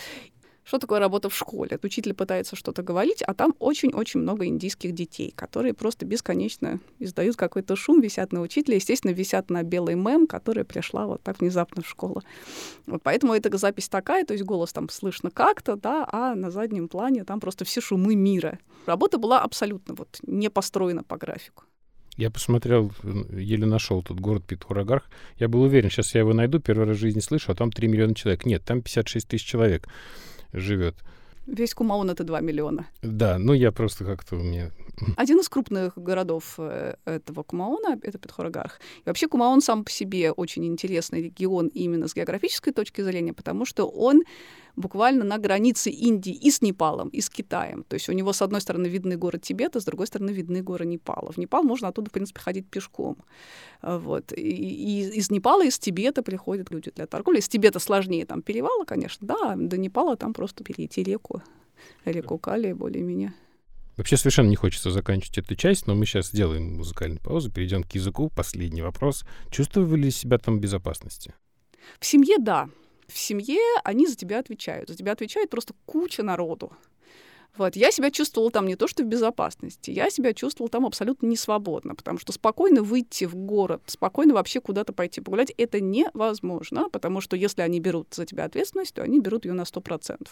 Что 0.68 0.80
такое 0.80 1.00
работа 1.00 1.30
в 1.30 1.36
школе? 1.36 1.80
Учитель 1.82 2.14
пытается 2.14 2.58
что-то 2.58 2.84
говорить, 2.84 3.22
а 3.22 3.34
там 3.34 3.56
очень-очень 3.60 4.20
много 4.20 4.48
индийских 4.48 4.92
детей, 4.92 5.32
которые 5.34 5.74
просто 5.74 6.06
бесконечно 6.06 6.82
издают 7.00 7.38
какой-то 7.38 7.78
шум, 7.78 8.02
висят 8.02 8.34
на 8.34 8.42
учителя, 8.42 8.76
естественно, 8.76 9.12
висят 9.12 9.50
на 9.50 9.64
белый 9.64 9.96
мем, 9.96 10.28
которая 10.28 10.66
пришла 10.66 11.08
вот 11.08 11.24
так 11.24 11.40
внезапно 11.40 11.84
в 11.84 11.88
школу. 11.88 12.22
Вот 12.86 13.02
поэтому 13.02 13.34
эта 13.34 13.58
запись 13.58 13.88
такая, 13.88 14.26
то 14.26 14.34
есть 14.34 14.44
голос 14.44 14.74
там 14.74 14.90
слышно 14.90 15.32
как-то, 15.32 15.78
да, 15.78 16.06
а 16.12 16.36
на 16.36 16.52
заднем 16.52 16.90
плане 16.90 17.24
там 17.24 17.40
просто 17.40 17.64
все 17.64 17.80
шумы 17.80 18.16
мира. 18.16 18.60
Работа 18.88 19.18
была 19.18 19.40
абсолютно 19.40 19.96
вот 19.96 20.20
не 20.24 20.50
построена 20.50 21.02
по 21.02 21.16
графику. 21.16 21.64
Я 22.18 22.30
посмотрел, 22.30 22.92
еле 23.32 23.66
нашел 23.66 24.04
тут 24.04 24.20
город 24.20 24.44
Питхурагарх. 24.46 25.06
Я 25.38 25.48
был 25.48 25.62
уверен, 25.62 25.90
сейчас 25.90 26.14
я 26.14 26.20
его 26.20 26.34
найду, 26.34 26.60
первый 26.60 26.88
раз 26.88 26.98
в 26.98 27.00
жизни 27.00 27.22
слышу, 27.22 27.54
а 27.54 27.56
там 27.56 27.72
3 27.72 27.88
миллиона 27.88 28.16
человек. 28.16 28.46
Нет, 28.46 28.66
там 28.66 28.82
56 28.82 29.30
тысяч 29.30 29.46
человек 29.46 29.88
живет. 30.54 30.96
Весь 31.46 31.74
Кумаун— 31.74 32.10
это 32.12 32.24
2 32.24 32.42
миллиона. 32.42 32.88
Да, 33.02 33.38
ну 33.38 33.54
я 33.54 33.72
просто 33.72 34.04
как-то 34.04 34.36
у 34.36 34.40
меня... 34.40 34.72
Один 35.16 35.40
из 35.40 35.50
крупных 35.50 35.98
городов 35.98 36.56
э, 36.58 36.96
этого 37.06 37.44
Кумауна— 37.44 38.00
это 38.02 38.18
Петхорагарх. 38.18 38.80
И 39.00 39.04
вообще 39.06 39.28
Кумаун 39.28 39.62
сам 39.62 39.84
по 39.84 39.92
себе 39.92 40.32
очень 40.32 40.66
интересный 40.66 41.22
регион 41.22 41.68
именно 41.68 42.08
с 42.08 42.16
географической 42.16 42.74
точки 42.74 43.02
зрения, 43.02 43.34
потому 43.34 43.66
что 43.66 43.86
он 43.86 44.24
буквально 44.76 45.24
на 45.24 45.38
границе 45.38 45.92
Индии 45.92 46.34
и 46.34 46.50
с 46.50 46.62
Непалом, 46.62 47.10
и 47.10 47.22
с 47.22 47.30
Китаем. 47.30 47.84
То 47.84 47.96
есть 47.96 48.10
у 48.10 48.12
него, 48.12 48.34
с 48.34 48.42
одной 48.42 48.62
стороны, 48.62 48.88
видны 48.88 49.18
горы 49.18 49.38
Тибета, 49.38 49.80
с 49.80 49.86
другой 49.86 50.08
стороны, 50.08 50.32
видны 50.32 50.64
горы 50.64 50.86
Непала. 50.86 51.32
В 51.32 51.38
Непал 51.38 51.64
можно 51.64 51.90
оттуда, 51.90 52.10
в 52.10 52.14
принципе, 52.14 52.40
ходить 52.40 52.68
пешком. 52.68 53.18
А, 53.82 54.00
вот. 54.00 54.32
И, 54.34 54.42
и 54.42 55.18
из 55.18 55.30
Непала, 55.30 55.64
из 55.64 55.78
Тибета 55.78 56.24
приходят 56.24 56.72
люди 56.72 56.92
для 56.96 57.06
торговли. 57.06 57.40
Из 57.40 57.48
Тибета 57.48 57.80
сложнее 57.80 58.26
там 58.26 58.42
перевала, 58.42 58.84
конечно, 58.86 59.28
да, 59.28 59.56
до 59.56 59.78
Непала 59.78 60.16
там 60.16 60.34
просто 60.34 60.64
перейти 60.64 61.04
реку, 61.04 61.44
реку 62.06 62.40
Кали 62.40 62.74
более-менее. 62.74 63.34
Вообще 63.98 64.16
совершенно 64.16 64.48
не 64.48 64.56
хочется 64.56 64.92
заканчивать 64.92 65.40
эту 65.40 65.56
часть, 65.56 65.88
но 65.88 65.96
мы 65.96 66.06
сейчас 66.06 66.28
сделаем 66.28 66.78
музыкальную 66.78 67.20
паузу, 67.20 67.52
перейдем 67.52 67.84
к 67.84 67.94
языку. 67.94 68.30
Последний 68.30 68.82
вопрос. 68.82 69.26
Чувствовали 69.52 70.04
ли 70.04 70.12
себя 70.12 70.38
там 70.38 70.58
в 70.58 70.62
безопасности? 70.62 71.34
В 72.00 72.06
семье— 72.06 72.38
да 72.40 72.70
в 73.08 73.18
семье 73.18 73.62
они 73.84 74.08
за 74.08 74.16
тебя 74.16 74.40
отвечают. 74.40 74.90
За 74.90 74.96
тебя 74.96 75.14
отвечает 75.14 75.50
просто 75.50 75.74
куча 75.86 76.24
народу. 76.24 76.72
Вот. 77.58 77.76
Я 77.76 77.92
себя 77.92 78.12
чувствовала 78.12 78.52
там 78.52 78.68
не 78.68 78.76
то, 78.76 78.88
что 78.88 79.04
в 79.04 79.08
безопасности, 79.08 79.92
я 79.92 80.10
себя 80.10 80.34
чувствовала 80.34 80.70
там 80.70 80.86
абсолютно 80.86 81.28
не 81.28 81.36
свободно, 81.36 81.96
потому 81.96 82.20
что 82.20 82.32
спокойно 82.32 82.84
выйти 82.84 83.26
в 83.26 83.36
город, 83.36 83.82
спокойно 83.88 84.34
вообще 84.34 84.62
куда-то 84.62 84.94
пойти 84.94 85.22
погулять, 85.22 85.52
это 85.58 85.80
невозможно, 85.80 86.90
потому 86.90 87.22
что 87.22 87.36
если 87.36 87.62
они 87.62 87.80
берут 87.80 88.14
за 88.14 88.26
тебя 88.26 88.46
ответственность, 88.46 88.94
то 88.94 89.02
они 89.02 89.20
берут 89.20 89.46
ее 89.46 89.54
на 89.54 89.64
100%. 89.64 90.28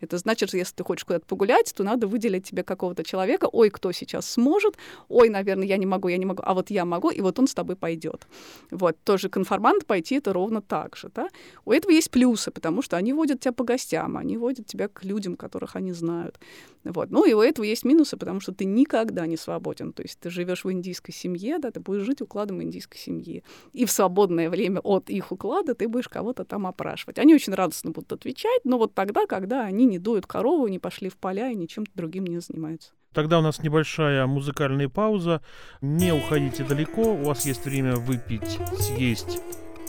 Это 0.00 0.18
значит, 0.18 0.48
что 0.48 0.58
если 0.58 0.74
ты 0.74 0.84
хочешь 0.84 1.04
куда-то 1.04 1.26
погулять, 1.26 1.72
то 1.74 1.84
надо 1.84 2.06
выделить 2.06 2.48
тебе 2.48 2.64
какого-то 2.64 3.04
человека, 3.04 3.48
ой, 3.50 3.70
кто 3.70 3.92
сейчас 3.92 4.28
сможет, 4.30 4.76
ой, 5.08 5.28
наверное, 5.28 5.66
я 5.66 5.76
не 5.76 5.86
могу, 5.86 6.08
я 6.08 6.16
не 6.16 6.26
могу, 6.26 6.42
а 6.44 6.54
вот 6.54 6.70
я 6.70 6.84
могу, 6.84 7.10
и 7.10 7.20
вот 7.20 7.38
он 7.38 7.46
с 7.46 7.54
тобой 7.54 7.76
пойдет. 7.76 8.26
Вот, 8.70 8.96
тоже 9.04 9.28
конформант 9.28 9.86
пойти 9.86 10.16
это 10.16 10.32
ровно 10.32 10.60
так 10.60 10.96
же, 10.96 11.10
да. 11.14 11.28
У 11.64 11.72
этого 11.72 11.92
есть 11.92 12.10
плюсы, 12.10 12.50
потому 12.50 12.82
что 12.82 12.96
они 12.96 13.12
водят 13.12 13.40
тебя 13.40 13.52
по 13.52 13.64
гостям, 13.64 14.16
они 14.16 14.36
водят 14.36 14.66
тебя 14.66 14.88
к 14.88 15.04
людям, 15.04 15.36
которых 15.36 15.76
они 15.76 15.92
знают. 15.92 16.38
Вот. 16.84 17.10
Ну 17.10 17.24
и 17.24 17.32
у 17.32 17.40
этого 17.40 17.64
есть 17.64 17.84
минусы, 17.84 18.16
потому 18.16 18.40
что 18.40 18.52
ты 18.52 18.64
никогда 18.64 19.26
не 19.26 19.36
свободен. 19.36 19.92
То 19.92 20.02
есть 20.02 20.18
ты 20.20 20.30
живешь 20.30 20.64
в 20.64 20.70
индийской 20.70 21.14
семье, 21.14 21.58
да, 21.58 21.70
ты 21.70 21.80
будешь 21.80 22.02
жить 22.02 22.20
укладом 22.20 22.62
индийской 22.62 22.98
семьи. 22.98 23.42
И 23.72 23.84
в 23.84 23.90
свободное 23.90 24.50
время 24.50 24.80
от 24.80 25.10
их 25.10 25.32
уклада 25.32 25.74
ты 25.74 25.88
будешь 25.88 26.08
кого-то 26.08 26.44
там 26.44 26.66
опрашивать. 26.66 27.18
Они 27.18 27.34
очень 27.34 27.54
радостно 27.54 27.90
будут 27.90 28.12
отвечать, 28.12 28.60
но 28.64 28.78
вот 28.78 28.94
тогда, 28.94 29.26
когда 29.26 29.64
они 29.64 29.86
не 29.86 29.98
дуют 29.98 30.26
корову, 30.26 30.68
не 30.68 30.78
пошли 30.78 31.08
в 31.08 31.16
поля 31.16 31.50
и 31.50 31.54
ничем 31.54 31.84
другим 31.94 32.26
не 32.26 32.40
занимаются. 32.40 32.92
Тогда 33.14 33.38
у 33.38 33.42
нас 33.42 33.62
небольшая 33.62 34.26
музыкальная 34.26 34.88
пауза. 34.88 35.40
Не 35.80 36.12
уходите 36.12 36.64
далеко, 36.64 37.14
у 37.14 37.24
вас 37.24 37.46
есть 37.46 37.64
время 37.64 37.94
выпить, 37.94 38.58
съесть 38.76 39.40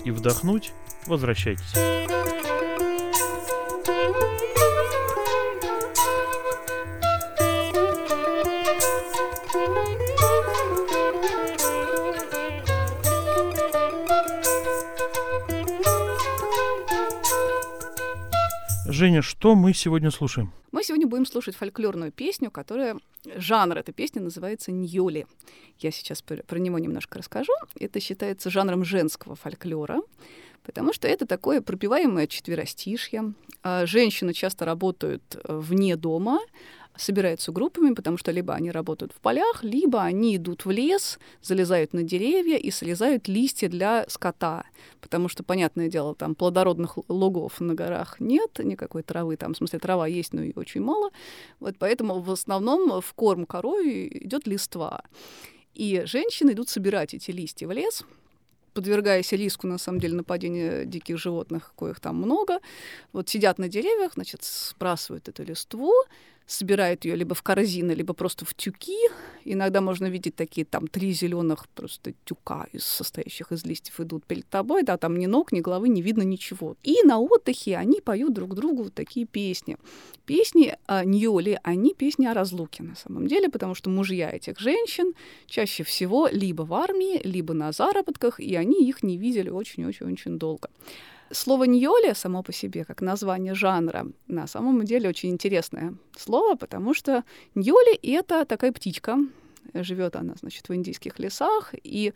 и 0.05 0.11
вдохнуть. 0.11 0.71
Возвращайтесь. 1.07 2.34
Женя, 18.95 19.21
что 19.21 19.55
мы 19.55 19.73
сегодня 19.73 20.09
слушаем? 20.09 20.53
Мы 20.71 20.81
сегодня 20.81 21.05
будем 21.05 21.25
слушать 21.25 21.57
фольклорную 21.57 22.13
песню, 22.13 22.49
которая... 22.49 22.97
Жанр 23.35 23.77
этой 23.77 23.91
песни 23.91 24.19
называется 24.19 24.71
«Ньоли». 24.71 25.27
Я 25.79 25.91
сейчас 25.91 26.21
про 26.21 26.59
него 26.59 26.79
немножко 26.79 27.19
расскажу. 27.19 27.51
Это 27.77 27.99
считается 27.99 28.49
жанром 28.49 28.85
женского 28.85 29.35
фольклора, 29.35 29.99
потому 30.63 30.93
что 30.93 31.09
это 31.09 31.25
такое 31.25 31.61
пропиваемое 31.61 32.27
четверостишье. 32.27 33.33
А 33.63 33.85
женщины 33.85 34.31
часто 34.33 34.63
работают 34.63 35.23
э, 35.43 35.57
вне 35.57 35.97
дома, 35.97 36.39
собираются 36.97 37.51
группами, 37.51 37.93
потому 37.93 38.17
что 38.17 38.31
либо 38.31 38.53
они 38.53 38.71
работают 38.71 39.11
в 39.13 39.19
полях, 39.21 39.63
либо 39.63 40.01
они 40.01 40.35
идут 40.37 40.65
в 40.65 40.71
лес, 40.71 41.19
залезают 41.41 41.93
на 41.93 42.03
деревья 42.03 42.57
и 42.57 42.71
срезают 42.71 43.27
листья 43.27 43.69
для 43.69 44.05
скота. 44.07 44.65
Потому 45.01 45.27
что, 45.27 45.43
понятное 45.43 45.87
дело, 45.87 46.15
там 46.15 46.35
плодородных 46.35 46.97
лугов 47.09 47.59
на 47.59 47.73
горах 47.73 48.19
нет, 48.19 48.59
никакой 48.59 49.03
травы 49.03 49.37
там, 49.37 49.53
в 49.53 49.57
смысле, 49.57 49.79
трава 49.79 50.07
есть, 50.07 50.33
но 50.33 50.41
и 50.41 50.53
очень 50.55 50.81
мало. 50.81 51.11
Вот 51.59 51.75
поэтому 51.77 52.19
в 52.21 52.31
основном 52.31 53.01
в 53.01 53.13
корм 53.13 53.45
корове 53.45 54.07
идет 54.07 54.47
листва. 54.47 55.03
И 55.73 56.03
женщины 56.05 56.51
идут 56.51 56.69
собирать 56.69 57.13
эти 57.13 57.31
листья 57.31 57.67
в 57.67 57.71
лес, 57.71 58.05
подвергаясь 58.73 59.31
риску, 59.31 59.67
на 59.67 59.77
самом 59.77 59.99
деле, 59.99 60.15
нападения 60.15 60.85
диких 60.85 61.17
животных, 61.17 61.73
коих 61.77 61.99
там 61.99 62.17
много, 62.17 62.59
вот 63.13 63.29
сидят 63.29 63.57
на 63.57 63.69
деревьях, 63.69 64.13
значит, 64.13 64.43
сбрасывают 64.43 65.29
эту 65.29 65.43
листву, 65.43 65.93
собирают 66.47 67.05
ее 67.05 67.15
либо 67.15 67.35
в 67.35 67.41
корзины, 67.41 67.91
либо 67.93 68.13
просто 68.13 68.45
в 68.45 68.53
тюки. 68.53 68.97
Иногда 69.43 69.81
можно 69.81 70.07
видеть 70.07 70.35
такие 70.35 70.65
там 70.65 70.87
три 70.87 71.11
зеленых 71.11 71.67
просто 71.69 72.13
тюка, 72.23 72.67
из, 72.71 72.83
состоящих 72.83 73.51
из 73.51 73.63
листьев, 73.65 73.99
идут 73.99 74.25
перед 74.25 74.47
тобой, 74.47 74.83
да, 74.83 74.97
там 74.97 75.17
ни 75.17 75.27
ног, 75.27 75.51
ни 75.51 75.59
головы 75.59 75.89
не 75.89 76.01
видно 76.01 76.23
ничего. 76.23 76.75
И 76.83 77.03
на 77.03 77.19
отдыхе 77.19 77.77
они 77.77 78.01
поют 78.01 78.33
друг 78.33 78.55
другу 78.55 78.89
такие 78.89 79.25
песни. 79.25 79.77
Песни 80.25 80.75
о 80.87 81.05
Ньоли, 81.05 81.59
они 81.63 81.93
песни 81.93 82.25
о 82.25 82.33
разлуке 82.33 82.83
на 82.83 82.95
самом 82.95 83.27
деле, 83.27 83.49
потому 83.49 83.75
что 83.75 83.89
мужья 83.89 84.31
этих 84.31 84.59
женщин 84.59 85.13
чаще 85.45 85.83
всего 85.83 86.27
либо 86.31 86.63
в 86.63 86.73
армии, 86.73 87.21
либо 87.23 87.53
на 87.53 87.71
заработках, 87.71 88.39
и 88.39 88.55
они 88.55 88.87
их 88.87 89.03
не 89.03 89.17
видели 89.17 89.49
очень-очень-очень 89.49 90.39
долго. 90.39 90.69
Слово 91.31 91.63
«ньоли» 91.63 92.13
само 92.13 92.43
по 92.43 92.53
себе, 92.53 92.85
как 92.85 93.01
название 93.01 93.55
жанра, 93.55 94.07
на 94.27 94.47
самом 94.47 94.85
деле 94.85 95.09
очень 95.09 95.29
интересное 95.29 95.95
слово, 96.17 96.55
потому 96.55 96.93
что 96.93 97.23
ньоли— 97.55 97.95
это 98.03 98.45
такая 98.45 98.71
птичка. 98.71 99.17
Живет 99.73 100.15
она, 100.15 100.35
значит, 100.39 100.69
в 100.69 100.75
индийских 100.75 101.19
лесах, 101.19 101.73
и 101.83 102.13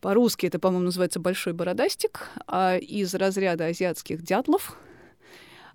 по-русски 0.00 0.46
это, 0.46 0.58
по-моему, 0.58 0.86
называется 0.86 1.20
большой 1.20 1.52
бородастик, 1.52 2.28
а 2.46 2.76
из 2.76 3.14
разряда 3.14 3.66
азиатских 3.66 4.22
дятлов— 4.22 4.76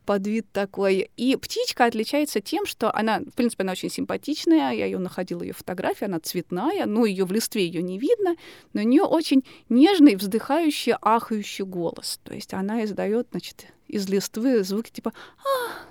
подвид 0.06 0.52
такой. 0.52 1.10
И 1.18 1.36
птичка 1.36 1.86
отличается 1.86 2.42
тем, 2.42 2.66
что 2.66 2.96
она, 2.96 3.20
в 3.20 3.34
принципе, 3.36 3.64
она 3.64 3.74
очень 3.74 3.90
симпатичная. 3.90 4.74
Я 4.74 4.86
ее 4.86 5.00
находила, 5.00 5.44
ее 5.44 5.54
фотография, 5.54 6.06
она 6.06 6.20
цветная, 6.20 6.86
но 6.86 7.06
ее 7.06 7.26
в 7.26 7.32
листве 7.32 7.66
ее 7.66 7.82
не 7.82 7.98
видно, 7.98 8.36
но 8.74 8.82
у 8.82 8.86
нее 8.86 9.04
очень 9.04 9.44
нежный, 9.70 10.16
вздыхающий, 10.16 10.94
ахающий 11.02 11.66
голос. 11.66 12.20
То 12.24 12.34
есть 12.34 12.54
она 12.54 12.84
издает, 12.84 13.28
значит, 13.32 13.68
из 13.88 14.08
листвы 14.10 14.64
звуки 14.64 14.92
типа 14.92 15.14
«Ах!» 15.38 15.88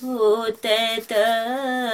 Вот 0.01 0.59
это 0.63 1.90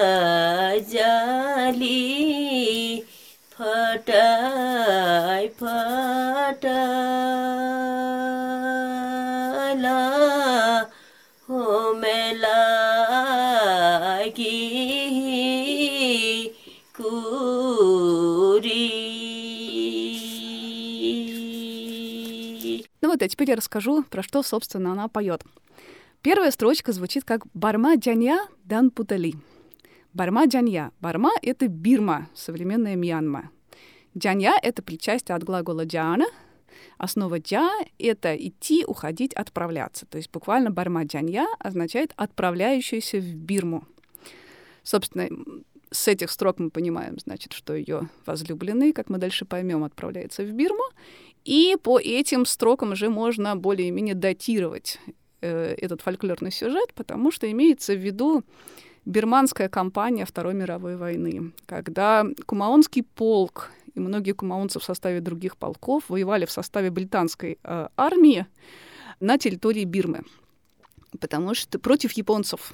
फटाई 5.46 5.48
फटाला 5.48 6.82
हो 11.48 11.94
मेला 12.02 12.58
кури. 16.96 18.02
Ну 23.00 23.08
вот, 23.08 23.22
а 23.22 23.28
теперь 23.28 23.50
я 23.50 23.56
расскажу, 23.56 24.04
про 24.04 24.22
что, 24.22 24.42
собственно, 24.42 24.92
она 24.92 25.08
поет. 25.08 25.42
Первая 26.22 26.50
строчка 26.50 26.92
звучит 26.92 27.24
как 27.24 27.42
«Барма 27.54 27.96
джанья 27.96 28.38
дан 28.64 28.90
путали». 28.90 29.34
Барма 30.12 30.46
джанья. 30.46 30.92
Барма — 31.00 31.42
это 31.42 31.68
Бирма, 31.68 32.28
современная 32.34 32.96
Мьянма. 32.96 33.50
Джанья— 34.17 34.53
это 34.61 34.81
причастие 34.81 35.35
от 35.35 35.43
глагола 35.43 35.85
джана. 35.85 36.25
Основа 36.97 37.39
джа— 37.39 37.69
это 37.99 38.35
идти, 38.35 38.83
уходить, 38.85 39.33
отправляться. 39.33 40.05
То 40.05 40.17
есть 40.17 40.31
буквально 40.31 40.71
барма 40.71 41.03
джанья 41.05 41.47
означает 41.59 42.13
«отправляющийся 42.15 43.19
в 43.19 43.35
Бирму». 43.35 43.83
Собственно, 44.83 45.27
с 45.91 46.07
этих 46.07 46.31
строк 46.31 46.59
мы 46.59 46.69
понимаем, 46.69 47.19
значит, 47.19 47.53
что 47.53 47.75
ее 47.75 48.09
возлюбленный, 48.25 48.93
как 48.93 49.09
мы 49.09 49.17
дальше 49.17 49.45
поймем, 49.45 49.83
отправляется 49.83 50.43
в 50.43 50.51
Бирму. 50.51 50.83
И 51.45 51.77
по 51.81 51.99
этим 51.99 52.45
строкам 52.45 52.91
уже 52.91 53.09
можно 53.09 53.55
более-менее 53.55 54.15
датировать 54.15 54.99
э, 55.41 55.75
этот 55.75 56.01
фольклорный 56.01 56.51
сюжет, 56.51 56.93
потому 56.93 57.31
что 57.31 57.49
имеется 57.49 57.93
в 57.93 57.99
виду 57.99 58.43
бирманская 59.05 59.69
кампания 59.69 60.25
Второй 60.25 60.53
мировой 60.53 60.97
войны, 60.97 61.53
когда 61.65 62.25
Кумаонский 62.45 63.03
полк 63.03 63.71
и 63.97 63.99
многие 63.99 64.33
кумаонцы 64.33 64.79
в 64.79 64.83
составе 64.83 65.21
других 65.21 65.57
полков 65.57 66.03
воевали 66.07 66.45
в 66.45 66.51
составе 66.51 66.91
британской 66.91 67.57
э, 67.63 67.87
армии 67.97 68.45
на 69.19 69.39
территории 69.39 69.85
Бирмы, 69.85 70.21
потому 71.19 71.55
что 71.55 71.79
против 71.79 72.11
японцев. 72.11 72.73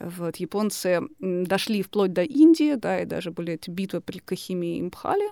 Вот, 0.00 0.36
японцы 0.36 1.00
дошли 1.20 1.82
вплоть 1.82 2.12
до 2.12 2.22
Индии, 2.22 2.74
да, 2.74 3.00
и 3.00 3.06
даже 3.06 3.30
были 3.30 3.52
эти 3.52 3.70
битвы 3.70 4.00
при 4.00 4.18
Кахиме 4.18 4.76
и 4.76 4.80
Импхале. 4.80 5.30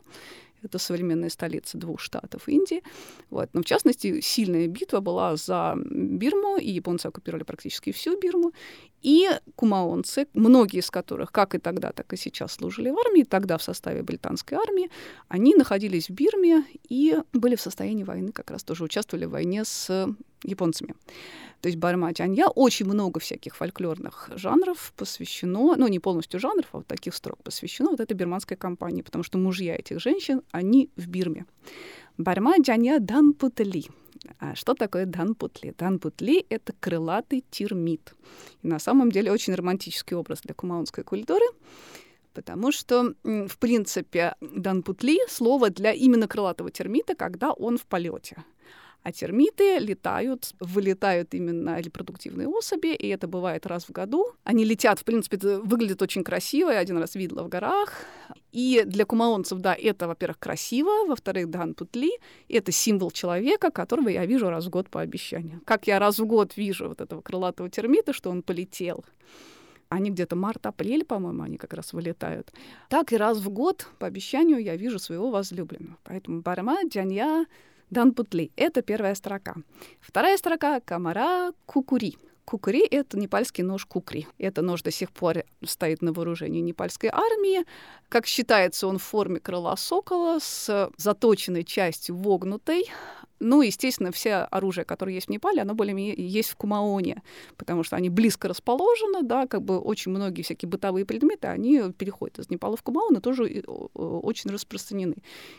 Это 0.63 0.79
современная 0.79 1.29
столица 1.29 1.77
двух 1.77 2.01
штатов 2.01 2.49
Индии. 2.49 2.83
Вот. 3.29 3.51
Но, 3.53 3.61
в 3.61 3.65
частности, 3.65 4.21
сильная 4.21 4.69
битва 4.69 5.01
была 5.01 5.37
за 5.37 5.75
Бирму, 5.77 6.57
и 6.57 6.71
японцы 6.71 7.09
оккупировали 7.09 7.43
практически 7.43 7.91
всю 7.93 8.19
Бирму. 8.19 8.53
И 9.05 9.29
кумаонцы, 9.55 10.27
многие 10.33 10.79
из 10.79 10.91
которых, 10.91 11.31
как 11.31 11.55
и 11.55 11.59
тогда, 11.59 11.93
так 11.93 12.15
и 12.15 12.17
сейчас 12.17 12.55
служили 12.55 12.89
в 12.89 12.99
армии, 12.99 13.23
тогда 13.23 13.59
в 13.59 13.63
составе 13.63 14.03
британской 14.03 14.57
армии, 14.57 14.91
они 15.29 15.55
находились 15.55 16.09
в 16.09 16.15
Бирме 16.15 16.65
и 16.89 17.19
были 17.35 17.55
в 17.55 17.61
состоянии 17.61 18.03
войны, 18.03 18.33
как 18.33 18.51
раз 18.51 18.65
тоже 18.65 18.83
участвовали 18.83 19.27
в 19.27 19.31
войне 19.31 19.67
с 19.67 20.09
японцами. 20.43 20.95
То 21.61 21.69
есть 21.69 21.79
Барма 21.79 22.15
Чанья 22.15 22.47
очень 22.47 22.87
много 22.87 23.21
всяких 23.21 23.57
фольклорных 23.57 24.31
жанров 24.37 24.95
посвящено, 24.97 25.77
ну 25.77 25.87
не 25.89 25.99
полностью 25.99 26.41
жанров, 26.41 26.69
а 26.73 26.79
вот 26.79 26.87
таких 26.87 27.15
строк 27.15 27.43
посвящено 27.43 27.91
вот 27.91 28.01
этой 28.01 28.15
бирманской 28.15 28.57
компании, 28.57 29.03
потому 29.03 29.23
что 29.23 29.37
мужья 29.37 29.77
этих 29.77 30.01
женщин, 30.01 30.41
они 30.51 30.89
в 30.97 31.09
Бирме. 31.09 31.45
Барма 32.17 32.55
Джанья 32.59 33.01
Данпутли. 33.01 33.85
А 34.39 34.55
что 34.55 34.75
такое 34.75 35.07
Данпутли? 35.07 35.75
Данпутли— 35.77 36.47
это 36.49 36.73
крылатый 36.81 37.45
термит. 37.51 38.15
И 38.63 38.69
на 38.69 38.79
самом 38.79 39.11
деле 39.11 39.33
очень 39.33 39.55
романтический 39.55 40.17
образ 40.17 40.41
для 40.43 40.55
кумаунской 40.55 41.05
культуры, 41.05 41.45
потому 42.33 42.73
что, 42.73 43.15
в 43.23 43.59
принципе, 43.59 44.35
Данпутли— 44.41 45.19
слово 45.29 45.71
для 45.71 45.93
именно 45.93 46.29
крылатого 46.29 46.71
термита, 46.71 47.15
когда 47.15 47.53
он 47.53 47.79
в 47.79 47.87
полете. 47.87 48.45
А 49.05 49.13
термиты 49.13 49.79
летают, 49.79 50.55
вылетают 50.61 51.35
именно 51.35 51.79
репродуктивные 51.79 52.49
особи, 52.49 52.95
и 52.95 53.09
это 53.09 53.29
бывает 53.29 53.67
раз 53.67 53.85
в 53.85 53.93
году. 53.93 54.33
Они 54.45 54.65
летят, 54.65 54.99
в 54.99 55.05
принципе, 55.05 55.37
это 55.37 55.61
выглядит 55.61 56.01
очень 56.01 56.25
красиво, 56.25 56.71
я 56.71 56.79
один 56.79 56.97
раз 56.97 57.15
видела 57.15 57.43
в 57.43 57.51
горах. 57.51 57.93
И 58.51 58.83
для 58.87 59.05
кумаонцев, 59.05 59.59
да, 59.59 59.75
это, 59.75 60.09
во-первых, 60.09 60.39
красиво, 60.39 61.07
во-вторых, 61.07 61.51
дан 61.51 61.75
путли— 61.75 62.13
это 62.49 62.73
символ 62.73 63.11
человека, 63.11 63.71
которого 63.71 64.09
я 64.09 64.25
вижу 64.25 64.49
раз 64.49 64.65
в 64.65 64.71
год 64.71 64.89
по 64.89 65.03
обещанию. 65.03 65.61
Как 65.67 65.87
я 65.87 65.99
раз 65.99 66.19
в 66.19 66.25
год 66.25 66.57
вижу 66.57 66.89
вот 66.89 67.03
этого 67.03 67.21
крылатого 67.21 67.69
термита, 67.69 68.15
что 68.15 68.31
он 68.31 68.41
полетел, 68.43 69.05
они 69.91 70.11
где-то 70.11 70.35
март-апрель, 70.35 71.05
по-моему, 71.05 71.43
они 71.43 71.59
как 71.59 71.75
раз 71.75 71.93
вылетают. 71.93 72.55
Так 72.89 73.13
и 73.13 73.19
раз 73.19 73.37
в 73.37 73.51
год, 73.51 73.87
по 73.99 74.07
обещанию, 74.07 74.63
я 74.63 74.77
вижу 74.77 74.99
своего 74.99 75.31
возлюбленного. 75.31 75.99
Поэтому 76.05 76.41
Барма, 76.41 76.79
Джанья, 76.89 77.45
Данпутли— 77.91 78.51
это 78.57 78.83
первая 78.83 79.15
строка. 79.15 79.55
Вторая 80.01 80.37
строка— 80.37 80.81
Камара 80.85 81.53
Кукури. 81.67 82.17
Кукури— 82.45 82.87
это 82.91 83.19
непальский 83.19 83.65
нож 83.65 83.87
кукри. 83.87 84.27
Это 84.39 84.61
нож 84.63 84.83
до 84.83 84.91
сих 84.91 85.11
пор 85.11 85.45
стоит 85.65 86.03
на 86.03 86.13
вооружении 86.13 86.61
непальской 86.61 87.09
армии. 87.11 87.65
Как 88.09 88.27
считается, 88.27 88.87
он 88.87 88.99
в 88.99 89.03
форме 89.03 89.41
крыла 89.41 89.77
сокола 89.77 90.39
с 90.41 90.91
заточенной 90.99 91.65
частью 91.65 92.17
вогнутой. 92.17 92.85
Ну, 93.47 93.61
естественно, 93.61 94.11
все 94.11 94.37
оружие, 94.37 94.87
которое 94.87 95.13
есть 95.13 95.27
в 95.27 95.31
Непале, 95.31 95.61
оно 95.61 95.75
более-менее 95.75 96.15
есть 96.17 96.49
в 96.49 96.57
Кумаоне, 96.57 97.23
потому 97.59 97.83
что 97.83 97.95
они 97.95 98.09
близко 98.09 98.49
расположены, 98.49 99.23
да, 99.23 99.47
как 99.47 99.61
бы 99.61 99.79
очень 99.79 100.13
многие 100.13 100.41
всякие 100.41 100.67
бытовые 100.67 101.05
предметы, 101.05 101.49
они 101.49 101.93
переходят 101.93 102.39
из 102.39 102.49
Непала 102.49 102.75
в 102.75 102.83
Кумаон 102.83 103.19
и 103.19 103.21
тоже 103.21 103.63
очень 103.95 104.51
распространены. 104.51 105.17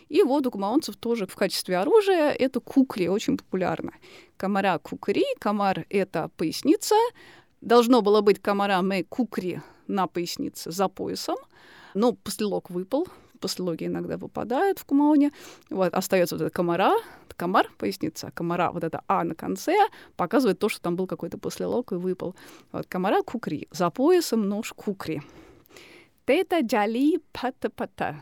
И 0.10 0.24
вот 0.24 0.48
у 0.48 0.52
кумаонцев 0.52 0.96
тоже 0.98 1.28
в 1.28 1.36
качестве 1.36 1.78
оружия 1.78 2.32
это 2.32 2.60
кукри, 2.60 3.08
очень 3.08 3.38
популярно. 3.38 3.94
Комара 4.36 4.80
кукри, 4.80 5.26
комар— 5.38 5.86
это 5.90 6.32
поясница, 6.38 6.96
должно 7.62 8.02
было 8.02 8.22
быть 8.22 8.42
комара 8.42 8.82
мэ 8.82 9.04
кукри 9.04 9.62
на 9.86 10.08
пояснице 10.08 10.72
за 10.72 10.88
поясом, 10.88 11.38
но 11.94 12.14
послелок 12.14 12.72
выпал, 12.72 13.08
послелоги 13.46 13.86
иногда 13.86 14.18
выпадают 14.18 14.80
в 14.80 14.86
кумаоне. 14.86 15.32
Вот, 15.70 15.94
остается 15.94 16.36
вот 16.36 16.42
эта 16.42 16.50
комара, 16.50 16.96
комар, 17.38 17.68
поясница, 17.78 18.32
комара, 18.34 18.72
вот 18.72 18.84
это 18.84 19.02
А 19.08 19.24
на 19.24 19.36
конце, 19.36 19.76
показывает 20.16 20.58
то, 20.58 20.70
что 20.70 20.82
там 20.82 20.96
был 20.96 21.06
какой-то 21.08 21.38
послелог 21.38 21.92
и 21.92 21.96
выпал. 21.96 22.36
Вот, 22.72 22.88
комара 22.88 23.22
кукри, 23.22 23.68
за 23.72 23.90
поясом 23.92 24.50
нож 24.50 24.74
кукри. 24.74 25.22
Тета 26.26 26.62
джали 26.62 27.20
пата-пата. 27.34 28.16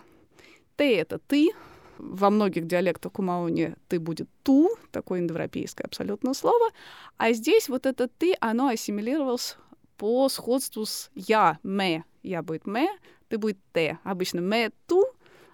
Ты— 0.75 0.97
это 0.97 1.19
ты, 1.19 1.51
во 1.97 2.29
многих 2.29 2.65
диалектах 2.67 3.13
кумауни 3.13 3.75
«ты» 3.87 3.99
будет 3.99 4.27
«ту», 4.43 4.69
такое 4.91 5.19
индоевропейское 5.19 5.85
абсолютно 5.85 6.33
слово, 6.33 6.69
а 7.17 7.31
здесь 7.33 7.69
вот 7.69 7.85
это 7.85 8.07
«ты», 8.07 8.35
оно 8.41 8.67
ассимилировалось 8.67 9.57
по 9.97 10.27
сходству 10.27 10.85
с 10.85 11.11
«я», 11.15 11.59
«ме», 11.63 12.03
«я» 12.23 12.41
будет 12.41 12.67
«ме», 12.67 12.89
«ты» 13.33 13.39
будет 13.39 13.57
«те». 13.73 13.97
Обычно 14.03 14.41
«ме», 14.41 14.69
«ту» 14.87 15.05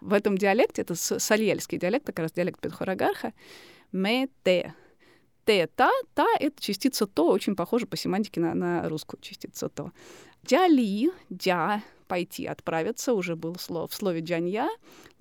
в 0.02 0.12
этом 0.12 0.38
диалекте, 0.38 0.82
это 0.82 0.96
сальельский 0.96 1.78
диалект, 1.78 2.06
как 2.06 2.20
раз 2.20 2.34
диалект 2.34 2.60
Петхорагарха, 2.60 3.32
«ме», 3.94 4.28
«те». 4.44 4.74
«Те», 5.46 5.68
«та», 5.68 5.90
«та»— 6.14 6.26
это 6.40 6.62
частица 6.62 7.08
«то», 7.08 7.30
очень 7.30 7.56
похоже 7.56 7.86
по 7.86 7.96
семантике 7.96 8.42
на, 8.42 8.54
на 8.54 8.90
русскую 8.90 9.22
частицу 9.22 9.70
«то». 9.70 9.92
Дяли, 10.44 11.12
дя, 11.30 11.82
пойти, 12.08 12.46
отправиться, 12.46 13.14
уже 13.14 13.36
был 13.36 13.56
слово, 13.58 13.88
в 13.88 13.94
слове 13.94 14.20
джанья, 14.20 14.68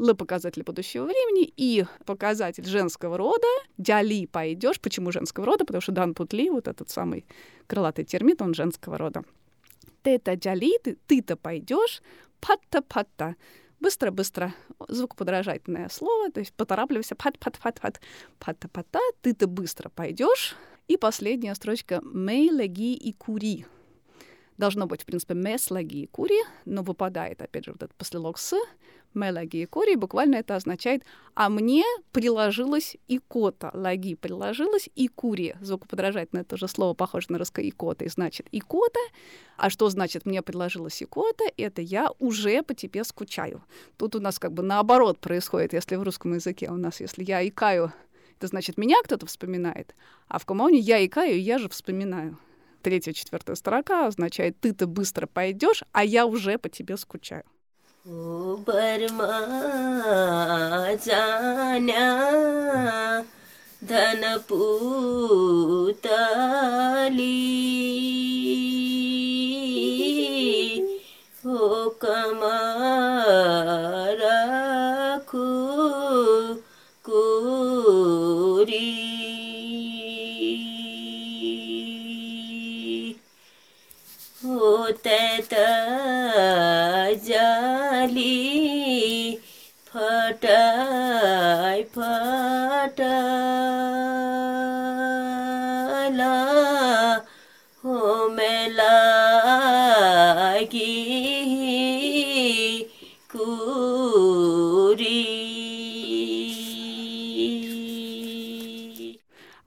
л 0.01 0.15
показатель 0.17 0.65
будущего 0.65 1.05
времени 1.05 1.53
и 1.57 1.85
показатель 2.07 2.65
женского 2.65 3.17
рода, 3.19 3.47
дяли 3.79 4.27
пойдешь. 4.27 4.81
Почему 4.81 5.13
женского 5.13 5.47
рода? 5.47 5.65
Потому 5.65 5.81
что 5.81 5.93
дан 5.93 6.15
путли, 6.15 6.51
вот 6.51 6.67
этот 6.67 6.91
самый 6.91 7.25
крылатый 7.69 8.05
термит, 8.05 8.43
он 8.43 8.55
женского 8.55 8.99
рода. 8.99 9.23
Ты-то 10.03 10.37
дяли, 10.37 10.79
ты, 10.79 10.97
ты-то 11.07 11.37
пойдешь, 11.37 12.03
патта-патта. 12.41 13.37
Быстро-быстро, 13.81 14.53
звукоподражательное 14.89 15.89
слово, 15.89 16.33
то 16.33 16.41
есть 16.41 16.53
поторапливайся, 16.53 17.15
пат-пат-пат-пат, 17.15 18.01
патта-патта, 18.41 18.99
ты-то 19.23 19.47
быстро 19.47 19.89
пойдешь. 19.89 20.57
И 20.89 20.97
последняя 20.97 21.55
строчка. 21.55 22.01
«мей, 22.03 22.51
леги 22.51 22.95
и 22.95 23.13
кури» 23.13 23.67
должно 24.59 24.87
быть, 24.87 25.03
в 25.03 25.07
принципе, 25.07 25.35
мес, 25.35 25.71
лаги 25.71 26.03
и 26.03 26.07
кури, 26.07 26.43
но 26.65 26.83
выпадает, 26.83 27.41
опять 27.41 27.65
же, 27.65 27.73
вот 27.73 27.83
этот 27.83 27.97
послелог 27.97 28.39
с, 28.39 28.55
ме, 29.15 29.31
лаги 29.31 29.63
и 29.63 29.67
кури, 29.67 29.97
буквально 29.97 30.37
это 30.37 30.57
означает 30.57 31.03
«а 31.35 31.49
мне 31.49 31.85
приложилась 32.13 32.97
икота». 33.07 33.71
Лаги 33.73 34.15
приложилась 34.15 34.91
и 34.95 35.09
кури. 35.09 35.55
Звукоподражательное 35.61 36.45
тоже 36.45 36.69
слово 36.69 36.95
похоже 36.95 37.27
на 37.31 37.39
русское 37.39 37.69
икота, 37.69 38.05
и 38.05 38.09
значит 38.09 38.49
икота. 38.53 39.01
А 39.57 39.71
что 39.71 39.89
значит 39.89 40.27
«мне 40.27 40.43
приложилась 40.43 41.03
икота»? 41.03 41.45
Это 41.57 41.81
я 41.81 42.11
уже 42.19 42.63
по 42.63 42.75
тебе 42.75 43.05
скучаю. 43.05 43.63
Тут 43.97 44.17
у 44.17 44.21
нас 44.21 44.39
как 44.39 44.53
бы 44.53 44.63
наоборот 44.63 45.19
происходит, 45.19 45.73
если 45.73 45.97
в 45.97 46.03
русском 46.03 46.35
языке 46.35 46.69
у 46.69 46.77
нас, 46.77 47.01
если 47.01 47.25
я 47.25 47.47
икаю, 47.47 47.93
это 48.37 48.49
значит, 48.49 48.77
меня 48.77 48.97
кто-то 49.03 49.27
вспоминает, 49.27 49.95
а 50.29 50.39
в 50.39 50.47
коммуне 50.47 50.79
я 50.79 51.05
икаю, 51.05 51.43
я 51.43 51.59
же 51.59 51.69
вспоминаю 51.69 52.39
третья, 52.89 53.13
четвертая 53.13 53.55
строка 53.55 54.07
означает 54.07 54.59
«ты-то 54.61 54.87
быстро 54.87 55.27
пойдешь, 55.27 55.83
а 55.93 56.03
я 56.05 56.25
уже 56.25 56.57
по 56.57 56.71
тебе 56.71 56.97
скучаю». 56.97 57.45
О, 71.45 71.91
камар. 72.01 73.98
होते 84.88 85.20
त 85.52 85.54
जाली 87.28 88.34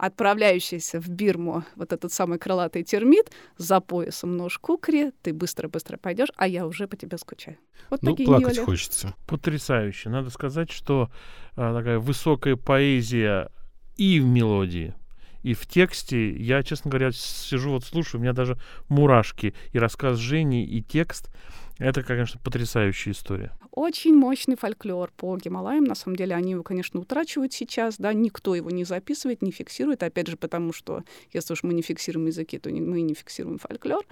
Отправляющийся 0.01 0.99
в 0.99 1.09
Бирму 1.09 1.63
вот 1.75 1.93
этот 1.93 2.11
самый 2.11 2.39
крылатый 2.39 2.81
термит 2.81 3.31
за 3.57 3.79
поясом 3.81 4.35
нож 4.35 4.57
кукри, 4.57 5.11
ты 5.21 5.31
быстро-быстро 5.31 5.97
пойдешь, 5.97 6.29
а 6.37 6.47
я 6.47 6.65
уже 6.65 6.87
по 6.87 6.97
тебе 6.97 7.19
скучаю. 7.19 7.57
Вот 7.91 8.01
Ну, 8.01 8.09
такие 8.09 8.25
плакать 8.25 8.55
Ньоли. 8.55 8.65
хочется. 8.65 9.13
Потрясающе. 9.27 10.09
Надо 10.09 10.31
сказать, 10.31 10.71
что 10.71 11.11
а, 11.55 11.77
такая 11.77 11.99
высокая 11.99 12.55
поэзия 12.55 13.51
и 13.95 14.19
в 14.19 14.25
мелодии, 14.25 14.95
и 15.43 15.53
в 15.53 15.67
тексте. 15.67 16.31
Я, 16.35 16.63
честно 16.63 16.89
говоря, 16.89 17.11
сижу 17.11 17.69
вот 17.69 17.83
слушаю, 17.83 18.21
у 18.21 18.23
меня 18.23 18.33
даже 18.33 18.57
мурашки. 18.89 19.53
И 19.71 19.77
рассказ 19.77 20.17
Жени, 20.17 20.65
и 20.65 20.81
текст. 20.81 21.29
Это, 21.77 22.01
конечно, 22.01 22.39
потрясающая 22.43 23.13
история. 23.13 23.51
Очень 23.71 24.15
мощный 24.15 24.57
фольклор 24.57 25.11
по 25.15 25.37
Гималаям. 25.37 25.85
На 25.85 25.95
самом 25.95 26.17
деле 26.17 26.35
они 26.35 26.51
его, 26.51 26.63
конечно, 26.63 26.99
утрачивают 26.99 27.53
сейчас, 27.53 27.97
да, 27.97 28.11
никто 28.13 28.53
его 28.53 28.69
не 28.69 28.83
записывает, 28.83 29.41
не 29.41 29.51
фиксирует, 29.51 30.03
опять 30.03 30.27
же, 30.27 30.35
потому 30.35 30.73
что 30.73 31.03
если 31.31 31.53
уж 31.53 31.63
мы 31.63 31.73
не 31.73 31.81
фиксируем 31.81 32.27
языки, 32.27 32.59
то 32.59 32.69
не- 32.69 32.81
мы 32.81 33.01
не 33.01 33.13
фиксируем 33.13 33.59
фольклор. 33.59 34.03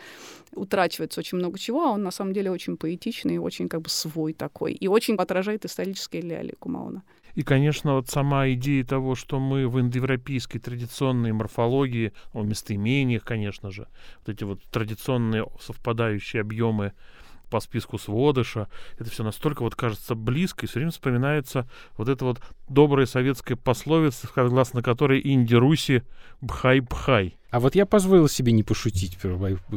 Утрачивается 0.54 1.20
очень 1.20 1.38
много 1.38 1.60
чего, 1.60 1.84
а 1.84 1.92
он 1.92 2.04
на 2.04 2.12
самом 2.12 2.34
деле 2.34 2.52
очень 2.52 2.78
поэтичный, 2.78 3.38
очень 3.38 3.68
как 3.68 3.82
бы 3.82 3.90
свой 3.90 4.34
такой, 4.34 4.72
и 4.72 4.88
очень 4.88 5.16
отражает 5.16 5.66
исторические 5.66 6.22
реалии 6.22 6.56
Кумаона. 6.58 7.04
И, 7.36 7.44
конечно, 7.44 7.96
вот 7.96 8.10
сама 8.10 8.50
идея 8.50 8.84
того, 8.84 9.16
что 9.16 9.40
мы 9.40 9.68
в 9.68 9.80
индоевропейской 9.80 10.60
традиционной 10.60 11.32
морфологии, 11.32 12.12
о 12.34 12.44
местоимениях, 12.44 13.24
конечно 13.24 13.72
же, 13.72 13.88
вот 14.20 14.36
эти 14.36 14.44
вот 14.44 14.62
традиционные 14.72 15.46
совпадающие 15.62 16.42
объемы 16.42 16.94
по 17.50 17.60
списку 17.60 17.98
сводыша, 17.98 18.68
это 18.98 19.10
все 19.10 19.24
настолько 19.24 19.64
вот 19.64 19.76
кажется 19.76 20.16
близко, 20.16 20.66
и 20.66 20.70
все 20.70 20.80
время 20.80 20.92
вспоминается 20.92 21.68
вот 21.98 22.10
эта 22.10 22.26
вот 22.26 22.42
добрая 22.68 23.06
советская 23.06 23.58
пословица, 23.58 24.28
согласно 24.34 24.82
которой 24.82 25.22
Инди-Руси 25.24 26.04
бхай-бхай. 26.42 27.38
А 27.52 27.60
вот 27.60 27.76
я 27.76 27.86
позволил 27.86 28.28
себе 28.28 28.52
не 28.52 28.64
пошутить, 28.64 29.18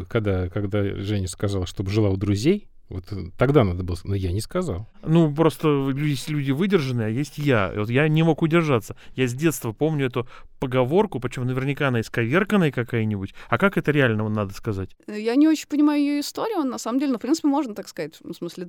когда, 0.08 0.48
когда 0.48 0.82
Женя 0.96 1.28
сказала, 1.28 1.66
чтобы 1.66 1.90
жила 1.90 2.10
у 2.10 2.16
друзей. 2.16 2.68
Вот 2.92 3.10
э, 3.10 3.30
тогда 3.38 3.64
надо 3.64 3.82
было... 3.84 3.96
Но 4.04 4.14
я 4.14 4.32
не 4.32 4.42
сказал. 4.42 4.86
Ну, 5.02 5.34
просто 5.34 5.90
есть 5.96 6.28
люди 6.28 6.50
выдержанные, 6.50 7.06
а 7.06 7.10
есть 7.10 7.38
я. 7.38 7.72
Вот 7.74 7.88
я 7.88 8.06
не 8.08 8.22
мог 8.22 8.42
удержаться. 8.42 8.96
Я 9.16 9.26
с 9.26 9.32
детства 9.32 9.72
помню 9.72 10.06
эту 10.06 10.28
поговорку, 10.62 11.18
причем 11.18 11.44
наверняка 11.44 11.88
она 11.88 12.00
исковерканная 12.00 12.70
какая-нибудь. 12.70 13.34
А 13.48 13.58
как 13.58 13.76
это 13.76 13.90
реально, 13.90 14.28
надо 14.28 14.54
сказать? 14.54 14.90
Я 15.08 15.34
не 15.34 15.48
очень 15.48 15.66
понимаю 15.66 16.00
ее 16.00 16.20
историю, 16.20 16.58
он 16.58 16.68
на 16.68 16.78
самом 16.78 17.00
деле, 17.00 17.10
ну, 17.10 17.18
в 17.18 17.20
принципе, 17.20 17.48
можно 17.48 17.74
так 17.74 17.88
сказать, 17.88 18.14
в 18.20 18.32
смысле, 18.32 18.68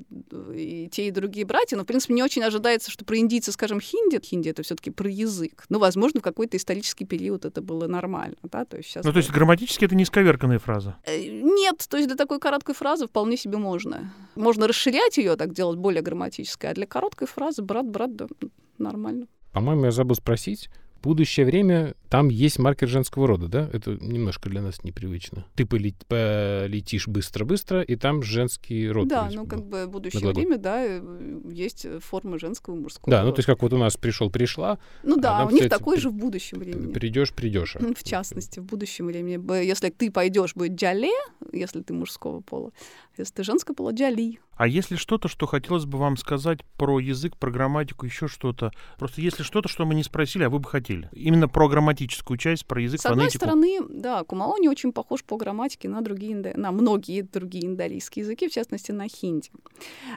и 0.55 0.89
те, 0.91 1.07
и 1.07 1.11
другие 1.11 1.45
братья, 1.45 1.77
но, 1.77 1.83
в 1.83 1.85
принципе, 1.85 2.15
не 2.15 2.23
очень 2.23 2.41
ожидается, 2.41 2.89
что 2.89 3.05
про 3.05 3.17
индийцы, 3.17 3.51
скажем, 3.51 3.79
хинди, 3.79 4.19
хинди— 4.19 4.49
это 4.49 4.63
все 4.63 4.75
таки 4.75 4.89
про 4.89 5.07
язык. 5.07 5.65
Ну, 5.69 5.77
возможно, 5.77 6.19
в 6.19 6.23
какой-то 6.23 6.57
исторический 6.57 7.05
период 7.05 7.45
это 7.45 7.61
было 7.61 7.87
нормально, 7.87 8.37
да, 8.41 8.65
то 8.65 8.77
есть 8.77 8.89
сейчас... 8.89 9.05
Ну, 9.05 9.11
то 9.11 9.17
есть 9.17 9.29
грамматически 9.29 9.85
это 9.85 9.93
не 9.93 10.03
исковерканная 10.03 10.57
фраза. 10.57 10.97
Э, 11.05 11.15
Нет, 11.19 11.85
то 11.87 11.97
есть 11.97 12.07
для 12.07 12.17
такой 12.17 12.39
короткой 12.39 12.73
фразы 12.73 13.05
вполне 13.05 13.37
себе 13.37 13.57
можно. 13.57 14.11
Можно 14.33 14.67
расширять 14.67 15.19
ее, 15.19 15.35
так 15.35 15.53
делать 15.53 15.77
более 15.77 16.01
грамматической, 16.01 16.71
а 16.71 16.73
для 16.73 16.87
короткой 16.87 17.27
фразы 17.27 17.61
брат-брат, 17.61 18.15
да, 18.15 18.25
нормально. 18.79 19.27
По-моему, 19.53 19.85
я 19.85 19.91
забыл 19.91 20.15
спросить. 20.15 20.69
Будущее 21.03 21.45
время, 21.45 21.95
там 22.13 22.29
есть 22.29 22.59
маркер 22.59 22.87
женского 22.87 23.25
рода, 23.27 23.47
да? 23.47 23.67
Это 23.73 23.97
немножко 23.99 24.47
для 24.47 24.61
нас 24.61 24.83
непривычно. 24.83 25.47
Ты 25.55 25.63
поле- 25.65 25.95
полетишь 26.07 27.07
быстро-быстро, 27.07 27.81
и 27.81 27.95
там 27.95 28.21
женский 28.21 28.87
род. 28.87 29.07
да, 29.07 29.31
ну 29.33 29.47
как 29.47 29.61
был. 29.63 29.69
бы 29.85 29.87
будущее 29.87 30.31
время, 30.31 30.59
да, 30.59 30.85
э, 30.85 31.01
есть 31.51 31.87
формы 32.03 32.37
женского 32.37 32.75
и 32.75 32.79
мужского. 32.81 33.09
Да, 33.09 33.21
ну 33.21 33.29
рода. 33.29 33.37
то 33.37 33.39
есть 33.39 33.47
как 33.47 33.63
вот 33.63 33.73
у 33.73 33.77
нас 33.79 33.97
пришел-пришла, 33.97 34.77
Ну 35.01 35.15
да, 35.15 35.39
там, 35.39 35.47
у 35.47 35.51
них 35.51 35.67
такой 35.69 35.95
при- 35.95 36.01
же 36.03 36.09
в 36.11 36.13
будущем 36.13 36.59
времени. 36.59 36.93
придешь, 36.93 37.33
придешь. 37.33 37.77
В 37.97 38.03
частности, 38.03 38.59
в 38.59 38.65
будущем 38.65 39.07
времени. 39.07 39.39
Если 39.65 39.89
ты 39.89 40.11
пойдешь, 40.11 40.53
будет 40.53 40.73
джале, 40.79 41.09
если 41.51 41.81
ты 41.81 41.93
мужского 41.95 42.41
пола. 42.41 42.73
Если 43.17 43.33
ты 43.33 43.43
женского 43.43 43.73
пола, 43.73 43.91
джали. 43.91 44.37
А 44.55 44.67
если 44.67 44.97
что-то, 44.97 45.27
что 45.27 45.47
хотелось 45.47 45.85
бы 45.85 45.97
вам 45.97 46.15
сказать 46.15 46.59
про 46.77 46.99
язык, 46.99 47.37
про 47.37 47.49
грамматику, 47.49 48.05
еще 48.05 48.27
что-то? 48.27 48.71
Просто 48.99 49.19
если 49.21 49.41
что-то, 49.41 49.67
что 49.67 49.83
мы 49.85 49.95
не 49.95 50.03
спросили, 50.03 50.43
а 50.43 50.49
вы 50.51 50.59
бы 50.59 50.69
хотели. 50.69 51.09
Именно 51.11 51.47
про 51.47 51.67
грамматическую 52.03 52.37
часть, 52.37 52.65
про 52.65 52.81
язык, 52.81 53.01
С 53.01 53.05
одной 53.05 53.25
фонетику. 53.25 53.45
стороны, 53.45 53.79
да, 53.89 54.23
Кумаони 54.23 54.67
очень 54.67 54.91
похож 54.91 55.23
по 55.23 55.37
грамматике 55.37 55.89
на, 55.89 56.01
другие, 56.01 56.35
на 56.35 56.71
многие 56.71 57.21
другие 57.21 57.65
индорийские 57.65 58.23
языки, 58.23 58.47
в 58.47 58.51
частности, 58.51 58.91
на 58.91 59.07
хинди. 59.07 59.49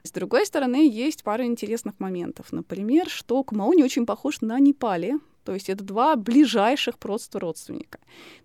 С 0.02 0.10
другой 0.10 0.46
стороны, 0.46 0.88
есть 0.88 1.22
пара 1.22 1.44
интересных 1.44 1.98
моментов. 2.00 2.52
Например, 2.52 3.08
что 3.08 3.42
Кумаони 3.42 3.82
очень 3.82 4.06
похож 4.06 4.40
на 4.40 4.58
Непали, 4.58 5.14
то 5.44 5.54
есть 5.54 5.70
это 5.70 5.84
два 5.84 6.16
ближайших 6.16 6.98
просто 6.98 7.38
родственника. 7.38 7.98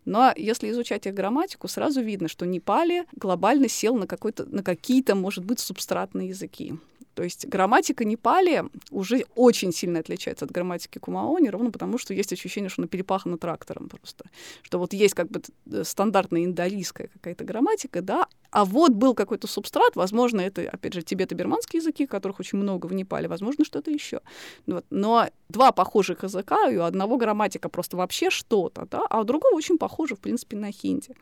Но 0.06 0.32
если 0.36 0.70
изучать 0.70 1.08
их 1.08 1.16
грамматику, 1.16 1.68
сразу 1.68 2.02
видно, 2.02 2.28
что 2.28 2.46
Непали 2.46 3.06
глобально 3.16 3.68
сел 3.68 3.96
на, 3.96 4.08
на 4.48 4.64
какие-то, 4.64 5.16
может 5.16 5.44
быть, 5.44 5.60
субстратные 5.60 6.30
языки. 6.30 6.76
То 7.22 7.26
есть 7.26 7.46
грамматика 7.46 8.04
Непали 8.04 8.64
уже 8.90 9.26
очень 9.36 9.72
сильно 9.72 10.00
отличается 10.00 10.46
от 10.46 10.52
грамматики 10.52 10.98
Кумаони, 10.98 11.50
ровно 11.50 11.70
потому, 11.70 12.00
что 12.00 12.16
есть 12.16 12.34
ощущение, 12.34 12.68
что 12.68 12.82
она 12.82 12.88
перепахана 12.88 13.38
трактором 13.38 13.90
просто. 13.90 14.26
Что 14.64 14.80
вот 14.80 14.92
есть 14.94 15.14
как 15.14 15.30
бы 15.30 15.42
т- 15.42 15.84
стандартная 15.84 16.46
индорийская 16.46 17.10
какая-то 17.10 17.44
грамматика, 17.44 18.02
да, 18.02 18.28
А 18.52 18.66
вот 18.66 18.92
был 18.92 19.16
какой-то 19.16 19.48
субстрат, 19.48 19.96
возможно, 19.96 20.42
это, 20.42 20.62
опять 20.70 20.94
же, 20.94 21.02
тибето-бирманские 21.02 21.78
языки, 21.78 22.06
которых 22.06 22.42
очень 22.42 22.58
много 22.58 22.86
в 22.88 22.94
Непале, 22.94 23.28
возможно, 23.28 23.64
что-то 23.64 23.92
еще. 23.92 24.20
Вот. 24.68 24.86
Но 24.90 25.30
два 25.48 25.72
похожих 25.72 26.24
языка, 26.24 26.70
и 26.70 26.78
у 26.78 26.84
одного 26.84 27.18
грамматика 27.18 27.70
просто 27.70 27.96
вообще 27.98 28.30
что-то, 28.30 28.88
да, 28.92 29.06
а 29.10 29.22
у 29.22 29.24
другого 29.24 29.56
очень 29.56 29.78
похоже, 29.78 30.16
в 30.16 30.20
принципе, 30.20 30.58
на 30.58 30.72
хинди. 30.72 31.16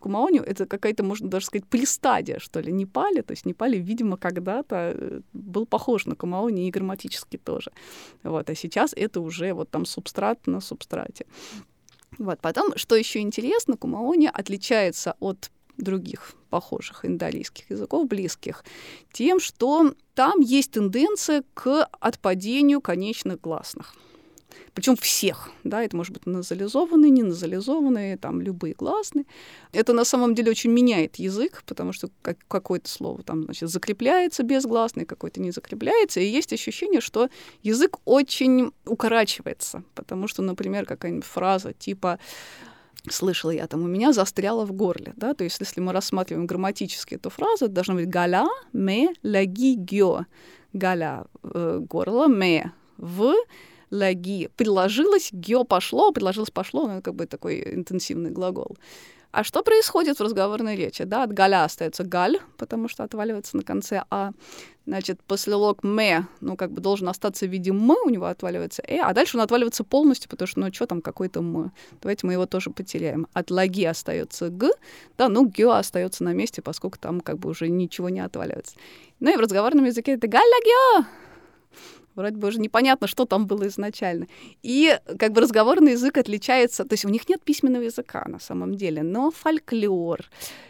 Кумаони— 0.00 0.40
это 0.46 0.66
какая-то, 0.66 1.04
можно 1.04 1.28
даже 1.28 1.46
сказать, 1.46 1.66
полистадия, 1.66 2.40
что 2.40 2.60
ли, 2.60 2.72
Непале. 2.72 3.22
То 3.22 3.32
есть 3.32 3.46
Непале, 3.46 3.78
видимо, 3.78 4.16
когда-то 4.16 4.94
э, 4.94 5.20
был 5.32 5.66
похож 5.66 6.06
на 6.06 6.16
Кумаони 6.16 6.66
и 6.66 6.70
грамматически 6.70 7.36
тоже. 7.36 7.70
Вот. 8.24 8.50
А 8.50 8.54
сейчас 8.54 8.92
это 8.96 9.20
уже 9.20 9.52
вот 9.52 9.70
там 9.70 9.86
субстрат 9.86 10.46
на 10.46 10.60
субстрате. 10.60 11.26
Вот. 12.18 12.40
Потом, 12.40 12.76
что 12.76 12.96
еще 12.96 13.20
интересно, 13.20 13.76
Кумаони 13.76 14.28
отличается 14.32 15.14
от 15.20 15.50
других 15.76 16.34
похожих 16.54 17.04
индолийских 17.04 17.68
языков, 17.68 18.06
близких, 18.06 18.64
тем, 19.12 19.40
что 19.40 19.92
там 20.14 20.38
есть 20.38 20.70
тенденция 20.70 21.42
к 21.52 21.88
отпадению 21.98 22.80
конечных 22.80 23.40
гласных. 23.40 23.96
Причем 24.72 24.94
всех, 24.94 25.50
да, 25.64 25.82
это 25.82 25.96
может 25.96 26.12
быть 26.12 26.26
назализованные, 26.26 27.10
не 27.10 27.24
назализованные, 27.24 28.16
там 28.16 28.40
любые 28.40 28.74
гласные. 28.74 29.24
Это 29.72 29.92
на 29.92 30.04
самом 30.04 30.36
деле 30.36 30.52
очень 30.52 30.70
меняет 30.70 31.16
язык, 31.16 31.64
потому 31.66 31.92
что 31.92 32.08
как, 32.22 32.38
какое-то 32.46 32.88
слово 32.88 33.24
там, 33.24 33.44
значит, 33.44 33.68
закрепляется 33.68 34.44
без 34.44 34.64
гласной, 34.64 35.06
какое-то 35.06 35.40
не 35.40 35.50
закрепляется, 35.50 36.20
и 36.20 36.26
есть 36.26 36.52
ощущение, 36.52 37.00
что 37.00 37.30
язык 37.64 37.96
очень 38.04 38.70
укорачивается, 38.86 39.82
потому 39.96 40.28
что, 40.28 40.40
например, 40.42 40.86
какая-нибудь 40.86 41.24
фраза 41.24 41.72
типа 41.72 42.20
слышала 43.10 43.50
я 43.50 43.66
там, 43.66 43.82
у 43.82 43.86
меня 43.86 44.12
застряло 44.12 44.64
в 44.64 44.72
горле, 44.72 45.12
да, 45.16 45.34
то 45.34 45.44
есть 45.44 45.60
если 45.60 45.80
мы 45.80 45.92
рассматриваем 45.92 46.46
грамматически 46.46 47.14
эту 47.16 47.30
фразу, 47.30 47.66
это 47.66 47.74
должно 47.74 47.94
быть 47.94 48.08
галя, 48.08 48.46
ме, 48.72 49.08
лаги, 49.22 49.74
гё, 49.76 50.24
галя, 50.72 51.24
э, 51.42 51.80
горло, 51.88 52.26
ме, 52.28 52.72
в, 52.96 53.34
лаги, 53.90 54.48
предложилось, 54.56 55.30
гё 55.32 55.64
пошло, 55.64 56.12
предложилось 56.12 56.50
пошло, 56.50 56.88
ну, 56.88 57.02
как 57.02 57.14
бы 57.14 57.26
такой 57.26 57.74
интенсивный 57.74 58.30
глагол. 58.30 58.76
А 59.36 59.42
что 59.42 59.64
происходит 59.64 60.18
в 60.20 60.22
разговорной 60.22 60.76
речи? 60.76 61.02
Да, 61.02 61.24
от 61.24 61.32
галя 61.32 61.64
остается 61.64 62.04
галь, 62.04 62.38
потому 62.56 62.88
что 62.88 63.02
отваливается 63.02 63.56
на 63.56 63.64
конце 63.64 64.04
а. 64.08 64.30
Значит, 64.86 65.18
после 65.26 65.54
лог 65.54 65.82
ме, 65.82 66.28
ну, 66.40 66.56
как 66.56 66.70
бы 66.70 66.80
должен 66.80 67.08
остаться 67.08 67.46
в 67.46 67.48
виде 67.50 67.70
м, 67.70 67.90
у 67.90 68.10
него 68.10 68.26
отваливается 68.26 68.80
э, 68.86 68.98
а 69.00 69.12
дальше 69.12 69.36
он 69.36 69.42
отваливается 69.42 69.82
полностью, 69.82 70.30
потому 70.30 70.46
что, 70.46 70.60
ну, 70.60 70.72
что 70.72 70.86
там, 70.86 71.00
какой-то 71.00 71.40
м. 71.40 71.72
Давайте 72.00 72.26
мы 72.28 72.34
его 72.34 72.46
тоже 72.46 72.70
потеряем. 72.70 73.26
От 73.32 73.50
лаги 73.50 73.84
остается 73.84 74.50
г, 74.50 74.70
да, 75.18 75.28
ну, 75.28 75.46
гё 75.48 75.72
остается 75.72 76.22
на 76.22 76.32
месте, 76.32 76.62
поскольку 76.62 76.98
там 77.00 77.20
как 77.20 77.38
бы 77.38 77.48
уже 77.50 77.68
ничего 77.68 78.10
не 78.10 78.20
отваливается. 78.20 78.76
Ну 79.18 79.32
и 79.32 79.36
в 79.36 79.40
разговорном 79.40 79.86
языке 79.86 80.12
это 80.12 80.28
галь-лагё, 80.28 81.06
Вроде 82.14 82.36
бы 82.36 82.48
уже 82.48 82.60
непонятно, 82.60 83.06
что 83.06 83.24
там 83.24 83.46
было 83.46 83.66
изначально. 83.68 84.26
И 84.62 84.98
как 85.18 85.32
бы 85.32 85.40
разговорный 85.40 85.92
язык 85.92 86.18
отличается, 86.18 86.84
то 86.84 86.94
есть 86.94 87.04
у 87.04 87.08
них 87.08 87.28
нет 87.28 87.42
письменного 87.42 87.82
языка 87.82 88.24
на 88.28 88.38
самом 88.38 88.74
деле, 88.74 89.02
но 89.02 89.30
фольклор, 89.30 90.20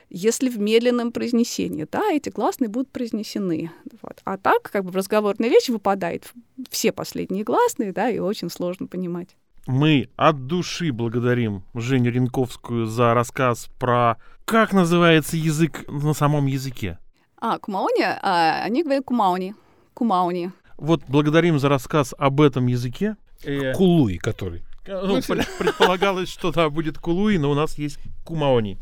если 0.08 0.48
в 0.48 0.58
медленном 0.58 1.12
произнесении, 1.12 1.86
да, 1.90 2.10
эти 2.12 2.30
гласные 2.30 2.68
будут 2.68 2.90
произнесены. 2.90 3.70
Вот. 4.02 4.20
А 4.24 4.38
так, 4.38 4.62
как 4.62 4.84
бы 4.84 4.90
в 4.90 4.96
разговорной 4.96 5.48
речи 5.48 5.70
выпадает 5.70 6.32
все 6.70 6.92
последние 6.92 7.44
гласные, 7.44 7.92
да, 7.92 8.08
и 8.08 8.18
очень 8.18 8.50
сложно 8.50 8.86
понимать. 8.86 9.36
Мы 9.66 10.10
от 10.16 10.46
души 10.46 10.92
благодарим 10.92 11.64
Женю 11.74 12.10
Ренковскую 12.10 12.86
за 12.86 13.14
рассказ 13.14 13.70
про 13.78 14.18
как 14.44 14.74
называется 14.74 15.38
язык 15.38 15.84
на 15.88 16.12
самом 16.12 16.46
языке. 16.46 16.98
А, 17.40 17.58
кумауни, 17.58 18.02
а, 18.02 18.62
они 18.62 18.82
говорят 18.82 19.04
кумауни. 19.04 19.54
Кумауни. 19.94 20.52
Вот 20.76 21.02
благодарим 21.08 21.58
за 21.58 21.68
рассказ 21.68 22.14
об 22.18 22.40
этом 22.40 22.66
языке. 22.66 23.16
Э, 23.44 23.72
Кулуй, 23.74 24.18
который. 24.18 24.62
ну, 24.86 25.20
пред- 25.26 25.58
предполагалось, 25.58 26.28
что 26.28 26.52
да, 26.52 26.68
будет 26.70 26.98
кулуи, 26.98 27.38
но 27.38 27.50
у 27.50 27.54
нас 27.54 27.78
есть 27.78 27.98
кумаони. 28.24 28.78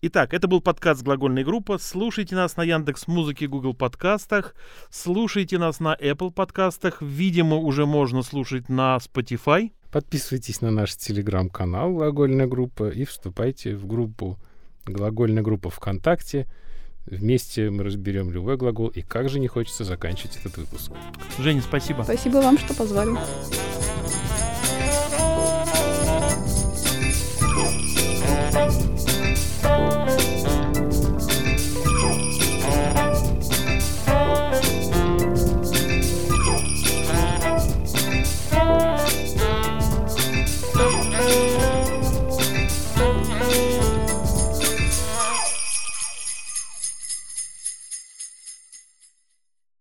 Итак, 0.00 0.32
это 0.32 0.46
был 0.46 0.60
подкаст 0.60 1.02
«Глагольная 1.02 1.44
группа». 1.44 1.76
Слушайте 1.78 2.36
нас 2.36 2.56
на 2.56 2.62
Яндекс 2.62 3.08
Музыке, 3.08 3.48
Google 3.48 3.74
подкастах. 3.74 4.54
Слушайте 4.90 5.58
нас 5.58 5.80
на 5.80 5.96
Apple 5.96 6.30
подкастах. 6.30 7.02
Видимо, 7.02 7.56
уже 7.56 7.84
можно 7.84 8.22
слушать 8.22 8.68
на 8.68 8.96
Spotify. 8.98 9.72
Подписывайтесь 9.90 10.60
на 10.60 10.70
наш 10.70 10.94
телеграм-канал 10.94 11.94
«Глагольная 11.94 12.46
группа» 12.46 12.90
и 12.90 13.04
вступайте 13.04 13.74
в 13.74 13.86
группу 13.86 14.38
«Глагольная 14.84 15.42
группа 15.42 15.68
ВКонтакте». 15.68 16.46
Вместе 17.10 17.70
мы 17.70 17.84
разберем 17.84 18.30
любой 18.30 18.56
глагол, 18.56 18.88
и 18.88 19.02
как 19.02 19.28
же 19.28 19.40
не 19.40 19.48
хочется 19.48 19.84
заканчивать 19.84 20.36
этот 20.36 20.56
выпуск. 20.56 20.92
Женя, 21.38 21.62
спасибо. 21.62 22.02
Спасибо 22.02 22.38
вам, 22.38 22.58
что 22.58 22.74
позвали. 22.74 23.16